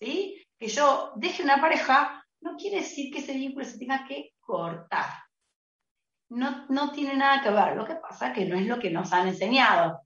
¿Sí? 0.00 0.43
Que 0.64 0.70
yo 0.70 1.12
deje 1.16 1.42
una 1.42 1.60
pareja 1.60 2.24
no 2.40 2.56
quiere 2.56 2.78
decir 2.78 3.12
que 3.12 3.18
ese 3.18 3.34
vínculo 3.34 3.66
se 3.66 3.76
tenga 3.76 4.06
que 4.08 4.30
cortar. 4.40 5.10
No, 6.30 6.64
no 6.70 6.90
tiene 6.90 7.16
nada 7.16 7.42
que 7.42 7.50
ver. 7.50 7.76
Lo 7.76 7.84
que 7.84 7.96
pasa 7.96 8.28
es 8.28 8.32
que 8.32 8.46
no 8.46 8.56
es 8.56 8.66
lo 8.66 8.78
que 8.78 8.88
nos 8.88 9.12
han 9.12 9.28
enseñado. 9.28 10.00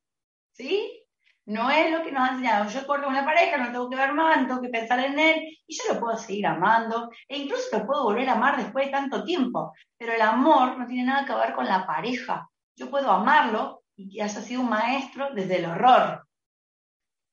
¿Sí? 0.51 1.01
No 1.47 1.71
es 1.71 1.93
lo 1.93 2.03
que 2.03 2.11
nos 2.11 2.29
han 2.29 2.35
enseñado. 2.35 2.69
Yo 2.71 2.85
corto 2.89 3.07
una 3.07 3.25
pareja, 3.25 3.57
no 3.57 3.71
tengo 3.71 3.89
que 3.89 3.95
ver 3.95 4.13
más, 4.15 4.37
no 4.43 4.49
tengo 4.49 4.63
que 4.63 4.69
pensar 4.71 4.99
en 4.99 5.17
él, 5.21 5.37
y 5.65 5.77
yo 5.77 5.95
lo 5.95 6.01
puedo 6.01 6.17
seguir 6.19 6.49
amando, 6.49 7.09
e 7.29 7.39
incluso 7.39 7.79
lo 7.79 7.87
puedo 7.87 8.03
volver 8.03 8.29
a 8.29 8.33
amar 8.33 8.57
después 8.57 8.87
de 8.87 8.91
tanto 8.91 9.23
tiempo. 9.23 9.73
Pero 9.97 10.13
el 10.13 10.23
amor 10.23 10.77
no 10.77 10.89
tiene 10.89 11.05
nada 11.05 11.25
que 11.25 11.35
ver 11.35 11.55
con 11.55 11.67
la 11.67 11.87
pareja. 11.87 12.51
Yo 12.75 12.91
puedo 12.91 13.13
amarlo 13.13 13.85
y 13.95 14.11
que 14.11 14.25
haya 14.25 14.41
sido 14.41 14.63
un 14.63 14.71
maestro 14.71 15.33
desde 15.33 15.59
el 15.59 15.67
horror. 15.67 16.28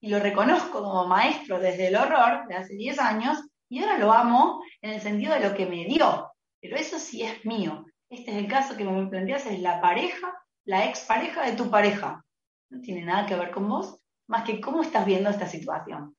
Y 0.02 0.10
lo 0.10 0.20
reconozco 0.20 0.84
como 0.84 1.08
maestro 1.08 1.60
desde 1.60 1.88
el 1.88 1.96
horror 1.96 2.48
de 2.48 2.56
hace 2.56 2.76
10 2.76 3.00
años, 3.00 3.38
y 3.70 3.80
ahora 3.80 3.98
lo 3.98 4.12
amo 4.12 4.62
en 4.82 4.91
el 4.91 5.02
sentido 5.02 5.34
de 5.34 5.39
lo 5.41 5.56
que 5.56 5.66
me 5.66 5.86
dio. 5.86 6.32
Pero 6.62 6.78
eso 6.78 7.00
sí 7.00 7.24
es 7.24 7.46
mío. 7.46 7.86
Este 8.10 8.32
es 8.32 8.38
el 8.38 8.48
caso 8.48 8.78
que 8.78 8.84
me 8.84 9.08
planteas, 9.08 9.46
es 9.48 9.60
la 9.60 9.82
pareja, 9.82 10.34
la 10.66 10.86
expareja 10.86 11.46
de 11.46 11.54
tu 11.54 11.70
pareja. 11.70 12.24
No 12.70 12.82
tiene 12.82 13.04
nada 13.04 13.26
que 13.26 13.36
ver 13.36 13.52
con 13.52 13.68
vos, 13.68 14.00
más 14.28 14.43
que 14.43 14.62
cómo 14.62 14.82
estás 14.82 15.06
viendo 15.06 15.30
esta 15.30 15.48
situación. 15.48 16.16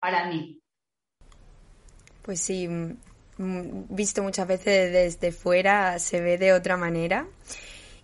Para 0.00 0.26
mí. 0.26 0.60
Pues 2.22 2.40
sí, 2.40 2.68
mm, 2.68 2.96
mm, 3.38 3.86
visto 3.88 4.22
muchas 4.22 4.46
veces 4.46 4.92
desde 4.92 5.32
fuera 5.32 5.98
se 5.98 6.20
ve 6.20 6.38
de 6.38 6.52
otra 6.52 6.76
manera. 6.76 7.26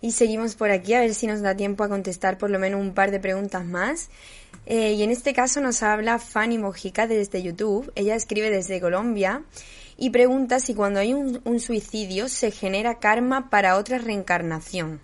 Y 0.01 0.11
seguimos 0.11 0.55
por 0.55 0.71
aquí 0.71 0.93
a 0.93 0.99
ver 0.99 1.13
si 1.13 1.27
nos 1.27 1.41
da 1.41 1.55
tiempo 1.55 1.83
a 1.83 1.89
contestar 1.89 2.37
por 2.37 2.49
lo 2.49 2.59
menos 2.59 2.81
un 2.81 2.93
par 2.93 3.11
de 3.11 3.19
preguntas 3.19 3.65
más. 3.65 4.09
Eh, 4.65 4.93
y 4.93 5.03
en 5.03 5.11
este 5.11 5.33
caso 5.33 5.61
nos 5.61 5.83
habla 5.83 6.19
Fanny 6.19 6.57
Mojica 6.57 7.07
desde 7.07 7.43
YouTube. 7.43 7.91
Ella 7.95 8.15
escribe 8.15 8.49
desde 8.49 8.81
Colombia 8.81 9.43
y 9.97 10.09
pregunta 10.09 10.59
si 10.59 10.73
cuando 10.73 10.99
hay 10.99 11.13
un 11.13 11.59
suicidio 11.59 12.27
se 12.27 12.51
genera 12.51 12.99
karma 12.99 13.49
para 13.49 13.77
otra 13.77 13.99
reencarnación. 13.99 15.01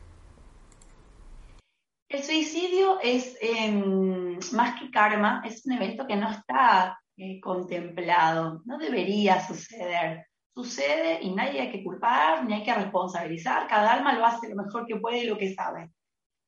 El 2.09 2.23
suicidio 2.23 3.01
es 3.01 3.35
em, 3.41 4.39
más 4.53 4.79
que 4.79 4.89
karma, 4.89 5.41
es 5.45 5.65
un 5.65 5.73
evento 5.73 6.07
que 6.07 6.15
no 6.15 6.31
está 6.31 6.97
eh, 7.17 7.41
contemplado, 7.41 8.61
no 8.63 8.77
debería 8.77 9.45
suceder. 9.45 10.26
Sucede 10.57 11.19
y 11.21 11.35
nadie 11.35 11.61
hay 11.61 11.71
que 11.71 11.83
culpar 11.83 12.43
ni 12.43 12.55
hay 12.55 12.63
que 12.63 12.73
responsabilizar, 12.73 13.67
cada 13.67 13.93
alma 13.93 14.13
lo 14.13 14.25
hace 14.25 14.49
lo 14.49 14.55
mejor 14.55 14.87
que 14.87 14.95
puede 14.95 15.19
y 15.19 15.27
lo 15.27 15.37
que 15.37 15.53
sabe. 15.53 15.91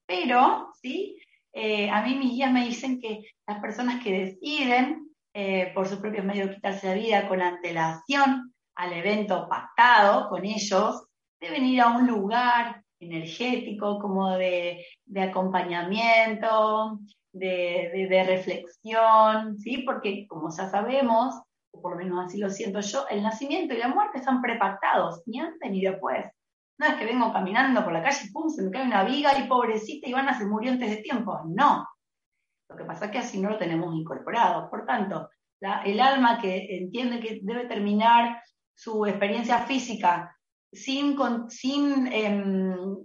Pero, 0.07 0.71
¿sí? 0.81 1.15
Eh, 1.53 1.91
a 1.91 2.01
mí 2.01 2.15
mis 2.15 2.31
guías 2.31 2.51
me 2.51 2.65
dicen 2.65 2.99
que 2.99 3.21
las 3.45 3.59
personas 3.59 4.03
que 4.03 4.11
deciden 4.11 5.11
eh, 5.31 5.71
por 5.75 5.87
sus 5.87 5.99
propios 5.99 6.25
medios 6.25 6.55
quitarse 6.55 6.87
la 6.87 6.95
vida 6.95 7.27
con 7.27 7.39
antelación 7.39 8.51
al 8.73 8.93
evento 8.93 9.47
pactado 9.47 10.27
con 10.27 10.43
ellos, 10.43 11.05
deben 11.39 11.65
ir 11.65 11.81
a 11.81 11.95
un 11.95 12.07
lugar 12.07 12.83
energético, 12.99 13.99
como 13.99 14.31
de, 14.31 14.87
acompañamiento, 15.21 16.97
de, 17.31 18.25
reflexión, 18.27 19.59
¿sí? 19.59 19.83
Porque 19.85 20.25
como 20.27 20.49
ya 20.49 20.67
sabemos, 20.67 21.35
o 21.71 21.81
por 21.81 21.91
lo 21.91 21.97
menos 21.97 22.25
así 22.25 22.37
lo 22.37 22.49
siento 22.49 22.79
yo, 22.79 23.05
el 23.09 23.23
nacimiento 23.23 23.73
y 23.73 23.77
la 23.77 23.87
muerte 23.87 24.19
están 24.19 24.41
prepactados, 24.41 25.23
ni 25.25 25.39
antes 25.39 25.71
ni 25.71 25.81
después. 25.81 26.25
No 26.79 26.87
es 26.87 26.95
que 26.95 27.05
vengo 27.05 27.33
caminando 27.33 27.83
por 27.83 27.91
la 27.91 28.01
calle 28.01 28.21
y 28.25 28.31
pum, 28.31 28.49
se 28.49 28.63
me 28.63 28.71
cae 28.71 28.85
una 28.85 29.03
viga 29.03 29.37
y 29.37 29.47
pobrecita 29.47 30.07
Ivana 30.07 30.37
se 30.37 30.45
murió 30.45 30.71
antes 30.71 30.89
de 30.89 30.97
tiempo. 30.97 31.37
No. 31.45 31.85
Lo 32.69 32.77
que 32.77 32.85
pasa 32.85 33.05
es 33.05 33.11
que 33.11 33.17
así 33.17 33.41
no 33.41 33.49
lo 33.49 33.57
tenemos 33.57 33.93
incorporado. 33.93 34.69
Por 34.69 34.85
tanto, 34.85 35.29
el 35.83 35.99
alma 35.99 36.39
que 36.39 36.77
entiende 36.77 37.19
que 37.19 37.39
debe 37.41 37.65
terminar 37.65 38.41
su 38.73 39.05
experiencia 39.05 39.59
física 39.59 40.33
sin, 40.71 41.17
sin 41.49 42.07
em, 42.07 42.97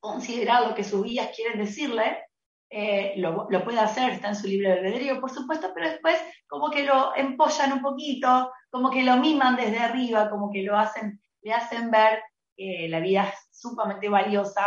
considerar 0.00 0.66
lo 0.66 0.74
que 0.74 0.82
sus 0.82 1.04
guías 1.04 1.30
quieren 1.34 1.58
decirle, 1.58 2.25
eh, 2.70 3.14
lo, 3.16 3.46
puede 3.64 3.78
hacer, 3.78 4.10
está 4.10 4.28
en 4.28 4.36
su 4.36 4.46
libre 4.46 4.72
albedrío, 4.72 5.20
por 5.20 5.30
supuesto, 5.30 5.70
pero 5.74 5.88
después 5.88 6.16
como 6.48 6.70
que 6.70 6.84
lo 6.84 7.14
empollan 7.14 7.72
un 7.72 7.82
poquito, 7.82 8.50
como 8.70 8.90
que 8.90 9.02
lo 9.02 9.16
miman 9.16 9.56
desde 9.56 9.78
arriba, 9.78 10.30
como 10.30 10.50
que 10.50 10.62
lo 10.62 10.76
hacen, 10.76 11.20
le 11.42 11.52
hacen 11.52 11.90
ver 11.90 12.20
que 12.56 12.88
la 12.88 13.00
vida 13.00 13.28
es 13.28 13.58
sumamente 13.60 14.08
valiosa 14.08 14.64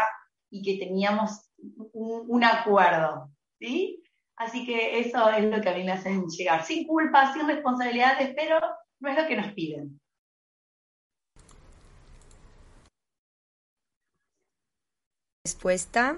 y 0.49 0.61
que 0.61 0.83
teníamos 0.83 1.51
un, 1.93 2.43
acuerdo, 2.43 3.29
¿sí? 3.59 4.01
Así 4.37 4.65
que 4.65 4.99
eso 4.99 5.29
es 5.31 5.43
lo 5.43 5.61
que 5.61 5.69
a 5.69 5.75
mí 5.75 5.83
me 5.83 5.91
hacen 5.91 6.25
llegar, 6.27 6.63
sin 6.63 6.87
culpa, 6.87 7.33
sin 7.33 7.47
responsabilidades, 7.47 8.33
pero 8.35 8.59
no 9.01 9.09
es 9.09 9.17
lo 9.17 9.27
que 9.27 9.35
nos 9.35 9.51
piden. 9.53 9.99
respuesta. 15.49 16.15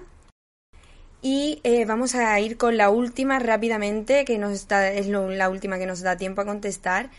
Y 1.22 1.60
eh, 1.62 1.84
vamos 1.84 2.14
a 2.16 2.38
ir 2.40 2.56
con 2.56 2.76
la 2.76 2.90
última 2.90 3.38
rápidamente, 3.38 4.24
que 4.24 4.38
nos 4.38 4.52
está, 4.52 4.90
es 4.90 5.06
la 5.06 5.48
última 5.48 5.78
que 5.78 5.86
nos 5.86 6.00
da 6.00 6.16
tiempo 6.16 6.40
a 6.42 6.44
contestar. 6.44 7.10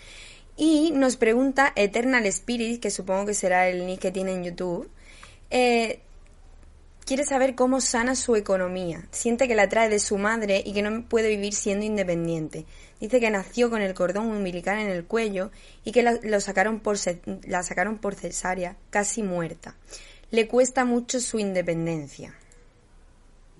Y 0.57 0.91
nos 0.91 1.15
pregunta 1.15 1.71
Eternal 1.75 2.25
Spirit, 2.27 2.81
que 2.81 2.91
supongo 2.91 3.25
que 3.27 3.33
será 3.33 3.69
el 3.69 3.87
nick 3.87 4.01
que 4.01 4.11
tiene 4.11 4.33
en 4.33 4.43
YouTube. 4.43 4.89
Eh, 5.49 6.01
quiere 7.05 7.23
saber 7.23 7.55
cómo 7.55 7.81
sana 7.81 8.15
su 8.15 8.35
economía. 8.35 9.07
Siente 9.11 9.47
que 9.47 9.55
la 9.55 9.69
trae 9.69 9.89
de 9.89 9.99
su 9.99 10.17
madre 10.17 10.61
y 10.63 10.73
que 10.73 10.81
no 10.81 11.05
puede 11.05 11.29
vivir 11.29 11.53
siendo 11.53 11.85
independiente. 11.85 12.65
Dice 12.99 13.19
que 13.19 13.29
nació 13.29 13.69
con 13.69 13.81
el 13.81 13.93
cordón 13.93 14.27
umbilical 14.27 14.79
en 14.79 14.89
el 14.89 15.05
cuello 15.05 15.49
y 15.85 15.93
que 15.93 16.03
la, 16.03 16.19
lo 16.21 16.41
sacaron 16.41 16.81
por, 16.81 16.97
la 17.47 17.63
sacaron 17.63 17.97
por 17.97 18.15
cesárea, 18.15 18.75
casi 18.91 19.23
muerta 19.23 19.75
le 20.33 20.47
cuesta 20.47 20.83
mucho 20.83 21.19
su 21.19 21.37
independencia. 21.37 22.33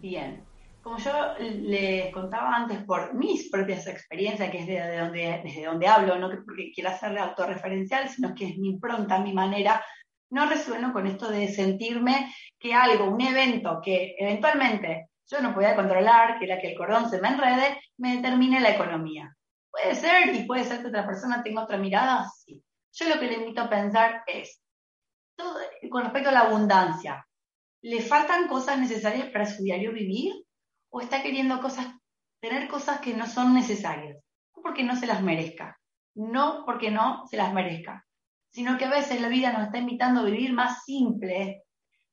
Bien, 0.04 0.46
como 0.82 0.98
yo 0.98 1.14
les 1.40 2.12
contaba 2.12 2.54
antes 2.54 2.84
por 2.84 3.14
mis 3.14 3.50
propias 3.50 3.88
experiencias, 3.88 4.52
que 4.52 4.60
es 4.60 4.68
de 4.68 4.98
donde, 4.98 5.42
desde 5.46 5.64
donde 5.64 5.88
hablo, 5.88 6.20
no 6.20 6.28
porque 6.28 6.74
quiera 6.76 6.90
hacerle 6.90 7.22
autorreferencial, 7.22 8.10
sino 8.10 8.36
que 8.36 8.50
es 8.50 8.58
mi 8.58 8.72
impronta, 8.72 9.20
mi 9.20 9.32
manera, 9.32 9.82
no 10.30 10.46
resueno 10.46 10.92
con 10.92 11.08
esto 11.08 11.30
de 11.30 11.48
sentirme 11.48 12.36
que 12.60 12.74
algo, 12.74 13.06
un 13.06 13.22
evento 13.22 13.80
que 13.82 14.14
eventualmente 14.20 15.08
yo 15.26 15.40
no 15.40 15.54
podía 15.54 15.74
controlar, 15.74 16.38
que 16.38 16.48
era 16.48 16.60
que 16.60 16.72
el 16.72 16.78
cordón 16.78 17.10
se 17.10 17.22
me 17.22 17.30
enrede, 17.30 17.80
me 17.96 18.18
determine 18.18 18.60
la 18.60 18.72
economía. 18.72 19.34
Puede 19.72 19.96
ser 19.96 20.36
y 20.36 20.44
puede 20.44 20.66
ser 20.66 20.82
que 20.82 20.88
otra 20.88 21.06
persona 21.06 21.42
tenga 21.42 21.64
otra 21.64 21.78
mirada, 21.78 22.30
sí. 22.44 22.62
Yo 22.92 23.08
lo 23.08 23.22
que 23.22 23.28
le 23.28 23.36
invito 23.36 23.62
a 23.62 23.70
pensar 23.70 24.22
es, 24.28 24.62
con 25.90 26.04
respecto 26.04 26.28
a 26.28 26.34
la 26.34 26.42
abundancia, 26.42 27.26
¿le 27.84 28.02
faltan 28.02 28.48
cosas 28.48 28.80
necesarias 28.80 29.30
para 29.30 29.46
su 29.46 29.62
diario 29.62 29.92
vivir? 29.92 30.34
¿O 30.90 31.02
está 31.02 31.22
queriendo 31.22 31.60
cosas, 31.62 31.88
tener 32.40 32.68
cosas 32.68 33.00
que 33.02 33.14
no 33.14 33.28
son 33.28 33.54
necesarias? 33.54 34.18
No 34.56 34.64
porque 34.64 34.84
no 34.84 34.96
se 34.96 35.06
las 35.06 35.22
merezca, 35.22 35.78
no 36.16 36.64
porque 36.66 36.92
no 36.92 37.28
se 37.28 37.36
las 37.36 37.54
merezca, 37.54 38.06
sino 38.50 38.78
que 38.78 38.86
a 38.86 38.90
veces 38.90 39.20
la 39.20 39.28
vida 39.28 39.52
nos 39.52 39.66
está 39.66 39.80
invitando 39.80 40.22
a 40.22 40.26
vivir 40.26 40.54
más 40.54 40.84
simple, 40.86 41.64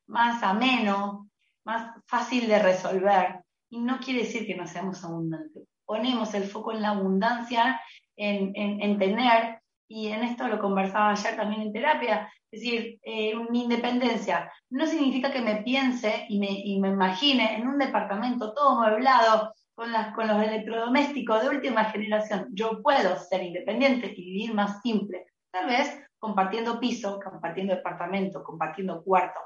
más 0.07 0.43
ameno, 0.43 1.29
más 1.63 1.95
fácil 2.05 2.47
de 2.47 2.59
resolver. 2.59 3.39
Y 3.69 3.79
no 3.79 3.99
quiere 3.99 4.23
decir 4.23 4.45
que 4.45 4.55
no 4.55 4.67
seamos 4.67 5.01
abundantes. 5.05 5.69
Ponemos 5.85 6.33
el 6.33 6.43
foco 6.43 6.73
en 6.73 6.81
la 6.81 6.89
abundancia, 6.89 7.79
en, 8.17 8.51
en 8.55 8.99
tener, 8.99 9.60
y 9.91 10.07
en 10.07 10.23
esto 10.23 10.47
lo 10.47 10.57
conversaba 10.57 11.11
ayer 11.11 11.35
también 11.35 11.63
en 11.63 11.73
terapia, 11.73 12.31
es 12.49 12.61
decir, 12.61 12.97
eh, 13.03 13.33
mi 13.49 13.63
independencia 13.63 14.49
no 14.69 14.85
significa 14.85 15.33
que 15.33 15.41
me 15.41 15.63
piense 15.63 16.27
y 16.29 16.39
me, 16.39 16.47
y 16.49 16.79
me 16.79 16.87
imagine 16.87 17.57
en 17.57 17.67
un 17.67 17.77
departamento 17.77 18.53
todo 18.53 18.79
mueblado 18.79 19.53
con, 19.73 19.91
las, 19.91 20.15
con 20.15 20.29
los 20.29 20.41
electrodomésticos 20.41 21.41
de 21.41 21.49
última 21.49 21.83
generación. 21.85 22.47
Yo 22.53 22.81
puedo 22.81 23.17
ser 23.17 23.43
independiente 23.43 24.13
y 24.15 24.23
vivir 24.23 24.53
más 24.53 24.81
simple, 24.81 25.25
tal 25.51 25.67
vez 25.67 26.01
compartiendo 26.17 26.79
piso, 26.79 27.19
compartiendo 27.21 27.75
departamento, 27.75 28.43
compartiendo 28.43 29.03
cuarto. 29.03 29.41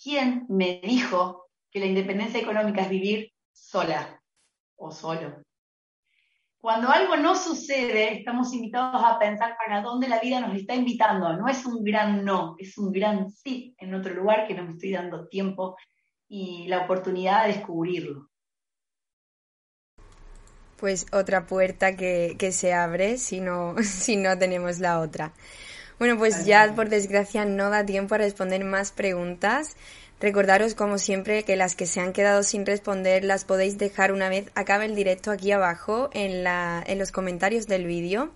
¿Quién 0.00 0.46
me 0.48 0.80
dijo 0.84 1.48
que 1.72 1.80
la 1.80 1.86
independencia 1.86 2.40
económica 2.40 2.82
es 2.82 2.88
vivir 2.88 3.32
sola 3.52 4.22
o 4.76 4.92
solo? 4.92 5.42
Cuando 6.62 6.90
algo 6.90 7.16
no 7.16 7.34
sucede, 7.34 8.18
estamos 8.18 8.54
invitados 8.54 9.02
a 9.04 9.18
pensar 9.18 9.56
para 9.58 9.82
dónde 9.82 10.08
la 10.08 10.20
vida 10.20 10.38
nos 10.38 10.56
está 10.56 10.76
invitando. 10.76 11.36
No 11.36 11.48
es 11.48 11.66
un 11.66 11.82
gran 11.82 12.24
no, 12.24 12.54
es 12.56 12.78
un 12.78 12.92
gran 12.92 13.32
sí 13.32 13.74
en 13.78 13.92
otro 13.94 14.14
lugar 14.14 14.46
que 14.46 14.54
no 14.54 14.62
me 14.62 14.70
estoy 14.70 14.92
dando 14.92 15.26
tiempo 15.26 15.76
y 16.28 16.68
la 16.68 16.84
oportunidad 16.84 17.42
de 17.42 17.54
descubrirlo. 17.54 18.30
Pues 20.76 21.06
otra 21.10 21.46
puerta 21.46 21.96
que, 21.96 22.52
se 22.52 22.72
abre 22.72 23.18
si 23.18 23.40
no, 23.40 23.74
si 23.82 24.14
no 24.14 24.38
tenemos 24.38 24.78
la 24.78 25.00
otra. 25.00 25.32
Bueno, 25.98 26.16
pues 26.16 26.46
ya 26.46 26.72
por 26.76 26.88
desgracia 26.88 27.44
no 27.44 27.70
da 27.70 27.84
tiempo 27.84 28.14
a 28.14 28.18
responder 28.18 28.62
más 28.64 28.92
preguntas. 28.92 29.76
Recordaros, 30.22 30.76
como 30.76 30.98
siempre, 30.98 31.42
que 31.42 31.56
las 31.56 31.74
que 31.74 31.84
se 31.84 31.98
han 31.98 32.12
quedado 32.12 32.44
sin 32.44 32.64
responder 32.64 33.24
las 33.24 33.44
podéis 33.44 33.76
dejar 33.76 34.12
una 34.12 34.28
vez 34.28 34.52
acabe 34.54 34.84
el 34.84 34.94
directo 34.94 35.32
aquí 35.32 35.50
abajo 35.50 36.10
en, 36.12 36.44
la, 36.44 36.80
en 36.86 37.00
los 37.00 37.10
comentarios 37.10 37.66
del 37.66 37.86
vídeo. 37.86 38.30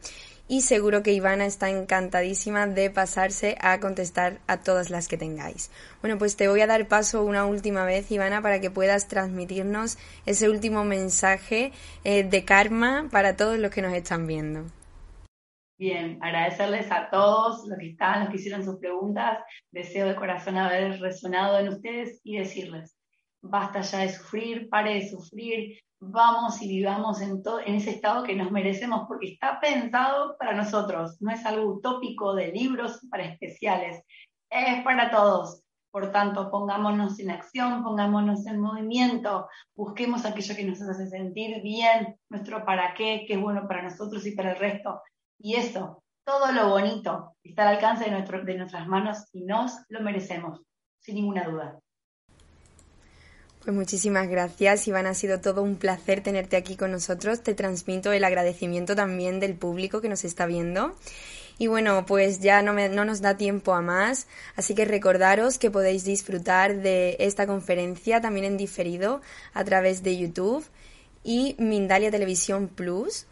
Y 0.49 0.63
seguro 0.63 1.05
que 1.05 1.13
Ivana 1.13 1.47
está 1.47 1.71
encantadísima 1.71 2.67
de 2.67 2.91
pasarse 2.91 3.57
a 3.61 3.79
contestar 3.79 4.41
a 4.49 4.57
todas 4.57 4.91
las 4.91 5.07
que 5.07 5.17
tengáis. 5.17 5.71
Bueno, 6.01 6.19
pues 6.19 6.35
te 6.35 6.49
voy 6.49 6.61
a 6.61 6.67
dar 6.67 6.89
paso 6.89 7.23
una 7.23 7.47
última 7.47 7.85
vez, 7.85 8.11
Ivana, 8.11 8.43
para 8.43 8.61
que 8.61 8.71
puedas 8.73 9.07
transmitirnos 9.07 9.97
ese 10.25 10.49
último 10.51 10.83
mensaje 10.83 11.71
eh, 12.03 12.25
de 12.25 12.45
karma 12.45 13.09
para 13.13 13.37
todos 13.37 13.61
los 13.61 13.71
que 13.71 13.83
nos 13.83 13.95
están 13.95 14.27
viendo. 14.27 14.65
Bien, 15.79 16.19
agradecerles 16.23 16.91
a 16.91 17.11
todos 17.11 17.67
los 17.69 17.79
que 17.79 17.91
están, 17.91 18.21
los 18.21 18.31
que 18.31 18.37
hicieron 18.37 18.65
sus 18.65 18.79
preguntas. 18.79 19.39
Deseo 19.71 20.09
de 20.09 20.17
corazón 20.17 20.57
haber 20.57 20.99
resonado 21.01 21.59
en 21.59 21.69
ustedes 21.69 22.19
y 22.25 22.39
decirles, 22.39 22.97
basta 23.43 23.83
ya 23.83 23.99
de 23.99 24.09
sufrir, 24.09 24.71
pare 24.71 24.95
de 24.95 25.09
sufrir, 25.11 25.79
vamos 26.01 26.63
y 26.63 26.69
vivamos 26.69 27.21
en, 27.21 27.43
en 27.67 27.75
ese 27.75 27.91
estado 27.91 28.25
que 28.25 28.35
nos 28.35 28.51
merecemos 28.51 29.07
porque 29.07 29.33
está 29.33 29.61
pensado 29.61 30.37
para 30.39 30.55
nosotros, 30.55 31.21
no 31.21 31.31
es 31.31 31.45
algo 31.45 31.75
utópico 31.75 32.35
de 32.35 32.53
libros 32.53 33.07
para 33.11 33.25
especiales, 33.25 34.03
es 34.49 34.83
para 34.83 35.11
todos. 35.11 35.63
Por 35.91 36.13
tanto, 36.13 36.51
pongámonos 36.51 37.19
en 37.21 37.31
acción, 37.31 37.83
pongámonos 37.83 38.47
en 38.47 38.61
movimiento, 38.61 39.49
busquemos 39.75 40.25
aquello 40.25 40.55
que 40.55 40.65
nos 40.65 40.81
hace 40.81 41.07
sentir 41.07 41.63
bien, 41.63 42.19
nuestro 42.31 42.65
para 42.65 42.93
qué, 42.95 43.25
que 43.27 43.35
es 43.35 43.41
bueno 43.41 43.67
para 43.67 43.83
nosotros 43.83 44.27
y 44.27 44.33
para 44.33 44.53
el 44.53 44.59
resto. 44.59 45.01
Y 45.39 45.57
eso, 45.57 46.03
todo 46.25 46.53
lo 46.53 46.71
bonito, 46.71 47.37
está 47.43 47.63
al 47.69 47.77
alcance 47.77 48.05
de, 48.05 48.57
nuestras 48.57 48.87
manos 48.89 49.25
y 49.33 49.45
nos 49.45 49.73
lo 49.89 50.01
merecemos, 50.01 50.61
sin 51.01 51.17
ninguna 51.17 51.45
duda. 51.45 51.79
Pues 53.63 53.75
muchísimas 53.75 54.29
gracias, 54.29 54.87
Iván. 54.87 55.07
Ha 55.07 55.15
sido 55.15 55.41
todo 55.41 55.63
un 55.63 55.77
placer 55.77 56.23
tenerte 56.23 56.57
aquí 56.57 56.77
con 56.77 56.93
nosotros. 56.93 57.43
Te 57.43 57.55
transmito 57.55 58.13
el 58.13 58.23
agradecimiento 58.23 58.95
también 58.95 59.41
del 59.41 59.57
público 59.57 60.01
que 60.01 60.09
nos 60.09 60.25
está 60.25 60.47
viendo. 60.47 60.95
Y 61.59 61.69
bueno, 61.69 62.05
pues 62.07 62.41
ya 62.41 62.61
no, 62.63 62.73
no, 62.75 63.05
nos 63.05 63.23
da 63.23 63.37
tiempo 63.37 63.75
a 63.75 63.81
más, 63.81 64.27
así 64.57 64.75
que 64.75 64.85
recordaros 64.85 65.59
que 65.59 65.71
podéis 65.71 66.05
disfrutar 66.05 66.77
de 66.77 67.17
esta 67.19 67.47
conferencia 67.47 68.21
también 68.21 68.45
en 68.45 68.57
diferido 68.59 69.23
a 69.55 69.65
través 69.65 70.03
de 70.03 70.19
YouTube 70.19 70.67
y 71.25 71.57
Mindalia 71.59 72.11
Televisión 72.11 72.69
Plus. 72.69 73.27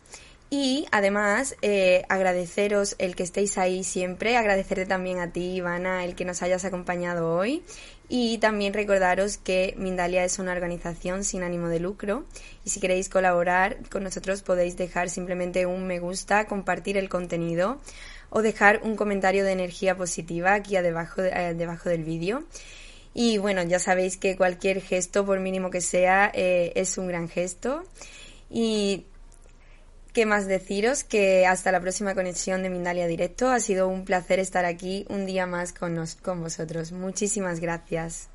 Y 0.50 0.86
además, 0.92 1.56
eh, 1.62 2.04
agradeceros 2.08 2.94
el 2.98 3.16
que 3.16 3.24
estéis 3.24 3.58
ahí 3.58 3.82
siempre, 3.82 4.36
agradecerte 4.36 4.86
también 4.86 5.18
a 5.18 5.32
ti, 5.32 5.56
Ivana, 5.56 6.04
el 6.04 6.14
que 6.14 6.24
nos 6.24 6.42
hayas 6.42 6.64
acompañado 6.64 7.34
hoy. 7.34 7.64
Y 8.08 8.38
también 8.38 8.74
recordaros 8.74 9.38
que 9.38 9.74
Mindalia 9.78 10.24
es 10.24 10.38
una 10.38 10.52
organización 10.52 11.24
sin 11.24 11.42
ánimo 11.42 11.68
de 11.68 11.80
lucro 11.80 12.26
y 12.62 12.70
si 12.70 12.78
queréis 12.78 13.08
colaborar 13.08 13.78
con 13.88 14.04
nosotros 14.04 14.42
podéis 14.42 14.76
dejar 14.76 15.08
simplemente 15.08 15.64
un 15.64 15.86
me 15.86 16.00
gusta, 16.00 16.46
compartir 16.46 16.98
el 16.98 17.08
contenido 17.08 17.80
o 18.28 18.42
dejar 18.42 18.80
un 18.82 18.94
comentario 18.96 19.42
de 19.42 19.52
energía 19.52 19.96
positiva 19.96 20.52
aquí 20.52 20.76
debajo, 20.76 21.22
eh, 21.22 21.54
debajo 21.54 21.88
del 21.88 22.04
vídeo. 22.04 22.44
Y 23.14 23.38
bueno, 23.38 23.62
ya 23.62 23.78
sabéis 23.78 24.18
que 24.18 24.36
cualquier 24.36 24.82
gesto, 24.82 25.24
por 25.24 25.40
mínimo 25.40 25.70
que 25.70 25.80
sea, 25.80 26.30
eh, 26.34 26.72
es 26.74 26.98
un 26.98 27.06
gran 27.06 27.28
gesto. 27.28 27.84
Y 28.50 29.06
qué 30.14 30.24
más 30.24 30.46
deciros 30.46 31.04
que 31.04 31.46
hasta 31.46 31.72
la 31.72 31.80
próxima 31.80 32.14
conexión 32.14 32.62
de 32.62 32.70
Mindalia 32.70 33.06
Directo. 33.06 33.48
Ha 33.48 33.60
sido 33.60 33.88
un 33.88 34.06
placer 34.06 34.38
estar 34.38 34.64
aquí 34.64 35.04
un 35.10 35.26
día 35.26 35.46
más 35.46 35.74
con, 35.74 35.94
nos, 35.94 36.14
con 36.14 36.40
vosotros. 36.40 36.92
Muchísimas 36.92 37.60
gracias. 37.60 38.30